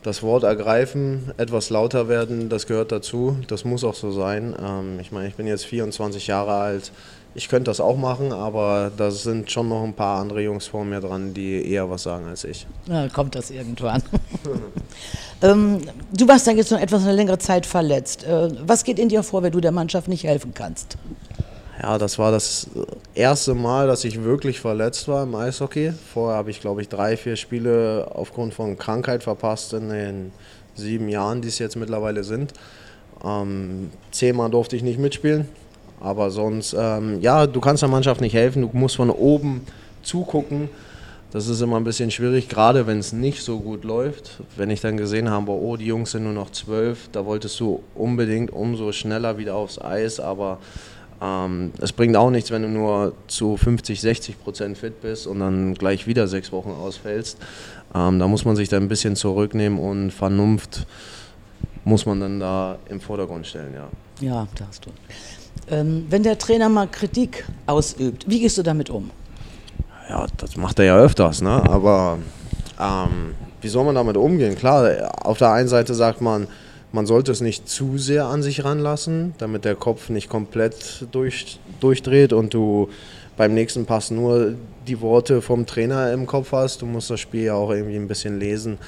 das 0.02 0.22
Wort 0.22 0.42
ergreifen, 0.42 1.30
etwas 1.36 1.70
lauter 1.70 2.08
werden, 2.08 2.48
das 2.48 2.66
gehört 2.66 2.90
dazu. 2.90 3.36
Das 3.46 3.64
muss 3.64 3.84
auch 3.84 3.94
so 3.94 4.10
sein. 4.10 4.54
Ähm, 4.60 4.98
ich 5.00 5.12
meine, 5.12 5.28
ich 5.28 5.36
bin 5.36 5.46
jetzt 5.46 5.64
24 5.64 6.26
Jahre 6.26 6.54
alt 6.54 6.92
ich 7.34 7.48
könnte 7.48 7.70
das 7.70 7.80
auch 7.80 7.96
machen, 7.96 8.32
aber 8.32 8.90
da 8.96 9.10
sind 9.10 9.50
schon 9.50 9.68
noch 9.68 9.82
ein 9.84 9.94
paar 9.94 10.20
andere 10.20 10.42
Jungs 10.42 10.66
vor 10.66 10.84
mir 10.84 11.00
dran, 11.00 11.32
die 11.32 11.66
eher 11.70 11.88
was 11.88 12.02
sagen 12.02 12.26
als 12.26 12.44
ich. 12.44 12.66
Na, 12.86 13.08
kommt 13.08 13.34
das 13.34 13.50
irgendwann. 13.50 14.02
ähm, 15.42 15.78
du 16.12 16.28
warst 16.28 16.46
dann 16.46 16.56
jetzt 16.56 16.70
noch 16.70 16.80
etwas 16.80 17.02
eine 17.02 17.14
längere 17.14 17.38
Zeit 17.38 17.64
verletzt. 17.64 18.24
Äh, 18.24 18.50
was 18.66 18.84
geht 18.84 18.98
in 18.98 19.08
dir 19.08 19.22
vor, 19.22 19.42
wenn 19.42 19.52
du 19.52 19.60
der 19.60 19.72
Mannschaft 19.72 20.08
nicht 20.08 20.24
helfen 20.24 20.52
kannst? 20.54 20.98
Ja, 21.82 21.98
das 21.98 22.16
war 22.16 22.30
das 22.30 22.68
erste 23.12 23.54
Mal, 23.54 23.88
dass 23.88 24.04
ich 24.04 24.22
wirklich 24.22 24.60
verletzt 24.60 25.08
war 25.08 25.24
im 25.24 25.34
Eishockey. 25.34 25.92
Vorher 26.14 26.36
habe 26.36 26.52
ich, 26.52 26.60
glaube 26.60 26.80
ich, 26.80 26.88
drei, 26.88 27.16
vier 27.16 27.34
Spiele 27.34 28.06
aufgrund 28.14 28.54
von 28.54 28.78
Krankheit 28.78 29.24
verpasst 29.24 29.72
in 29.72 29.88
den 29.88 30.32
sieben 30.76 31.08
Jahren, 31.08 31.42
die 31.42 31.48
es 31.48 31.58
jetzt 31.58 31.74
mittlerweile 31.74 32.22
sind. 32.22 32.52
Ähm, 33.24 33.90
zehnmal 34.12 34.48
durfte 34.48 34.76
ich 34.76 34.84
nicht 34.84 35.00
mitspielen. 35.00 35.48
Aber 36.00 36.30
sonst, 36.30 36.72
ähm, 36.78 37.20
ja, 37.20 37.48
du 37.48 37.60
kannst 37.60 37.82
der 37.82 37.88
Mannschaft 37.88 38.20
nicht 38.20 38.34
helfen, 38.34 38.62
du 38.62 38.70
musst 38.72 38.94
von 38.94 39.10
oben 39.10 39.66
zugucken. 40.04 40.68
Das 41.32 41.48
ist 41.48 41.62
immer 41.62 41.78
ein 41.78 41.84
bisschen 41.84 42.12
schwierig, 42.12 42.48
gerade 42.48 42.86
wenn 42.86 43.00
es 43.00 43.12
nicht 43.12 43.42
so 43.42 43.58
gut 43.58 43.82
läuft. 43.82 44.40
Wenn 44.56 44.70
ich 44.70 44.82
dann 44.82 44.96
gesehen 44.96 45.30
habe, 45.30 45.50
oh, 45.50 45.76
die 45.76 45.86
Jungs 45.86 46.12
sind 46.12 46.24
nur 46.24 46.32
noch 46.32 46.50
zwölf, 46.50 47.08
da 47.10 47.26
wolltest 47.26 47.58
du 47.58 47.82
unbedingt 47.96 48.52
umso 48.52 48.92
schneller 48.92 49.36
wieder 49.38 49.56
aufs 49.56 49.80
Eis. 49.80 50.20
Aber 50.20 50.58
es 51.80 51.92
bringt 51.92 52.16
auch 52.16 52.30
nichts, 52.30 52.50
wenn 52.50 52.62
du 52.62 52.68
nur 52.68 53.12
zu 53.28 53.56
50, 53.56 54.00
60 54.00 54.42
Prozent 54.42 54.78
fit 54.78 55.00
bist 55.00 55.26
und 55.26 55.38
dann 55.38 55.74
gleich 55.74 56.06
wieder 56.06 56.26
sechs 56.26 56.50
Wochen 56.50 56.70
ausfällst. 56.70 57.38
Ähm, 57.94 58.18
da 58.18 58.26
muss 58.26 58.44
man 58.44 58.56
sich 58.56 58.68
dann 58.68 58.82
ein 58.82 58.88
bisschen 58.88 59.14
zurücknehmen 59.14 59.78
und 59.78 60.10
Vernunft 60.10 60.86
muss 61.84 62.06
man 62.06 62.20
dann 62.20 62.40
da 62.40 62.78
im 62.88 63.00
Vordergrund 63.00 63.46
stellen, 63.46 63.74
ja. 63.74 63.88
Ja, 64.20 64.48
da 64.56 64.66
hast 64.66 64.86
du. 64.86 64.90
Ähm, 65.70 66.06
wenn 66.10 66.22
der 66.22 66.38
Trainer 66.38 66.68
mal 66.68 66.88
Kritik 66.88 67.44
ausübt, 67.66 68.28
wie 68.28 68.40
gehst 68.40 68.58
du 68.58 68.62
damit 68.62 68.90
um? 68.90 69.10
Ja, 70.08 70.26
das 70.36 70.56
macht 70.56 70.78
er 70.78 70.86
ja 70.86 70.96
öfters, 70.98 71.40
ne? 71.40 71.62
aber 71.70 72.18
ähm, 72.80 73.34
wie 73.60 73.68
soll 73.68 73.84
man 73.84 73.94
damit 73.94 74.16
umgehen? 74.16 74.56
Klar, 74.56 75.12
auf 75.24 75.38
der 75.38 75.52
einen 75.52 75.68
Seite 75.68 75.94
sagt 75.94 76.20
man, 76.20 76.48
man 76.92 77.06
sollte 77.06 77.32
es 77.32 77.40
nicht 77.40 77.68
zu 77.68 77.98
sehr 77.98 78.26
an 78.26 78.42
sich 78.42 78.64
ranlassen, 78.64 79.34
damit 79.38 79.64
der 79.64 79.74
Kopf 79.74 80.10
nicht 80.10 80.28
komplett 80.28 81.06
durch, 81.10 81.58
durchdreht 81.80 82.32
und 82.32 82.54
du 82.54 82.90
beim 83.36 83.54
nächsten 83.54 83.86
Pass 83.86 84.10
nur 84.10 84.54
die 84.86 85.00
Worte 85.00 85.40
vom 85.40 85.66
Trainer 85.66 86.12
im 86.12 86.26
Kopf 86.26 86.52
hast. 86.52 86.82
Du 86.82 86.86
musst 86.86 87.10
das 87.10 87.20
Spiel 87.20 87.44
ja 87.44 87.54
auch 87.54 87.70
irgendwie 87.70 87.96
ein 87.96 88.08
bisschen 88.08 88.38
lesen. 88.38 88.78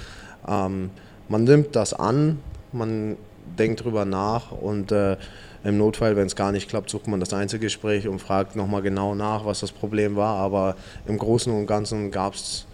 Ähm, 0.47 0.91
man 1.29 1.45
nimmt 1.45 1.75
das 1.75 1.95
an, 1.95 2.41
man 2.73 3.17
denkt 3.59 3.85
drüber 3.85 4.05
nach 4.05 4.53
und 4.53 4.93
äh, 4.93 5.17
im 5.65 5.79
Notfall, 5.79 6.15
wenn 6.17 6.27
es 6.27 6.37
gar 6.37 6.53
nicht 6.53 6.69
klappt, 6.69 6.91
sucht 6.91 7.09
man 7.09 7.21
das 7.21 7.33
Einzelgespräch 7.33 8.07
und 8.07 8.19
fragt 8.19 8.55
nochmal 8.55 8.83
genau 8.83 9.15
nach, 9.15 9.47
was 9.47 9.61
das 9.61 9.73
Problem 9.73 10.15
war. 10.15 10.37
Aber 10.37 10.77
im 11.07 11.17
Großen 11.17 11.51
und 11.51 11.67
Ganzen 11.67 12.11
gab 12.11 12.35
es 12.35 12.67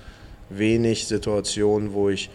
wenig 0.49 1.07
Situationen, 1.07 1.93
wo 1.93 2.09
ich 2.09 2.31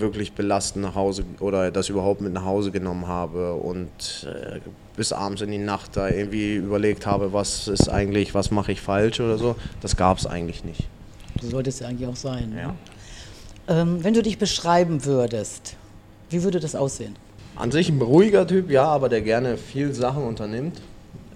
wirklich 0.00 0.32
belastend 0.32 0.84
nach 0.84 0.94
Hause 0.94 1.24
oder 1.40 1.70
das 1.70 1.88
überhaupt 1.88 2.20
mit 2.20 2.32
nach 2.32 2.44
Hause 2.44 2.70
genommen 2.70 3.06
habe 3.06 3.54
und 3.54 4.26
äh, 4.26 4.60
bis 4.96 5.12
abends 5.12 5.42
in 5.42 5.50
die 5.50 5.58
Nacht 5.58 5.96
da 5.96 6.08
irgendwie 6.08 6.54
überlegt 6.56 7.06
habe, 7.06 7.32
was 7.32 7.68
ist 7.68 7.88
eigentlich, 7.88 8.34
was 8.34 8.50
mache 8.50 8.72
ich 8.72 8.80
falsch 8.80 9.20
oder 9.20 9.38
so. 9.38 9.56
Das 9.80 9.96
gab 9.96 10.18
es 10.18 10.26
eigentlich 10.26 10.64
nicht. 10.64 10.88
So 11.40 11.50
sollte 11.50 11.70
es 11.70 11.80
ja 11.80 11.88
eigentlich 11.88 12.08
auch 12.08 12.16
sein. 12.16 12.50
Ne? 12.50 12.60
Ja. 12.60 12.74
Ähm, 13.68 14.02
wenn 14.02 14.14
du 14.14 14.22
dich 14.22 14.38
beschreiben 14.38 15.04
würdest, 15.04 15.76
wie 16.30 16.42
würde 16.42 16.60
das 16.60 16.74
aussehen? 16.74 17.16
An 17.56 17.70
sich 17.70 17.88
ein 17.88 18.00
ruhiger 18.00 18.46
Typ, 18.46 18.70
ja, 18.70 18.84
aber 18.84 19.08
der 19.08 19.20
gerne 19.20 19.56
viel 19.56 19.94
Sachen 19.94 20.24
unternimmt, 20.24 20.80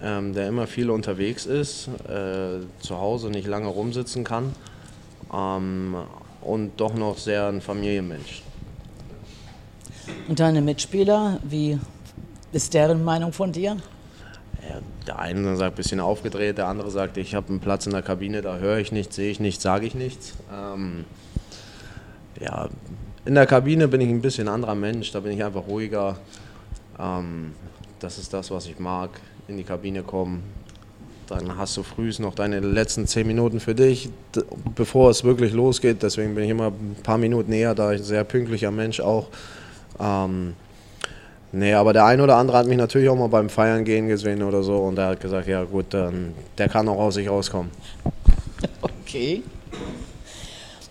ähm, 0.01 0.33
der 0.33 0.47
immer 0.47 0.67
viel 0.67 0.89
unterwegs 0.89 1.45
ist, 1.45 1.89
äh, 2.07 2.59
zu 2.79 2.97
Hause 2.97 3.29
nicht 3.29 3.47
lange 3.47 3.67
rumsitzen 3.67 4.23
kann 4.23 4.53
ähm, 5.33 5.95
und 6.41 6.71
doch 6.77 6.93
noch 6.93 7.17
sehr 7.17 7.47
ein 7.47 7.61
Familienmensch. 7.61 8.43
Und 10.27 10.39
deine 10.39 10.61
Mitspieler, 10.61 11.39
wie 11.43 11.79
ist 12.51 12.73
deren 12.73 13.03
Meinung 13.03 13.33
von 13.33 13.51
dir? 13.51 13.77
Ja, 14.67 14.79
der 15.05 15.19
eine 15.19 15.55
sagt 15.55 15.73
ein 15.73 15.75
bisschen 15.75 15.99
aufgedreht, 15.99 16.57
der 16.57 16.67
andere 16.67 16.91
sagt, 16.91 17.17
ich 17.17 17.35
habe 17.35 17.49
einen 17.49 17.59
Platz 17.59 17.85
in 17.85 17.93
der 17.93 18.01
Kabine, 18.01 18.41
da 18.41 18.57
höre 18.57 18.77
ich 18.77 18.91
nichts, 18.91 19.15
sehe 19.15 19.31
ich 19.31 19.39
nichts, 19.39 19.63
sage 19.63 19.85
ich 19.85 19.95
nichts. 19.95 20.33
Ähm, 20.53 21.05
ja, 22.39 22.69
in 23.25 23.35
der 23.35 23.45
Kabine 23.45 23.87
bin 23.87 24.01
ich 24.01 24.09
ein 24.09 24.21
bisschen 24.21 24.47
anderer 24.47 24.75
Mensch, 24.75 25.11
da 25.11 25.19
bin 25.19 25.31
ich 25.31 25.43
einfach 25.43 25.67
ruhiger. 25.67 26.17
Ähm, 26.99 27.53
das 27.99 28.17
ist 28.17 28.33
das, 28.33 28.51
was 28.51 28.67
ich 28.67 28.79
mag. 28.79 29.09
In 29.47 29.57
die 29.57 29.63
Kabine 29.63 30.03
kommen, 30.03 30.43
dann 31.27 31.57
hast 31.57 31.75
du 31.77 31.83
früh 31.83 32.11
noch 32.19 32.35
deine 32.35 32.59
letzten 32.59 33.07
zehn 33.07 33.27
Minuten 33.27 33.59
für 33.59 33.75
dich, 33.75 34.09
bevor 34.75 35.09
es 35.09 35.23
wirklich 35.23 35.53
losgeht. 35.53 36.03
Deswegen 36.03 36.35
bin 36.35 36.45
ich 36.45 36.49
immer 36.49 36.67
ein 36.67 36.95
paar 37.03 37.17
Minuten 37.17 37.51
näher, 37.51 37.75
da 37.75 37.91
ich 37.91 38.01
ein 38.01 38.05
sehr 38.05 38.23
pünktlicher 38.23 38.71
Mensch 38.71 38.99
auch. 38.99 39.27
Ähm, 39.99 40.55
nee, 41.51 41.73
aber 41.73 41.93
der 41.93 42.05
eine 42.05 42.23
oder 42.23 42.37
andere 42.37 42.57
hat 42.57 42.67
mich 42.67 42.77
natürlich 42.77 43.09
auch 43.09 43.15
mal 43.15 43.27
beim 43.27 43.49
Feiern 43.49 43.83
gehen 43.83 44.07
gesehen 44.07 44.43
oder 44.43 44.63
so 44.63 44.77
und 44.77 44.95
der 44.95 45.07
hat 45.07 45.19
gesagt, 45.19 45.47
ja 45.47 45.63
gut, 45.63 45.87
dann, 45.89 46.33
der 46.57 46.69
kann 46.69 46.87
auch 46.87 46.99
aus 46.99 47.15
sich 47.15 47.29
rauskommen. 47.29 47.71
Okay. 48.81 49.41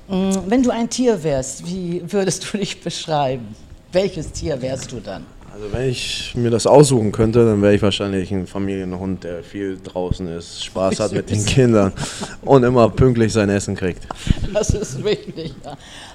Mm, 0.09 0.31
wenn 0.47 0.63
du 0.63 0.71
ein 0.71 0.89
Tier 0.89 1.23
wärst, 1.23 1.67
wie 1.67 2.03
würdest 2.11 2.51
du 2.51 2.57
dich 2.57 2.81
beschreiben? 2.81 3.55
Welches 3.93 4.33
Tier 4.33 4.61
wärst 4.63 4.91
du 4.93 5.01
dann? 5.01 5.27
Also 5.57 5.73
wenn 5.73 5.89
ich 5.89 6.35
mir 6.35 6.51
das 6.51 6.67
aussuchen 6.67 7.13
könnte, 7.13 7.47
dann 7.47 7.63
wäre 7.63 7.75
ich 7.75 7.81
wahrscheinlich 7.81 8.31
ein 8.31 8.47
Familienhund, 8.47 9.25
der 9.25 9.43
viel 9.43 9.81
draußen 9.83 10.29
ist, 10.29 10.63
Spaß 10.63 11.01
hat 11.01 11.13
mit 11.13 11.31
den 11.31 11.43
Kindern 11.47 11.95
und 12.43 12.63
immer 12.63 12.91
pünktlich 12.91 13.33
sein 13.33 13.49
Essen 13.49 13.75
kriegt. 13.75 14.07
Das 14.53 14.69
ist 14.69 15.03
wichtig. 15.03 15.55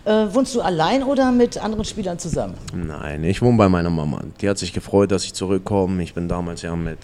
Ja. 0.05 0.25
Äh, 0.25 0.31
wohnst 0.31 0.53
du 0.53 0.61
allein 0.61 1.01
oder 1.01 1.31
mit 1.31 1.57
anderen 1.57 1.85
Spielern 1.85 2.19
zusammen? 2.19 2.53
Nein, 2.71 3.23
ich 3.23 3.41
wohne 3.41 3.57
bei 3.57 3.67
meiner 3.67 3.89
Mama. 3.89 4.21
Die 4.41 4.47
hat 4.47 4.59
sich 4.59 4.73
gefreut, 4.73 5.11
dass 5.11 5.23
ich 5.23 5.33
zurückkomme. 5.33 6.03
Ich 6.03 6.13
bin 6.13 6.27
damals 6.27 6.61
ja 6.61 6.75
mit 6.75 6.99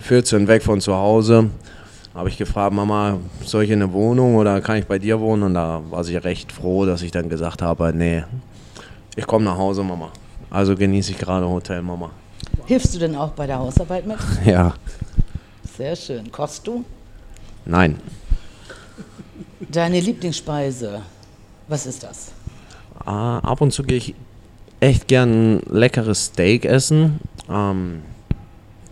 14 0.00 0.48
weg 0.48 0.64
von 0.64 0.80
zu 0.80 0.92
Hause. 0.92 1.50
Habe 2.16 2.28
ich 2.30 2.36
gefragt, 2.36 2.74
Mama, 2.74 3.20
soll 3.44 3.62
ich 3.62 3.70
in 3.70 3.80
eine 3.80 3.92
Wohnung 3.92 4.34
oder 4.34 4.60
kann 4.60 4.78
ich 4.78 4.86
bei 4.86 4.98
dir 4.98 5.20
wohnen? 5.20 5.44
Und 5.44 5.54
da 5.54 5.82
war 5.88 6.02
sie 6.02 6.16
recht 6.16 6.50
froh, 6.50 6.84
dass 6.84 7.02
ich 7.02 7.12
dann 7.12 7.28
gesagt 7.28 7.62
habe, 7.62 7.92
nee, 7.94 8.24
ich 9.14 9.24
komme 9.24 9.44
nach 9.44 9.56
Hause, 9.56 9.84
Mama. 9.84 10.10
Also 10.56 10.74
genieße 10.74 11.10
ich 11.12 11.18
gerade 11.18 11.46
Hotel 11.46 11.82
Mama. 11.82 12.10
Hilfst 12.64 12.94
du 12.94 12.98
denn 12.98 13.14
auch 13.14 13.32
bei 13.32 13.46
der 13.46 13.58
Hausarbeit 13.58 14.06
mit? 14.06 14.16
Ja. 14.46 14.72
Sehr 15.76 15.94
schön. 15.94 16.32
Kochst 16.32 16.66
du? 16.66 16.82
Nein. 17.66 18.00
Deine 19.60 20.00
Lieblingsspeise, 20.00 21.02
was 21.68 21.84
ist 21.84 22.02
das? 22.02 22.32
Ah, 23.04 23.38
ab 23.40 23.60
und 23.60 23.72
zu 23.72 23.82
gehe 23.82 23.98
ich 23.98 24.14
echt 24.80 25.08
gern 25.08 25.56
ein 25.56 25.60
leckeres 25.68 26.24
Steak 26.24 26.64
essen. 26.64 27.20
Ähm, 27.50 28.00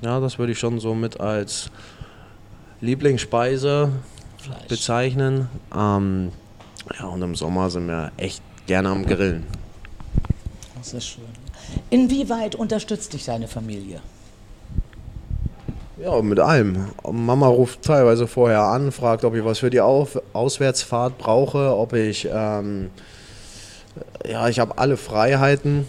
ja, 0.03 0.21
das 0.21 0.39
würde 0.39 0.53
ich 0.53 0.59
schon 0.59 0.79
so 0.81 0.95
mit 0.95 1.19
als 1.19 1.71
Lieblingsspeise 2.83 3.91
Fleisch. 4.37 4.69
bezeichnen. 4.69 5.49
Ähm, 5.75 6.31
ja, 6.99 7.07
und 7.07 7.23
im 7.23 7.35
Sommer 7.35 7.71
sind 7.71 7.87
wir 7.87 8.13
echt 8.19 8.43
gerne 8.67 8.91
am 8.91 9.07
Grillen. 9.07 9.47
Das 10.77 10.93
ist 10.93 11.07
schön. 11.07 11.25
Inwieweit 11.91 12.55
unterstützt 12.55 13.13
dich 13.13 13.25
deine 13.25 13.49
Familie? 13.49 14.01
Ja, 15.97 16.21
mit 16.23 16.41
allem. 16.41 16.89
Mama 17.11 17.47
ruft 17.47 17.83
teilweise 17.83 18.27
vorher 18.27 18.63
an, 18.63 18.91
fragt, 18.91 19.25
ob 19.25 19.35
ich 19.35 19.45
was 19.45 19.61
für 19.61 19.71
die 19.71 19.81
Auf 19.81 20.21
Auswärtsfahrt 20.33 21.19
brauche, 21.19 21.77
ob 21.77 21.93
ich, 21.93 22.29
ähm, 22.33 22.91
ja, 24.29 24.49
ich 24.49 24.59
habe 24.59 24.77
alle 24.79 24.97
Freiheiten, 24.97 25.89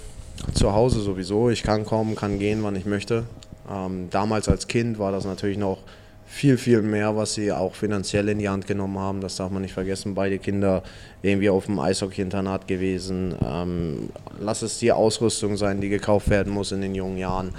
zu 0.54 0.74
Hause 0.74 1.02
sowieso. 1.02 1.50
Ich 1.50 1.64
kann 1.64 1.86
kommen, 1.86 2.16
kann 2.16 2.40
gehen, 2.40 2.64
wann 2.64 2.76
ich 2.76 2.86
möchte. 2.86 3.24
Ähm, 3.70 4.10
damals 4.12 4.48
als 4.48 4.68
Kind 4.68 5.00
war 5.00 5.12
das 5.12 5.26
natürlich 5.26 5.58
noch 5.58 5.80
viel, 6.26 6.58
viel 6.58 6.82
mehr, 6.82 7.16
was 7.16 7.36
sie 7.36 7.52
auch 7.52 7.76
finanziell 7.76 8.28
in 8.30 8.40
die 8.40 8.50
Hand 8.50 8.68
genommen 8.68 8.98
haben. 9.00 9.22
Das 9.22 9.38
darf 9.38 9.52
man 9.52 9.62
nicht 9.62 9.74
vergessen. 9.74 10.16
Beide 10.16 10.40
Kinder 10.40 10.84
irgendwie 11.22 11.50
auf 11.50 11.66
dem 11.66 11.80
Eishockey-Internat 11.80 12.68
gewesen. 12.68 13.36
Ähm, 13.46 14.10
lass 14.40 14.62
es 14.62 14.80
die 14.80 14.92
Ausrüstung 14.92 15.58
sein, 15.58 15.82
die 15.82 15.90
gekauft 15.90 16.30
werden 16.30 16.52
muss 16.52 16.72
in 16.72 16.82
den 16.82 16.96
jungen 16.96 17.18
Jahren. 17.18 17.50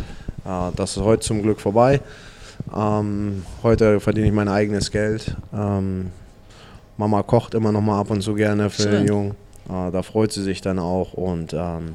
Äh, 0.44 0.72
das 0.76 0.96
ist 0.96 1.02
heute 1.02 1.22
zum 1.22 1.42
Glück 1.42 1.60
vorbei. 1.60 2.00
Ähm, 2.74 3.44
heute 3.62 4.00
verdiene 4.00 4.26
ich 4.26 4.32
mein 4.32 4.48
eigenes 4.48 4.90
Geld. 4.90 5.36
Ähm, 5.54 6.10
Mama 6.96 7.22
kocht 7.22 7.54
immer 7.54 7.72
noch 7.72 7.82
mal 7.82 8.00
ab 8.00 8.10
und 8.10 8.22
zu 8.22 8.34
gerne 8.34 8.70
für 8.70 8.82
Schön. 8.82 8.92
den 8.92 9.06
Jungen. 9.06 9.30
Äh, 9.68 9.90
da 9.90 10.02
freut 10.02 10.32
sie 10.32 10.42
sich 10.42 10.60
dann 10.60 10.78
auch 10.78 11.12
und 11.12 11.52
ähm, 11.52 11.94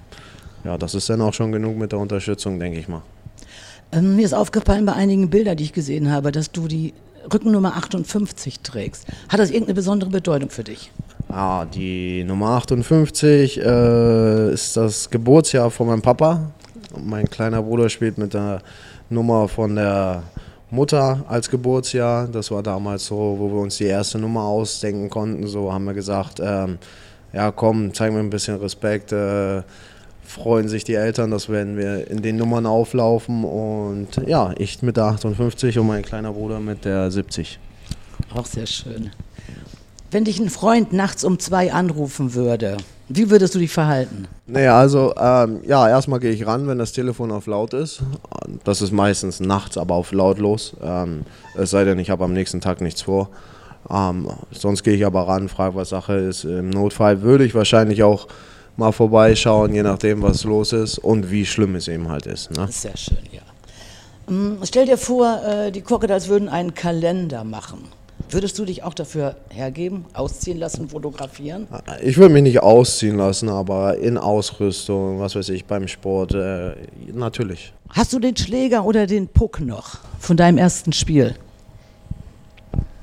ja, 0.64 0.78
das 0.78 0.94
ist 0.94 1.10
dann 1.10 1.22
auch 1.22 1.34
schon 1.34 1.52
genug 1.52 1.76
mit 1.78 1.92
der 1.92 2.00
Unterstützung, 2.00 2.60
denke 2.60 2.80
ich 2.80 2.88
mal. 2.88 3.02
Ähm, 3.92 4.16
mir 4.16 4.26
ist 4.26 4.34
aufgefallen 4.34 4.86
bei 4.86 4.94
einigen 4.94 5.30
Bildern, 5.30 5.58
die 5.58 5.66
ich 5.66 5.74
gesehen 5.74 6.12
habe, 6.12 6.32
dass 6.32 6.52
du 6.52 6.68
die 6.68 6.94
Rückennummer 7.32 7.76
58 7.76 8.62
trägst. 8.62 9.06
Hat 9.30 9.40
das 9.40 9.50
irgendeine 9.50 9.76
besondere 9.76 10.10
Bedeutung 10.10 10.50
für 10.50 10.64
dich? 10.64 10.92
Ah, 11.30 11.66
die 11.66 12.24
Nummer 12.24 12.52
58 12.52 13.58
äh, 13.58 14.54
ist 14.54 14.76
das 14.76 15.10
Geburtsjahr 15.10 15.70
von 15.72 15.88
meinem 15.88 16.02
Papa. 16.02 16.52
Mein 17.02 17.30
kleiner 17.30 17.62
Bruder 17.62 17.90
spielt 17.90 18.18
mit 18.18 18.34
der 18.34 18.62
Nummer 19.10 19.48
von 19.48 19.76
der 19.76 20.24
Mutter 20.70 21.24
als 21.28 21.50
Geburtsjahr. 21.50 22.28
Das 22.28 22.50
war 22.52 22.64
damals 22.64 23.06
so, 23.06 23.36
wo 23.38 23.50
wir 23.50 23.60
uns 23.62 23.78
die 23.78 23.86
erste 23.86 24.18
Nummer 24.18 24.44
ausdenken 24.44 25.10
konnten. 25.10 25.48
So 25.48 25.72
haben 25.72 25.86
wir 25.86 25.94
gesagt, 25.94 26.40
ähm, 26.42 26.80
ja 27.34 27.52
komm, 27.52 27.94
zeig 27.94 28.12
mir 28.12 28.20
ein 28.20 28.30
bisschen 28.30 28.58
Respekt. 28.58 29.12
Äh, 29.12 29.64
freuen 30.24 30.68
sich 30.68 30.84
die 30.84 30.96
Eltern, 30.96 31.32
dass 31.32 31.50
wenn 31.50 31.78
wir 31.78 32.10
in 32.10 32.22
den 32.22 32.38
Nummern 32.38 32.66
auflaufen. 32.66 33.44
Und 33.44 34.08
ja, 34.26 34.54
ich 34.58 34.82
mit 34.82 34.98
der 34.98 35.06
58 35.06 35.78
und 35.80 35.88
mein 35.88 36.04
kleiner 36.04 36.34
Bruder 36.34 36.60
mit 36.60 36.86
der 36.86 37.12
70. 37.12 37.60
Auch 38.36 38.46
sehr 38.46 38.66
schön. 38.66 39.12
Wenn 40.12 40.26
dich 40.26 40.40
ein 40.40 40.50
Freund 40.50 40.92
nachts 40.92 41.24
um 41.24 41.40
zwei 41.40 41.72
anrufen 41.72 42.34
würde, 42.34 42.78
wie 43.08 43.30
würdest 43.30 43.56
du 43.56 43.60
dich 43.60 43.72
verhalten? 43.72 44.28
Naja, 44.46 44.78
also 44.78 45.14
ähm, 45.18 45.62
ja, 45.66 45.88
erstmal 45.88 46.20
gehe 46.20 46.32
ich 46.32 46.46
ran, 46.46 46.68
wenn 46.68 46.78
das 46.78 46.92
Telefon 46.92 47.32
auf 47.32 47.46
laut 47.46 47.74
ist. 47.74 48.02
Das 48.64 48.82
ist 48.82 48.92
meistens 48.92 49.40
nachts, 49.40 49.78
aber 49.78 49.96
auf 49.96 50.12
lautlos. 50.12 50.76
Ähm, 50.82 51.22
es 51.56 51.72
sei 51.72 51.84
denn, 51.84 52.00
ich 52.00 52.10
habe 52.10 52.24
am 52.24 52.34
nächsten 52.34 52.62
Tag 52.62 52.82
nichts 52.82 53.02
vor. 53.02 53.30
Ähm, 53.90 54.30
sonst 54.52 54.84
gehe 54.84 54.94
ich 54.94 55.06
aber 55.06 55.28
ran, 55.28 55.50
frage, 55.50 55.76
was 55.76 55.90
Sache 55.90 56.14
ist. 56.14 56.44
Im 56.44 56.70
Notfall 56.70 57.22
würde 57.22 57.44
ich 57.44 57.56
wahrscheinlich 57.56 58.04
auch 58.04 58.28
mal 58.82 58.92
vorbeischauen, 58.92 59.74
je 59.74 59.84
nachdem, 59.84 60.22
was 60.22 60.44
los 60.44 60.74
ist 60.74 60.98
und 60.98 61.32
wie 61.32 61.46
schlimm 61.46 61.76
es 61.76 61.88
eben 61.88 62.10
halt 62.10 62.26
ist. 62.26 62.52
Ne? 62.52 62.68
Sehr 62.70 62.98
schön, 62.98 63.18
ja. 63.32 63.42
Ähm, 64.28 64.58
Stell 64.64 64.86
dir 64.86 64.98
vor, 64.98 65.42
äh, 65.46 65.72
die 65.72 65.82
Crocodiles 65.82 66.28
würden 66.28 66.50
einen 66.50 66.74
Kalender 66.74 67.44
machen. 67.44 67.80
Würdest 68.30 68.58
du 68.60 68.66
dich 68.66 68.84
auch 68.84 68.94
dafür 68.94 69.36
hergeben, 69.50 70.06
ausziehen 70.14 70.58
lassen, 70.58 70.88
fotografieren? 70.88 71.68
Ich 72.02 72.18
würde 72.18 72.34
mich 72.34 72.44
nicht 72.44 72.62
ausziehen 72.62 73.18
lassen, 73.18 73.50
aber 73.50 73.98
in 73.98 74.18
Ausrüstung, 74.18 75.20
was 75.20 75.36
weiß 75.36 75.50
ich, 75.50 75.66
beim 75.66 75.88
Sport, 75.88 76.34
äh, 76.34 76.72
natürlich. 77.14 77.74
Hast 77.90 78.14
du 78.14 78.20
den 78.20 78.38
Schläger 78.38 78.86
oder 78.86 79.06
den 79.06 79.28
Puck 79.28 79.60
noch 79.60 79.98
von 80.20 80.38
deinem 80.38 80.58
ersten 80.58 80.94
Spiel? 80.94 81.36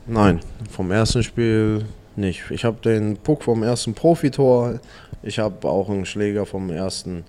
Nein, 0.06 0.40
vom 0.70 0.90
ersten 0.90 1.22
Spiel 1.22 1.84
nicht. 2.16 2.50
Ich 2.50 2.64
habe 2.64 2.78
den 2.82 3.16
Puck 3.16 3.44
vom 3.44 3.62
ersten 3.62 3.94
Profitor. 3.94 4.80
Ich 5.22 5.38
habe 5.38 5.68
auch 5.68 5.88
einen 5.88 6.06
Schläger 6.06 6.46
vom 6.46 6.70
ersten, 6.70 7.24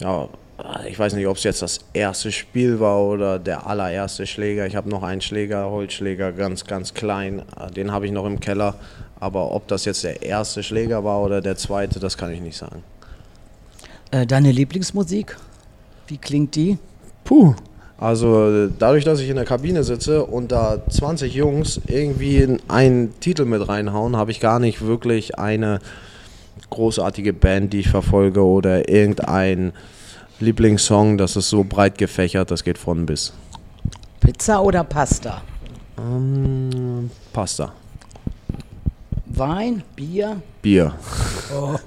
ja, 0.00 0.28
ich 0.86 0.98
weiß 0.98 1.14
nicht, 1.14 1.26
ob 1.26 1.36
es 1.36 1.42
jetzt 1.42 1.62
das 1.62 1.80
erste 1.92 2.30
Spiel 2.30 2.78
war 2.78 3.00
oder 3.02 3.38
der 3.38 3.66
allererste 3.66 4.26
Schläger. 4.26 4.66
Ich 4.66 4.76
habe 4.76 4.88
noch 4.88 5.02
einen 5.02 5.20
Schläger, 5.20 5.70
Holzschläger, 5.70 6.32
ganz, 6.32 6.64
ganz 6.64 6.94
klein. 6.94 7.42
Den 7.74 7.92
habe 7.92 8.06
ich 8.06 8.12
noch 8.12 8.26
im 8.26 8.38
Keller. 8.40 8.74
Aber 9.18 9.52
ob 9.52 9.68
das 9.68 9.84
jetzt 9.84 10.04
der 10.04 10.22
erste 10.22 10.62
Schläger 10.62 11.04
war 11.04 11.22
oder 11.22 11.40
der 11.40 11.56
zweite, 11.56 12.00
das 12.00 12.16
kann 12.16 12.32
ich 12.32 12.40
nicht 12.40 12.56
sagen. 12.56 12.82
Äh, 14.10 14.26
deine 14.26 14.52
Lieblingsmusik? 14.52 15.36
Wie 16.06 16.18
klingt 16.18 16.54
die? 16.54 16.78
Puh. 17.24 17.54
Also 17.98 18.66
dadurch, 18.66 19.04
dass 19.04 19.20
ich 19.20 19.28
in 19.28 19.36
der 19.36 19.44
Kabine 19.44 19.84
sitze 19.84 20.24
und 20.24 20.50
da 20.50 20.82
20 20.90 21.32
Jungs 21.34 21.80
irgendwie 21.86 22.58
einen 22.66 23.18
Titel 23.20 23.44
mit 23.44 23.68
reinhauen, 23.68 24.16
habe 24.16 24.32
ich 24.32 24.40
gar 24.40 24.58
nicht 24.58 24.84
wirklich 24.84 25.38
eine 25.38 25.78
großartige 26.72 27.32
Band, 27.32 27.72
die 27.72 27.80
ich 27.80 27.88
verfolge 27.88 28.44
oder 28.44 28.88
irgendein 28.88 29.72
Lieblingssong, 30.40 31.18
das 31.18 31.36
ist 31.36 31.48
so 31.48 31.62
breit 31.64 31.98
gefächert, 31.98 32.50
das 32.50 32.64
geht 32.64 32.78
von 32.78 33.06
bis. 33.06 33.32
Pizza 34.20 34.60
oder 34.62 34.82
Pasta? 34.84 35.42
Ähm, 35.98 37.10
Pasta. 37.32 37.72
Wein, 39.26 39.82
Bier? 39.96 40.42
Bier. 40.60 40.92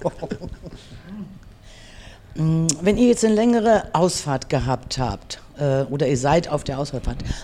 Mm, 2.37 2.67
Wenn 2.81 2.97
ihr 2.97 3.07
jetzt 3.07 3.23
eine 3.23 3.33
längere 3.33 3.83
Ausfahrt 3.93 4.49
gehabt 4.49 4.97
habt 4.97 5.39
äh, 5.57 5.83
oder 5.83 6.05
ihr 6.05 6.17
seid 6.17 6.49
auf 6.49 6.65
der 6.65 6.79
Ausfahrt, 6.79 7.03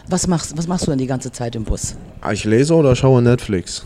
was 0.09 0.27
machst, 0.27 0.57
was 0.57 0.67
machst 0.67 0.85
du 0.85 0.91
dann 0.91 0.99
die 0.99 1.07
ganze 1.07 1.31
Zeit 1.31 1.55
im 1.55 1.63
Bus? 1.63 1.95
Ich 2.33 2.43
lese 2.43 2.75
oder 2.75 2.93
schaue 2.93 3.21
Netflix? 3.21 3.85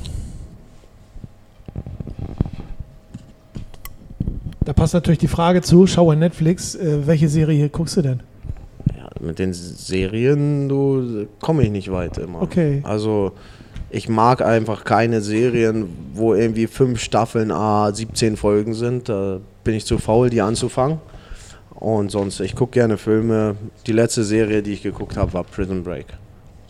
Passt 4.85 4.93
natürlich 4.93 5.17
die 5.17 5.27
Frage 5.27 5.63
zu, 5.63 5.87
schaue 5.87 6.15
Netflix, 6.15 6.75
äh, 6.75 7.07
welche 7.07 7.27
Serie 7.27 7.69
guckst 7.69 7.97
du 7.97 8.03
denn? 8.03 8.19
Ja, 8.95 9.09
mit 9.19 9.39
den 9.39 9.51
Serien, 9.51 10.69
du 10.69 11.25
komme 11.41 11.63
ich 11.63 11.71
nicht 11.71 11.91
weit 11.91 12.19
immer. 12.19 12.43
Okay. 12.43 12.81
Also 12.83 13.31
ich 13.89 14.09
mag 14.09 14.43
einfach 14.43 14.83
keine 14.83 15.21
Serien, 15.21 15.87
wo 16.13 16.35
irgendwie 16.35 16.67
fünf 16.67 16.99
Staffeln 16.99 17.51
A 17.51 17.91
17 17.91 18.37
Folgen 18.37 18.75
sind. 18.75 19.09
Da 19.09 19.39
bin 19.63 19.73
ich 19.73 19.87
zu 19.87 19.97
faul, 19.97 20.29
die 20.29 20.41
anzufangen. 20.41 20.99
Und 21.71 22.11
sonst, 22.11 22.39
ich 22.39 22.55
gucke 22.55 22.73
gerne 22.73 22.99
Filme. 22.99 23.55
Die 23.87 23.91
letzte 23.91 24.23
Serie, 24.23 24.61
die 24.61 24.73
ich 24.73 24.83
geguckt 24.83 25.17
habe, 25.17 25.33
war 25.33 25.45
Prison 25.45 25.83
Break. 25.83 26.05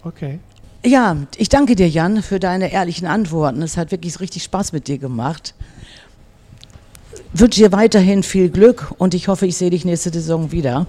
Okay. 0.06 0.40
Ja, 0.86 1.18
ich 1.36 1.50
danke 1.50 1.76
dir, 1.76 1.90
Jan, 1.90 2.22
für 2.22 2.40
deine 2.40 2.72
ehrlichen 2.72 3.08
Antworten. 3.08 3.62
Es 3.62 3.76
hat 3.76 3.92
wirklich 3.92 4.22
richtig 4.22 4.44
Spaß 4.44 4.72
mit 4.72 4.88
dir 4.88 5.00
gemacht. 5.00 5.54
Wünsche 7.38 7.60
dir 7.60 7.72
weiterhin 7.74 8.24
viel 8.24 8.50
Glück 8.50 8.94
und 8.98 9.14
ich 9.14 9.28
hoffe, 9.28 9.46
ich 9.46 9.58
sehe 9.58 9.70
dich 9.70 9.84
nächste 9.84 10.10
Saison 10.10 10.54
wieder. 10.54 10.86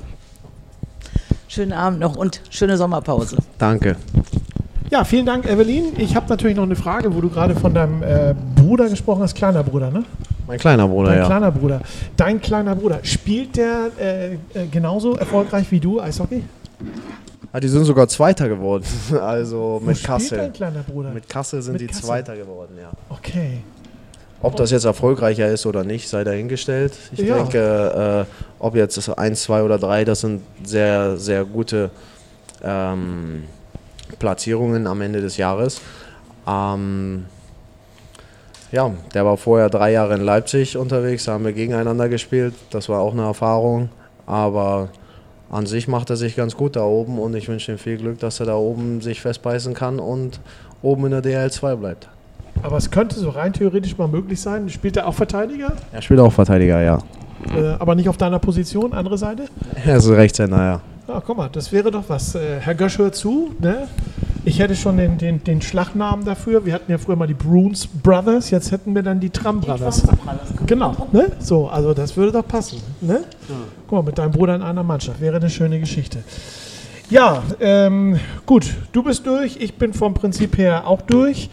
Schönen 1.49 1.73
Abend 1.73 1.99
noch 1.99 2.15
und 2.15 2.41
schöne 2.51 2.77
Sommerpause. 2.77 3.39
Danke. 3.59 3.97
Ja, 4.91 5.03
vielen 5.03 5.27
Dank, 5.27 5.45
Evelyn. 5.47 5.87
Ich 5.99 6.15
habe 6.15 6.29
natürlich 6.29 6.57
noch 6.57 6.63
eine 6.63 6.77
Frage, 6.77 7.13
wo 7.13 7.21
du 7.21 7.29
gerade 7.31 7.57
von 7.57 7.75
deinem 7.75 8.01
äh, 8.05 8.33
Bruder 8.55 8.89
gesprochen 8.89 9.23
hast, 9.23 9.35
kleiner 9.35 9.65
Bruder, 9.65 9.91
ne? 9.91 10.05
Mein 10.47 10.61
kleiner 10.61 10.87
Bruder, 10.87 11.09
Dein 11.11 11.19
ja. 11.19 11.27
kleiner 11.27 11.51
Bruder. 11.51 11.81
Dein 12.17 12.41
kleiner 12.41 12.77
Bruder. 12.77 13.01
Spielt 13.03 13.57
der 13.57 13.91
äh, 13.99 14.35
äh, 14.35 14.39
genauso 14.71 15.17
erfolgreich 15.17 15.69
wie 15.73 15.81
du 15.81 16.01
Eishockey? 16.01 16.45
Ah, 17.53 17.59
die 17.59 17.67
sind 17.67 17.85
sogar 17.85 18.07
Zweiter 18.07 18.49
geworden. 18.49 18.85
Also 19.21 19.81
Wo 19.83 19.87
mit 19.87 19.97
spielt 19.97 20.07
Kassel. 20.07 20.39
dein 20.39 20.53
kleiner 20.53 20.83
Bruder? 20.85 21.11
Mit 21.11 21.29
Kassel 21.29 21.61
sind 21.63 21.73
Mit 21.73 21.83
die 21.83 21.87
Kassel. 21.89 22.05
Zweiter 22.05 22.37
geworden, 22.37 22.75
ja. 22.81 22.91
okay. 23.09 23.59
Ob 24.43 24.55
das 24.57 24.71
jetzt 24.71 24.85
erfolgreicher 24.85 25.49
ist 25.49 25.67
oder 25.67 25.83
nicht, 25.83 26.09
sei 26.09 26.23
dahingestellt. 26.23 26.93
Ich 27.13 27.21
Ja. 27.21 27.37
denke, 27.37 28.27
äh, 28.29 28.33
ob 28.59 28.77
jetzt 28.77 29.09
1, 29.09 29.43
2 29.43 29.63
oder 29.63 29.79
3, 29.79 30.05
das 30.05 30.21
sind 30.21 30.43
sehr, 30.63 31.17
sehr 31.17 31.45
gute 31.45 31.91
ähm, 32.63 33.45
Platzierungen 34.19 34.87
am 34.87 35.01
Ende 35.01 35.21
des 35.21 35.37
Jahres. 35.37 35.81
Ähm, 36.47 37.25
ja, 38.73 38.93
der 39.15 39.25
war 39.25 39.37
vorher 39.37 39.71
drei 39.71 39.93
Jahre 39.93 40.15
in 40.15 40.21
Leipzig 40.23 40.77
unterwegs, 40.77 41.25
da 41.25 41.33
haben 41.33 41.45
wir 41.45 41.53
gegeneinander 41.53 42.09
gespielt. 42.09 42.55
Das 42.71 42.89
war 42.89 43.01
auch 43.01 43.13
eine 43.13 43.23
Erfahrung. 43.25 43.89
Aber 44.27 44.89
an 45.51 45.67
sich 45.67 45.87
macht 45.89 46.11
er 46.11 46.17
sich 46.17 46.35
ganz 46.37 46.57
gut 46.57 46.77
da 46.77 46.83
oben 46.85 47.19
und 47.19 47.35
ich 47.35 47.49
wünsche 47.49 47.73
ihm 47.73 47.79
viel 47.79 47.97
Glück, 47.97 48.19
dass 48.19 48.41
er 48.41 48.47
da 48.47 48.57
oben 48.57 49.01
sich 49.01 49.21
festbeißen 49.21 49.73
kann 49.75 49.99
und 50.01 50.41
oben 50.83 51.07
in 51.07 51.13
der 51.13 51.23
DL2 51.23 51.77
bleibt. 51.77 52.09
Aber 52.63 52.77
es 52.77 52.91
könnte 52.91 53.19
so 53.19 53.31
rein 53.31 53.53
theoretisch 53.53 53.97
mal 53.97 54.09
möglich 54.09 54.41
sein. 54.41 54.69
Spielt 54.69 54.97
er 54.97 55.07
auch 55.07 55.15
Verteidiger? 55.15 55.73
Er 55.93 56.03
spielt 56.03 56.21
auch 56.21 56.33
Verteidiger, 56.33 56.81
ja. 56.83 56.99
Äh, 57.55 57.77
aber 57.79 57.95
nicht 57.95 58.09
auf 58.09 58.17
deiner 58.17 58.39
Position, 58.39 58.93
andere 58.93 59.19
Seite? 59.19 59.45
Er 59.85 59.97
ist 59.97 60.09
Rechtshänder, 60.09 60.59
ja. 60.59 60.81
Ah, 61.09 61.23
guck 61.25 61.37
mal, 61.37 61.49
das 61.51 61.71
wäre 61.71 61.91
doch 61.91 62.05
was. 62.09 62.35
Äh, 62.35 62.59
Herr 62.61 62.75
Gösch, 62.75 62.99
hör 62.99 63.13
zu. 63.13 63.53
Ne? 63.61 63.87
Ich 64.45 64.59
hätte 64.59 64.75
schon 64.75 64.97
den, 64.97 65.19
den, 65.19 65.43
den 65.45 65.63
Schlachtnamen 65.63 66.25
dafür. 66.25 66.65
Wir 66.65 66.75
hatten 66.75 66.91
ja 66.91 66.99
früher 66.99 67.17
mal 67.17 67.27
die 67.27 67.35
Bruins 67.35 67.87
Brothers, 67.87 68.51
jetzt 68.51 68.73
hätten 68.73 68.95
wir 68.95 69.03
dann 69.03 69.21
die 69.21 69.31
Tram 69.31 69.61
Brothers. 69.61 70.03
Genau, 70.67 71.09
ne? 71.13 71.33
So, 71.39 71.69
also 71.69 71.95
das 71.95 72.17
würde 72.17 72.33
doch 72.33 72.47
passen. 72.47 72.81
Ne? 73.01 73.25
Guck 73.87 73.93
mal, 73.93 74.03
mit 74.03 74.19
deinem 74.19 74.33
Bruder 74.33 74.57
in 74.57 74.63
einer 74.63 74.83
Mannschaft. 74.83 75.21
Wäre 75.21 75.37
eine 75.37 75.51
schöne 75.51 75.79
Geschichte. 75.79 76.19
Ja, 77.09 77.43
ähm, 77.61 78.19
gut, 78.47 78.75
du 78.93 79.05
bist 79.05 79.27
durch. 79.27 79.57
Ich 79.61 79.75
bin 79.75 79.93
vom 79.95 80.15
Prinzip 80.15 80.59
her 80.59 80.89
auch 80.89 81.03
durch 81.03 81.51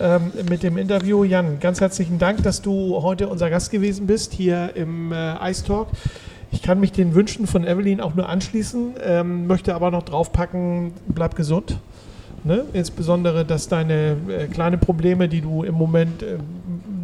ähm, 0.00 0.32
mit 0.48 0.62
dem 0.62 0.78
Interview. 0.78 1.24
Jan, 1.24 1.60
ganz 1.60 1.80
herzlichen 1.80 2.18
Dank, 2.18 2.42
dass 2.42 2.62
du 2.62 3.02
heute 3.02 3.28
unser 3.28 3.50
Gast 3.50 3.70
gewesen 3.70 4.06
bist 4.06 4.32
hier 4.32 4.74
im 4.74 5.12
äh, 5.12 5.50
Ice 5.50 5.64
Talk. 5.64 5.88
Ich 6.52 6.62
kann 6.62 6.80
mich 6.80 6.92
den 6.92 7.14
Wünschen 7.14 7.46
von 7.46 7.64
Evelyn 7.66 8.00
auch 8.00 8.14
nur 8.14 8.28
anschließen, 8.28 8.94
ähm, 9.04 9.46
möchte 9.46 9.74
aber 9.74 9.90
noch 9.90 10.02
draufpacken, 10.02 10.92
bleib 11.06 11.36
gesund. 11.36 11.78
Ne? 12.42 12.64
Insbesondere, 12.72 13.44
dass 13.44 13.68
deine 13.68 14.16
äh, 14.28 14.46
kleinen 14.46 14.80
Probleme, 14.80 15.28
die 15.28 15.42
du 15.42 15.62
im 15.62 15.74
Moment 15.74 16.22
äh, 16.22 16.38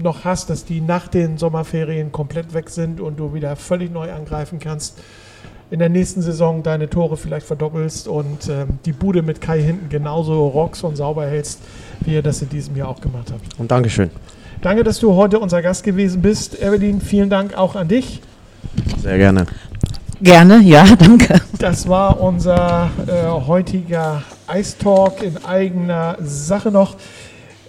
noch 0.02 0.24
hast, 0.24 0.50
dass 0.50 0.64
die 0.64 0.80
nach 0.80 1.08
den 1.08 1.36
Sommerferien 1.36 2.10
komplett 2.12 2.54
weg 2.54 2.70
sind 2.70 3.00
und 3.00 3.18
du 3.18 3.34
wieder 3.34 3.54
völlig 3.56 3.92
neu 3.92 4.12
angreifen 4.12 4.58
kannst. 4.58 4.98
In 5.70 5.80
der 5.80 5.88
nächsten 5.88 6.22
Saison 6.22 6.62
deine 6.62 6.88
Tore 6.88 7.16
vielleicht 7.16 7.46
verdoppelst 7.46 8.06
und 8.06 8.48
ähm, 8.48 8.78
die 8.84 8.92
Bude 8.92 9.22
mit 9.22 9.40
Kai 9.40 9.60
hinten 9.60 9.88
genauso 9.88 10.46
rocks 10.46 10.84
und 10.84 10.96
sauber 10.96 11.26
hältst, 11.26 11.60
wie 12.00 12.14
ihr 12.14 12.22
das 12.22 12.40
in 12.40 12.48
diesem 12.48 12.76
Jahr 12.76 12.88
auch 12.88 13.00
gemacht 13.00 13.32
habt. 13.32 13.58
Und 13.58 13.70
Dankeschön. 13.70 14.10
Danke, 14.62 14.84
dass 14.84 15.00
du 15.00 15.14
heute 15.14 15.38
unser 15.38 15.62
Gast 15.62 15.82
gewesen 15.82 16.22
bist. 16.22 16.62
Evelyn, 16.62 17.00
vielen 17.00 17.30
Dank 17.30 17.56
auch 17.56 17.74
an 17.74 17.88
dich. 17.88 18.22
Sehr 19.02 19.18
gerne. 19.18 19.46
Gerne, 20.22 20.60
ja, 20.60 20.84
danke. 20.98 21.40
Das 21.58 21.88
war 21.88 22.20
unser 22.20 22.90
äh, 23.06 23.26
heutiger 23.46 24.22
Ice 24.54 24.78
Talk 24.78 25.22
in 25.22 25.44
eigener 25.44 26.16
Sache 26.20 26.70
noch. 26.70 26.96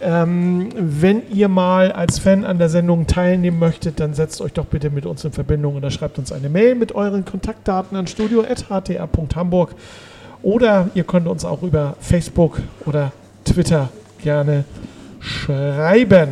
Ähm, 0.02 0.70
wenn 0.78 1.24
ihr 1.30 1.48
mal 1.48 1.91
als 1.91 2.20
Fan 2.20 2.45
an 2.45 2.60
der 2.60 2.70
Sendung 2.70 3.08
teilnehmen 3.08 3.58
möchtet, 3.58 4.00
dann 4.00 4.14
setzt 4.14 4.41
euch 4.41 4.54
doch 4.54 4.66
bitte 4.66 4.89
mit 4.89 5.06
uns 5.06 5.24
in 5.26 5.32
Verbindung 5.32 5.76
oder 5.76 5.89
schreibt 5.89 6.20
uns 6.20 6.32
eine 6.32 6.50
Mail 6.50 6.76
mit 6.76 6.93
euren 6.93 7.26
Kontaktdaten 7.26 7.98
an 7.98 8.06
studio.htr.hamburg 8.06 9.76
oder 10.43 10.89
ihr 10.93 11.04
könnt 11.04 11.28
uns 11.28 11.45
auch 11.45 11.64
über 11.64 11.95
Facebook 12.00 12.62
oder 12.86 13.12
Twitter 13.43 13.89
gerne 14.22 14.66
schreiben. 15.20 16.30